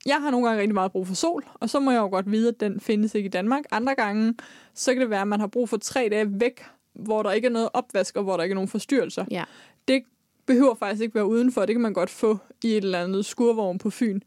Jeg 0.05 0.21
har 0.21 0.31
nogle 0.31 0.47
gange 0.47 0.61
rigtig 0.61 0.73
meget 0.73 0.91
brug 0.91 1.07
for 1.07 1.15
sol, 1.15 1.45
og 1.53 1.69
så 1.69 1.79
må 1.79 1.91
jeg 1.91 1.99
jo 1.99 2.07
godt 2.07 2.31
vide, 2.31 2.47
at 2.47 2.59
den 2.59 2.79
findes 2.79 3.15
ikke 3.15 3.27
i 3.27 3.29
Danmark. 3.29 3.63
Andre 3.71 3.95
gange, 3.95 4.33
så 4.73 4.93
kan 4.93 5.01
det 5.01 5.09
være, 5.09 5.21
at 5.21 5.27
man 5.27 5.39
har 5.39 5.47
brug 5.47 5.69
for 5.69 5.77
tre 5.77 6.07
dage 6.11 6.39
væk, 6.39 6.63
hvor 6.93 7.23
der 7.23 7.31
ikke 7.31 7.45
er 7.45 7.51
noget 7.51 7.69
opvask, 7.73 8.15
og 8.17 8.23
hvor 8.23 8.37
der 8.37 8.43
ikke 8.43 8.53
er 8.53 8.55
nogen 8.55 8.67
forstyrrelser. 8.67 9.25
Ja. 9.31 9.43
Det 9.87 10.03
behøver 10.45 10.75
faktisk 10.75 11.01
ikke 11.01 11.15
være 11.15 11.25
udenfor. 11.25 11.65
Det 11.65 11.75
kan 11.75 11.81
man 11.81 11.93
godt 11.93 12.09
få 12.09 12.37
i 12.63 12.67
et 12.67 12.83
eller 12.83 12.99
andet 13.03 13.25
skurvogn 13.25 13.77
på 13.77 13.89
Fyn. 13.89 14.19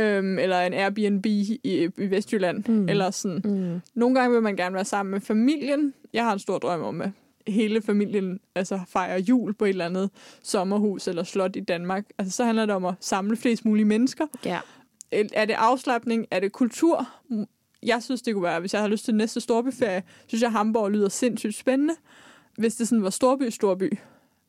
Øhm, 0.00 0.38
eller 0.38 0.60
en 0.60 0.74
Airbnb 0.74 1.26
i, 1.26 1.58
i 1.64 1.88
Vestjylland. 1.96 2.64
Mm. 2.68 2.88
Eller 2.88 3.10
sådan. 3.10 3.40
Mm. 3.44 3.80
Nogle 3.94 4.14
gange 4.14 4.32
vil 4.32 4.42
man 4.42 4.56
gerne 4.56 4.74
være 4.74 4.84
sammen 4.84 5.10
med 5.10 5.20
familien. 5.20 5.94
Jeg 6.12 6.24
har 6.24 6.32
en 6.32 6.38
stor 6.38 6.58
drøm 6.58 6.82
om, 6.82 7.00
at 7.00 7.10
hele 7.46 7.82
familien 7.82 8.40
altså, 8.54 8.80
fejrer 8.88 9.18
jul 9.18 9.54
på 9.54 9.64
et 9.64 9.68
eller 9.68 9.86
andet 9.86 10.10
sommerhus 10.42 11.08
eller 11.08 11.22
slot 11.22 11.56
i 11.56 11.60
Danmark. 11.60 12.04
Altså, 12.18 12.36
så 12.36 12.44
handler 12.44 12.66
det 12.66 12.74
om 12.74 12.84
at 12.84 12.94
samle 13.00 13.36
flest 13.36 13.64
mulige 13.64 13.84
mennesker. 13.84 14.26
Ja. 14.44 14.58
Er 15.12 15.44
det 15.44 15.54
afslappning? 15.54 16.26
Er 16.30 16.40
det 16.40 16.52
kultur? 16.52 17.08
Jeg 17.82 18.02
synes, 18.02 18.22
det 18.22 18.34
kunne 18.34 18.42
være, 18.42 18.60
hvis 18.60 18.74
jeg 18.74 18.80
har 18.82 18.88
lyst 18.88 19.04
til 19.04 19.14
næste 19.14 19.40
storbyferie, 19.40 20.02
synes 20.26 20.42
jeg, 20.42 20.52
Hamburg 20.52 20.90
lyder 20.90 21.08
sindssygt 21.08 21.54
spændende. 21.54 21.94
Hvis 22.56 22.74
det 22.74 22.88
sådan 22.88 23.02
var 23.02 23.10
storby, 23.10 23.48
storby. 23.50 23.92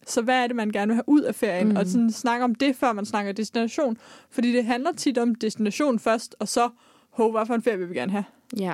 Så 0.08 0.22
hvad 0.22 0.43
er 0.43 0.47
det, 0.47 0.56
man 0.56 0.70
gerne 0.70 0.88
vil 0.88 0.95
have 0.95 1.04
ud 1.08 1.22
af 1.22 1.36
ferien? 1.36 1.70
Mm. 1.70 1.76
Og 1.76 1.86
sådan 1.86 2.12
snakke 2.12 2.43
om 2.43 2.56
det, 2.56 2.76
før 2.76 2.93
man 2.93 3.06
snakker 3.06 3.32
destination. 3.32 3.97
Fordi 4.30 4.52
det 4.54 4.66
handler 4.66 4.91
tit 4.91 5.18
om 5.18 5.36
destination 5.36 5.99
først, 5.99 6.36
og 6.39 6.47
så, 6.47 6.70
hov, 7.10 7.32
hvad 7.32 7.45
for 7.45 7.54
en 7.56 7.62
ferie 7.62 7.78
vil 7.78 7.89
vi 7.89 7.95
gerne 7.95 8.12
have? 8.12 8.24
Ja, 8.58 8.74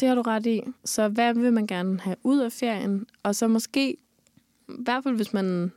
det 0.00 0.08
har 0.08 0.14
du 0.14 0.22
ret 0.22 0.46
i. 0.46 0.62
Så 0.84 1.08
hvad 1.08 1.34
vil 1.34 1.52
man 1.52 1.66
gerne 1.66 2.00
have 2.00 2.16
ud 2.22 2.38
af 2.38 2.52
ferien? 2.52 3.06
Og 3.22 3.34
så 3.34 3.48
måske, 3.48 3.90
i 3.90 3.96
hvert 4.68 5.02
fald 5.02 5.14
hvis 5.16 5.32
man 5.32 5.72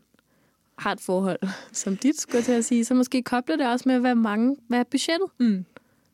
har 0.77 0.91
et 0.91 1.01
forhold 1.01 1.37
som 1.73 1.97
dit, 1.97 2.19
skulle 2.19 2.37
jeg 2.37 2.45
til 2.45 2.51
at 2.51 2.65
sige, 2.65 2.85
så 2.85 2.93
måske 2.93 3.21
koble 3.23 3.57
det 3.57 3.67
også 3.67 3.83
med, 3.89 3.99
hvad, 3.99 4.15
mange, 4.15 4.55
hvad 4.67 4.79
er 4.79 4.83
budgettet 4.83 5.27
Mm. 5.39 5.65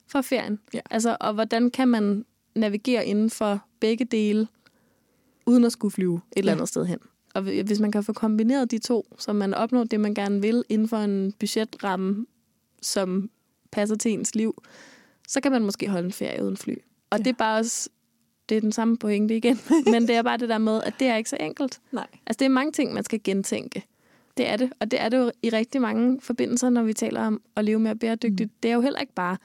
for 0.08 0.22
ferien? 0.22 0.60
Ja. 0.74 0.80
Altså, 0.90 1.18
og 1.20 1.34
hvordan 1.34 1.72
kan 1.72 1.88
man 1.88 2.26
navigere 2.56 3.06
inden 3.06 3.30
for 3.30 3.66
begge 3.80 4.06
dele, 4.06 4.48
uden 5.46 5.64
at 5.64 5.72
skulle 5.72 5.92
flyve 5.92 6.16
et 6.16 6.38
eller 6.38 6.52
Ja. 6.52 6.56
andet 6.56 6.70
sted 6.70 6.86
hen? 6.86 7.00
Og 7.34 7.42
hvi- 7.42 7.62
hvis 7.62 7.80
man 7.80 7.92
kan 7.92 8.04
få 8.04 8.14
kombineret 8.14 8.72
de 8.72 8.78
to, 8.80 9.16
så 9.20 9.34
man 9.34 9.54
opnår 9.54 9.84
det, 9.84 10.00
man 10.00 10.14
gerne 10.14 10.42
vil, 10.42 10.64
inden 10.70 10.88
for 10.88 10.98
en 10.98 11.34
budgetramme, 11.40 12.26
som 12.82 13.30
passer 13.72 13.96
til 13.96 14.12
ens 14.12 14.36
liv, 14.36 14.64
så 15.28 15.42
kan 15.42 15.52
man 15.52 15.62
måske 15.66 15.88
holde 15.90 16.06
en 16.06 16.12
ferie 16.12 16.44
uden 16.44 16.58
fly. 16.58 16.74
Og 17.10 17.18
Ja. 17.18 17.24
det 17.24 17.30
er 17.30 17.34
bare 17.38 17.60
også, 17.60 17.90
det 18.50 18.58
er 18.58 18.62
den 18.62 18.72
samme 18.72 18.98
pointe 18.98 19.38
igen, 19.38 19.60
men 19.94 20.02
det 20.08 20.16
er 20.16 20.22
bare 20.22 20.38
det 20.38 20.50
der 20.50 20.58
med, 20.58 20.82
at 20.84 20.94
det 21.00 21.08
er 21.08 21.16
ikke 21.16 21.30
så 21.30 21.38
enkelt. 21.40 21.80
Nej. 21.92 22.08
Altså, 22.28 22.38
det 22.40 22.46
er 22.46 22.50
mange 22.50 22.72
ting, 22.72 22.94
man 22.94 23.04
skal 23.04 23.20
gentænke. 23.24 23.84
Det 24.38 24.50
er 24.50 24.56
det, 24.58 24.72
og 24.80 24.92
det 24.92 25.02
er 25.02 25.10
det 25.10 25.18
jo 25.18 25.32
i 25.44 25.50
rigtig 25.50 25.82
mange 25.82 26.22
forbindelser, 26.22 26.70
når 26.70 26.84
vi 26.84 26.94
taler 26.94 27.22
om 27.22 27.42
at 27.56 27.66
leve 27.66 27.80
mere 27.80 27.96
bæredygtigt. 27.96 28.50
Mm. 28.50 28.56
Det 28.64 28.72
er 28.72 28.76
jo 28.76 28.82
heller 28.82 29.00
ikke 29.00 29.14
bare 29.14 29.38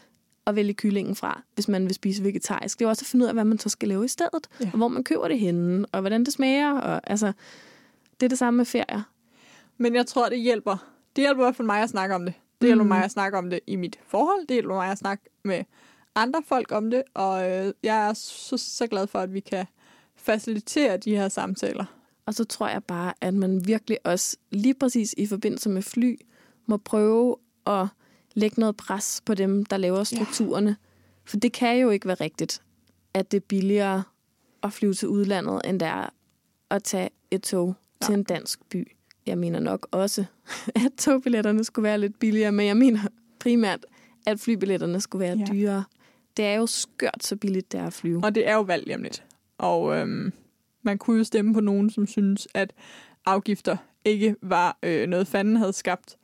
at 0.46 0.56
vælge 0.56 0.74
kyllingen 0.74 1.14
fra, 1.14 1.42
hvis 1.54 1.68
man 1.68 1.84
vil 1.86 1.94
spise 1.94 2.24
vegetarisk. 2.24 2.78
Det 2.78 2.84
er 2.84 2.86
jo 2.86 2.90
også 2.90 3.02
at 3.02 3.06
finde 3.06 3.22
ud 3.24 3.28
af, 3.28 3.34
hvad 3.34 3.44
man 3.44 3.58
så 3.58 3.68
skal 3.68 3.88
lave 3.88 4.04
i 4.04 4.08
stedet, 4.08 4.48
Ja. 4.60 4.70
og 4.72 4.76
hvor 4.76 4.88
man 4.88 5.04
køber 5.04 5.28
det 5.28 5.38
henne, 5.38 5.86
og 5.92 6.00
hvordan 6.00 6.24
det 6.24 6.32
smager. 6.32 6.72
Og, 6.72 7.00
altså, 7.10 7.32
det 8.20 8.26
er 8.26 8.28
det 8.28 8.38
samme 8.38 8.56
med 8.56 8.64
ferier. 8.64 9.02
Men 9.78 9.94
jeg 9.94 10.06
tror, 10.06 10.28
det 10.28 10.40
hjælper. 10.40 10.92
Det 11.16 11.22
hjælper 11.22 11.42
i 11.42 11.44
hvert 11.44 11.56
fald 11.56 11.66
mig 11.66 11.82
at 11.82 11.90
snakke 11.90 12.14
om 12.14 12.24
det. 12.24 12.34
Det 12.60 12.68
hjælper 12.68 12.84
Mhm. 12.84 12.88
mig 12.88 13.04
at 13.04 13.10
snakke 13.10 13.38
om 13.38 13.50
det 13.50 13.60
i 13.66 13.76
mit 13.76 13.98
forhold. 14.06 14.40
Det 14.46 14.54
hjælper 14.54 14.74
mig 14.74 14.88
at 14.90 14.98
snakke 14.98 15.24
med 15.44 15.64
andre 16.14 16.42
folk 16.46 16.72
om 16.72 16.90
det. 16.90 17.02
Og 17.14 17.50
øh, 17.50 17.72
jeg 17.82 18.08
er 18.08 18.12
så, 18.12 18.56
så 18.56 18.86
glad 18.86 19.06
for, 19.06 19.18
at 19.18 19.34
vi 19.34 19.40
kan 19.40 19.66
facilitere 20.16 20.96
de 20.96 21.16
her 21.16 21.28
samtaler. 21.28 21.84
Og 22.26 22.34
så 22.34 22.44
tror 22.44 22.68
jeg 22.68 22.84
bare, 22.84 23.12
at 23.20 23.34
man 23.34 23.66
virkelig 23.66 23.98
også, 24.04 24.36
lige 24.50 24.74
præcis 24.74 25.14
i 25.18 25.26
forbindelse 25.26 25.68
med 25.68 25.82
fly, 25.82 26.16
må 26.66 26.76
prøve 26.76 27.36
at 27.66 27.86
lægge 28.34 28.60
noget 28.60 28.76
pres 28.76 29.22
på 29.26 29.34
dem, 29.34 29.64
der 29.64 29.76
laver 29.76 30.04
strukturerne. 30.04 30.70
Ja. 30.70 30.74
For 31.24 31.36
det 31.36 31.52
kan 31.52 31.76
jo 31.78 31.90
ikke 31.90 32.06
være 32.08 32.16
rigtigt, 32.20 32.62
at 33.14 33.30
det 33.32 33.36
er 33.36 33.46
billigere 33.48 34.02
at 34.62 34.72
flyve 34.72 34.94
til 34.94 35.08
udlandet, 35.08 35.60
end 35.64 35.80
det 35.80 35.88
er 35.88 36.08
at 36.70 36.82
tage 36.84 37.10
et 37.30 37.42
tog 37.42 37.74
ja. 38.02 38.06
til 38.06 38.14
en 38.14 38.22
dansk 38.22 38.60
by. 38.70 38.92
Jeg 39.26 39.38
mener 39.38 39.60
nok 39.60 39.88
også, 39.90 40.24
at 40.86 40.92
togbilletterne 40.98 41.64
skulle 41.64 41.84
være 41.84 41.98
lidt 41.98 42.18
billigere, 42.18 42.52
men 42.52 42.66
jeg 42.66 42.76
mener 42.76 43.00
primært, 43.38 43.86
at 44.26 44.40
flybilletterne 44.40 45.00
skulle 45.00 45.20
være 45.26 45.36
Ja. 45.38 45.44
dyrere. 45.52 45.84
Det 46.36 46.44
er 46.44 46.54
jo 46.54 46.66
skørt 46.66 47.18
så 47.24 47.36
billigt, 47.36 47.72
det 47.72 47.80
er 47.80 47.86
at 47.86 47.92
flyve. 47.92 48.20
Og 48.24 48.34
det 48.34 48.48
er 48.48 48.54
jo 48.54 48.60
valg 48.60 48.84
lige 48.86 48.96
om 48.96 49.02
lidt. 49.02 49.24
Og 49.58 49.96
øhm, 49.96 50.32
man 50.82 50.98
kunne 50.98 51.18
jo 51.18 51.24
stemme 51.24 51.54
på 51.54 51.60
nogen, 51.60 51.90
som 51.90 52.06
synes, 52.06 52.48
at 52.54 52.72
afgifter 53.26 53.76
ikke 54.04 54.36
var 54.42 54.78
øh, 54.82 55.06
noget, 55.08 55.26
fanden 55.28 55.56
havde 55.56 55.72
skabt. 55.72 56.16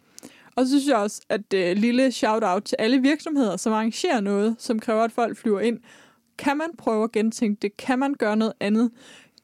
Og 0.57 0.66
så 0.66 0.70
synes 0.70 0.87
jeg 0.89 0.97
også, 0.97 1.20
at 1.29 1.55
øh, 1.55 1.77
lille 1.77 2.12
shout-out 2.12 2.62
til 2.62 2.77
alle 2.79 2.99
virksomheder, 3.03 3.57
som 3.57 3.73
arrangerer 3.73 4.20
noget, 4.20 4.57
som 4.59 4.81
kræver, 4.81 5.03
at 5.03 5.12
folk 5.12 5.37
flyver 5.37 5.61
ind. 5.61 5.79
Kan 6.39 6.57
man 6.57 6.68
prøve 6.79 7.05
at 7.05 7.12
gentænke 7.12 7.59
det? 7.62 7.77
Kan 7.77 7.99
man 7.99 8.14
gøre 8.14 8.37
noget 8.37 8.53
andet? 8.61 8.91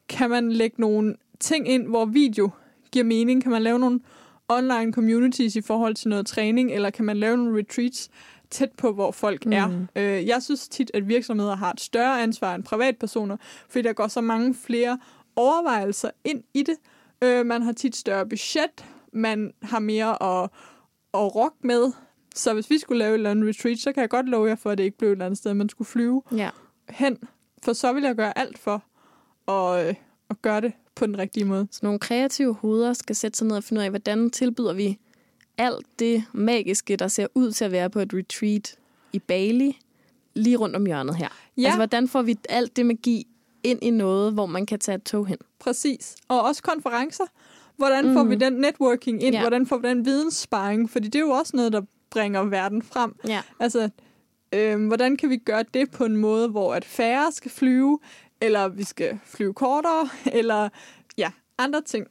Kan 0.09 0.29
man 0.29 0.51
lægge 0.51 0.81
nogle 0.81 1.15
ting 1.39 1.67
ind, 1.67 1.87
hvor 1.87 2.05
video 2.05 2.49
giver 2.91 3.05
mening? 3.05 3.43
Kan 3.43 3.51
man 3.51 3.61
lave 3.61 3.79
nogle 3.79 3.99
online 4.47 4.93
communities 4.93 5.55
i 5.55 5.61
forhold 5.61 5.95
til 5.95 6.09
noget 6.09 6.25
træning? 6.27 6.71
Eller 6.71 6.89
kan 6.89 7.05
man 7.05 7.17
lave 7.17 7.37
nogle 7.37 7.59
retreats 7.59 8.09
tæt 8.49 8.71
på, 8.77 8.91
hvor 8.91 9.11
folk 9.11 9.45
mm. 9.45 9.51
er? 9.53 9.85
Øh, 9.95 10.27
jeg 10.27 10.43
synes 10.43 10.67
tit, 10.67 10.91
at 10.93 11.07
virksomheder 11.07 11.55
har 11.55 11.71
et 11.71 11.79
større 11.81 12.21
ansvar 12.23 12.55
end 12.55 12.63
privatpersoner, 12.63 13.37
fordi 13.69 13.81
der 13.81 13.93
går 13.93 14.07
så 14.07 14.21
mange 14.21 14.55
flere 14.55 14.99
overvejelser 15.35 16.09
ind 16.23 16.43
i 16.53 16.63
det. 16.63 16.75
Øh, 17.23 17.45
man 17.45 17.61
har 17.61 17.71
tit 17.71 17.95
større 17.95 18.25
budget, 18.29 18.85
man 19.13 19.53
har 19.63 19.79
mere 19.79 20.23
at, 20.23 20.49
at 21.13 21.35
rock 21.35 21.53
med. 21.63 21.91
Så 22.35 22.53
hvis 22.53 22.69
vi 22.69 22.77
skulle 22.77 22.99
lave 22.99 23.09
et 23.09 23.13
eller 23.13 23.31
andet 23.31 23.49
retreat, 23.49 23.79
så 23.79 23.91
kan 23.91 24.01
jeg 24.01 24.09
godt 24.09 24.29
love 24.29 24.47
jer 24.47 24.55
for, 24.55 24.69
at 24.69 24.77
det 24.77 24.83
ikke 24.83 24.97
blev 24.97 25.09
et 25.09 25.11
eller 25.11 25.25
andet 25.25 25.37
sted, 25.37 25.53
man 25.53 25.69
skulle 25.69 25.87
flyve 25.87 26.21
Ja. 26.31 26.49
hen. 26.89 27.17
For 27.63 27.73
så 27.73 27.93
vil 27.93 28.03
jeg 28.03 28.15
gøre 28.15 28.37
alt 28.37 28.57
for 28.57 28.83
at, 29.51 29.87
øh, 29.87 29.95
at 30.29 30.41
gøre 30.41 30.61
det 30.61 30.73
på 30.99 31.05
den 31.05 31.17
rigtige 31.17 31.45
måde. 31.45 31.67
Så 31.71 31.79
nogle 31.83 31.99
kreative 31.99 32.53
hoveder 32.53 32.93
skal 32.93 33.15
sætte 33.15 33.37
sig 33.37 33.47
ned 33.47 33.55
og 33.57 33.63
finde 33.63 33.79
ud 33.79 33.83
af, 33.83 33.89
hvordan 33.89 34.29
tilbyder 34.29 34.73
vi 34.73 34.97
alt 35.57 35.85
det 35.99 36.23
magiske, 36.33 36.95
der 36.95 37.07
ser 37.07 37.27
ud 37.35 37.51
til 37.51 37.65
at 37.65 37.71
være 37.71 37.89
på 37.89 37.99
et 37.99 38.13
retreat 38.13 38.75
i 39.13 39.19
Bali, 39.19 39.79
lige 40.33 40.57
rundt 40.57 40.75
om 40.75 40.85
hjørnet 40.85 41.15
her. 41.15 41.27
Ja. 41.57 41.63
Altså, 41.63 41.77
hvordan 41.77 42.07
får 42.07 42.21
vi 42.21 42.37
alt 42.49 42.75
det 42.75 42.85
magi 42.85 43.27
ind 43.63 43.79
i 43.83 43.89
noget, 43.89 44.33
hvor 44.33 44.45
man 44.45 44.65
kan 44.65 44.79
tage 44.79 44.95
et 44.95 45.03
tog 45.03 45.27
hen? 45.27 45.37
Præcis. 45.59 46.15
Og 46.27 46.41
også 46.43 46.63
konferencer. 46.63 47.23
Hvordan 47.77 48.13
får 48.13 48.21
Mhm. 48.23 48.29
vi 48.31 48.35
den 48.35 48.53
networking 48.53 49.23
ind? 49.23 49.35
Ja. 49.35 49.41
Hvordan 49.41 49.65
får 49.67 49.77
vi 49.77 49.87
den 49.87 50.05
videnssparing? 50.05 50.89
Fordi 50.89 51.05
det 51.07 51.15
er 51.15 51.19
jo 51.23 51.29
også 51.29 51.55
noget, 51.55 51.73
der 51.73 51.81
bringer 52.09 52.43
verden 52.43 52.81
frem. 52.81 53.15
Ja. 53.27 53.41
Altså, 53.59 53.89
øh, 54.53 54.87
hvordan 54.87 55.17
kan 55.17 55.29
vi 55.29 55.37
gøre 55.37 55.63
det 55.73 55.91
på 55.91 56.05
en 56.05 56.15
måde, 56.17 56.47
hvor 56.47 56.73
at 56.73 56.85
færre 56.85 57.31
skal 57.31 57.51
flyve, 57.51 57.99
eller 58.41 58.67
vi 58.67 58.83
skal 58.83 59.19
flyve 59.25 59.53
kortere, 59.53 60.09
eller 60.39 60.69
ja, 61.17 61.31
andre 61.57 61.81
ting. 61.81 62.07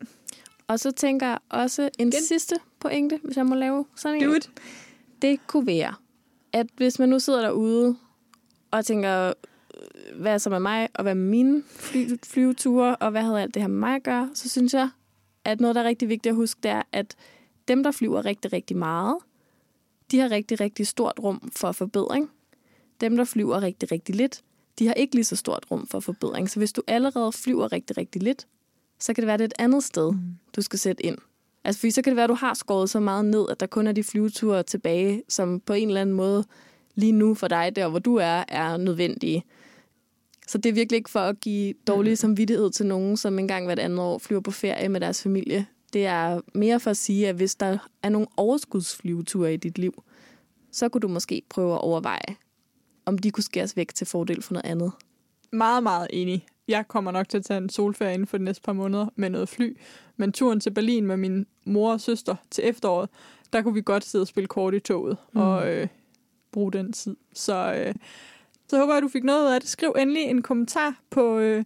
Og 0.67 0.81
så 0.81 0.91
tænker 0.91 1.27
jeg 1.27 1.39
også 1.49 1.91
en 1.99 2.09
Igen. 2.09 2.23
sidste 2.23 2.55
pointe, 2.81 3.21
hvis 3.25 3.37
jeg 3.37 3.47
må 3.47 3.55
lave 3.55 3.85
sådan 3.97 4.23
en. 4.23 4.37
It. 4.37 4.51
Det 5.23 5.47
kunne 5.47 5.67
være, 5.67 5.95
at 6.53 6.67
hvis 6.77 6.99
man 6.99 7.09
nu 7.09 7.19
sidder 7.19 7.41
derude 7.41 7.97
og 8.71 8.85
tænker, 8.85 9.27
øh, 9.27 10.21
hvad 10.21 10.39
så 10.39 10.51
med 10.51 10.61
mig, 10.61 10.89
og 10.95 11.03
hvad 11.03 11.15
med 11.15 11.25
mine 11.25 11.63
fly, 11.69 12.09
flyveture, 12.25 12.97
og 12.97 13.11
hvad 13.11 13.23
havde 13.23 13.43
alt 13.43 13.55
det 13.55 13.63
her 13.63 13.69
med 13.69 13.79
mig 13.79 13.95
at 13.95 14.03
gøre, 14.03 14.31
så 14.35 14.49
synes 14.49 14.75
jeg, 14.75 14.91
at 15.45 15.61
noget, 15.61 15.77
der 15.77 15.83
er 15.83 15.87
rigtig 15.87 16.09
vigtigt 16.09 16.31
at 16.31 16.37
huske, 16.37 16.61
det 16.63 16.71
er, 16.71 16.83
at 16.93 17.17
dem, 17.69 17.83
der 17.83 17.91
flyver 17.91 18.25
rigtig, 18.25 18.53
rigtig 18.53 18.77
meget, 18.77 19.17
de 20.11 20.19
har 20.19 20.31
rigtig, 20.31 20.61
rigtig 20.61 20.87
stort 20.87 21.21
rum 21.23 21.51
for 21.57 21.73
forbedring. 21.73 22.31
Dem, 23.01 23.17
der 23.17 23.25
flyver 23.25 23.63
rigtig, 23.63 23.93
rigtig 23.93 24.15
lidt, 24.15 24.43
de 24.79 24.87
har 24.87 24.95
ikke 24.95 25.15
lige 25.15 25.25
så 25.25 25.37
stort 25.37 25.67
rum 25.71 25.87
for 25.87 26.01
forbedring. 26.01 26.51
Så 26.51 26.61
hvis 26.61 26.73
du 26.73 26.83
allerede 26.87 27.33
flyver 27.33 27.73
rigtig, 27.73 27.97
rigtig 27.97 28.23
lidt, 28.23 28.47
så 28.99 29.15
kan 29.15 29.23
det 29.23 29.27
være, 29.27 29.39
det 29.39 29.45
er 29.45 29.47
et 29.47 29.55
andet 29.59 29.85
sted, 29.85 30.13
du 30.57 30.63
skal 30.63 30.79
sætte 30.79 31.07
ind. 31.07 31.19
Altså, 31.65 31.81
fordi 31.81 31.91
så 31.91 32.03
kan 32.03 32.11
det 32.11 32.17
være, 32.17 32.25
at 32.25 32.31
du 32.31 32.35
har 32.35 32.55
skåret 32.55 32.91
så 32.91 33.01
meget 33.01 33.25
ned, 33.25 33.47
at 33.51 33.61
der 33.61 33.67
kun 33.67 33.87
er 33.87 33.93
de 33.93 34.03
flyveture 34.03 34.63
tilbage, 34.63 35.23
som 35.29 35.61
på 35.61 35.73
en 35.73 35.89
eller 35.89 36.01
anden 36.01 36.17
måde 36.17 36.45
lige 36.95 37.13
nu 37.13 37.35
for 37.35 37.49
dig, 37.49 37.77
der 37.77 37.89
hvor 37.89 37.99
du 37.99 38.17
er, 38.17 38.45
er 38.49 38.77
nødvendige. 38.77 39.45
Så 40.47 40.59
det 40.59 40.69
er 40.69 40.73
virkelig 40.73 40.97
ikke 40.97 41.11
for 41.11 41.21
at 41.21 41.41
give 41.41 41.75
dårlig 41.87 42.19
samvittighed 42.19 42.71
til 42.71 42.87
nogen, 42.87 43.17
som 43.17 43.39
engang 43.39 43.67
hvert 43.67 43.79
andet 43.79 43.99
år 43.99 44.19
flyver 44.19 44.41
på 44.41 44.51
ferie 44.51 44.89
med 44.89 45.01
deres 45.01 45.23
familie. 45.23 45.67
Det 45.93 46.07
er 46.07 46.41
mere 46.55 46.81
for 46.81 46.91
at 46.91 46.97
sige, 46.97 47.29
at 47.29 47.35
hvis 47.35 47.55
der 47.55 47.79
er 48.03 48.09
nogle 48.09 48.27
overskudsflyveture 48.37 49.55
i 49.55 49.57
dit 49.57 49.79
liv, 49.79 50.03
så 50.73 50.89
kunne 50.89 51.01
du 51.01 51.09
måske 51.09 51.43
prøve 51.49 51.73
at 51.73 51.81
overveje, 51.81 52.37
om 53.09 53.19
de 53.19 53.31
kunne 53.31 53.45
skæres 53.45 53.77
væk 53.77 53.95
til 53.95 54.07
fordel 54.07 54.43
for 54.43 54.53
noget 54.55 54.67
andet. 54.67 54.93
Meget, 55.53 55.83
meget 55.83 56.07
enig. 56.11 56.47
Jeg 56.69 56.89
kommer 56.89 57.11
nok 57.11 57.29
til 57.29 57.39
at 57.39 57.45
tage 57.45 57.59
en 57.59 57.69
solferie 57.69 58.15
inden 58.15 58.27
for 58.27 58.39
de 58.39 58.45
næste 58.45 58.63
par 58.63 58.73
måneder 58.73 59.07
med 59.17 59.31
noget 59.31 59.49
fly. 59.49 59.77
Men 60.17 60.33
turen 60.33 60.61
til 60.61 60.71
Berlin 60.71 61.07
med 61.07 61.17
min 61.17 61.47
mor 61.65 61.93
og 61.93 62.01
søster 62.01 62.37
til 62.51 62.69
efteråret, 62.69 63.09
der 63.53 63.63
kunne 63.63 63.75
vi 63.75 63.83
godt 63.83 64.05
sidde 64.05 64.23
og 64.23 64.29
spille 64.29 64.49
kort 64.49 64.75
i 64.75 64.81
toget 64.81 65.17
mm. 65.33 65.41
og 65.41 65.75
øh, 65.75 65.89
bruge 66.53 66.73
den 66.73 66.93
tid. 66.93 67.17
Så, 67.35 67.75
øh, 67.75 67.95
så 68.69 68.79
håber 68.79 68.95
jeg, 68.95 69.03
du 69.03 69.09
fik 69.09 69.25
noget 69.25 69.47
ud 69.47 69.53
af 69.53 69.61
det. 69.61 69.71
Skriv 69.71 69.95
endelig 69.99 70.23
en 70.23 70.43
kommentar 70.43 71.01
på 71.11 71.39
øh, 71.39 71.65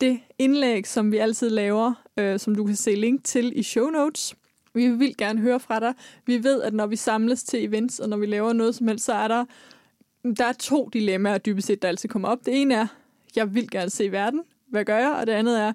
det 0.00 0.20
indlæg, 0.38 0.86
som 0.86 1.12
vi 1.12 1.16
altid 1.16 1.50
laver, 1.50 1.92
øh, 2.16 2.38
som 2.38 2.54
du 2.54 2.64
kan 2.64 2.76
se 2.76 2.94
link 2.94 3.24
til 3.24 3.58
i 3.58 3.62
show 3.62 3.90
notes. 3.90 4.34
Vi 4.74 4.88
vil 4.88 5.16
gerne 5.16 5.40
høre 5.40 5.60
fra 5.60 5.80
dig. 5.80 5.94
Vi 6.26 6.44
ved, 6.44 6.62
at 6.62 6.74
når 6.74 6.86
vi 6.86 6.96
samles 6.96 7.44
til 7.44 7.64
events, 7.64 7.98
og 7.98 8.08
når 8.08 8.16
vi 8.16 8.26
laver 8.26 8.52
noget 8.52 8.74
som 8.74 8.88
helst, 8.88 9.04
så 9.04 9.12
er 9.12 9.28
der, 9.28 9.44
der 10.34 10.44
er 10.44 10.52
to 10.52 10.88
dilemmaer 10.92 11.38
dybest 11.38 11.66
set, 11.66 11.82
der 11.82 11.88
altid 11.88 12.08
kommer 12.08 12.28
op. 12.28 12.38
Det 12.44 12.60
ene 12.60 12.74
er, 12.74 12.86
jeg 13.36 13.54
vil 13.54 13.70
gerne 13.70 13.90
se 13.90 14.12
verden. 14.12 14.42
Hvad 14.70 14.84
gør 14.84 14.98
jeg? 14.98 15.10
Og 15.10 15.26
det 15.26 15.32
andet 15.32 15.60
er, 15.60 15.72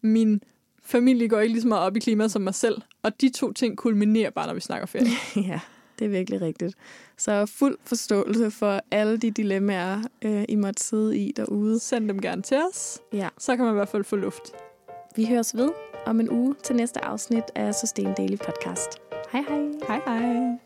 min 0.00 0.42
familie 0.82 1.28
går 1.28 1.40
ikke 1.40 1.52
lige 1.52 1.62
så 1.62 1.68
meget 1.68 1.84
op 1.84 1.96
i 1.96 2.00
klima 2.00 2.28
som 2.28 2.42
mig 2.42 2.54
selv. 2.54 2.82
Og 3.02 3.20
de 3.20 3.28
to 3.28 3.52
ting 3.52 3.76
kulminerer 3.76 4.30
bare, 4.30 4.46
når 4.46 4.54
vi 4.54 4.60
snakker 4.60 4.86
ferie. 4.86 5.06
Ja, 5.48 5.60
det 5.98 6.04
er 6.04 6.08
virkelig 6.08 6.40
rigtigt. 6.40 6.74
Så 7.16 7.46
fuld 7.46 7.78
forståelse 7.84 8.50
for 8.50 8.80
alle 8.90 9.16
de 9.16 9.30
dilemmaer, 9.30 10.02
øh, 10.22 10.44
I 10.48 10.54
måtte 10.54 10.84
sidde 10.84 11.18
i 11.18 11.32
derude. 11.36 11.78
Send 11.78 12.08
dem 12.08 12.20
gerne 12.20 12.42
til 12.42 12.56
os. 12.70 13.00
Ja. 13.12 13.28
Så 13.38 13.56
kan 13.56 13.64
man 13.64 13.74
i 13.74 13.76
hvert 13.76 13.88
fald 13.88 14.04
få 14.04 14.16
luft. 14.16 14.52
Vi 15.16 15.24
høres 15.24 15.56
ved 15.56 15.70
om 16.06 16.20
en 16.20 16.30
uge 16.30 16.54
til 16.62 16.76
næste 16.76 17.04
afsnit 17.04 17.44
af 17.54 17.74
Sustain 17.74 18.14
Daily 18.16 18.36
Podcast. 18.36 18.98
Hej 19.32 19.44
hej. 19.48 19.62
Hej 19.88 20.00
hej. 20.06 20.65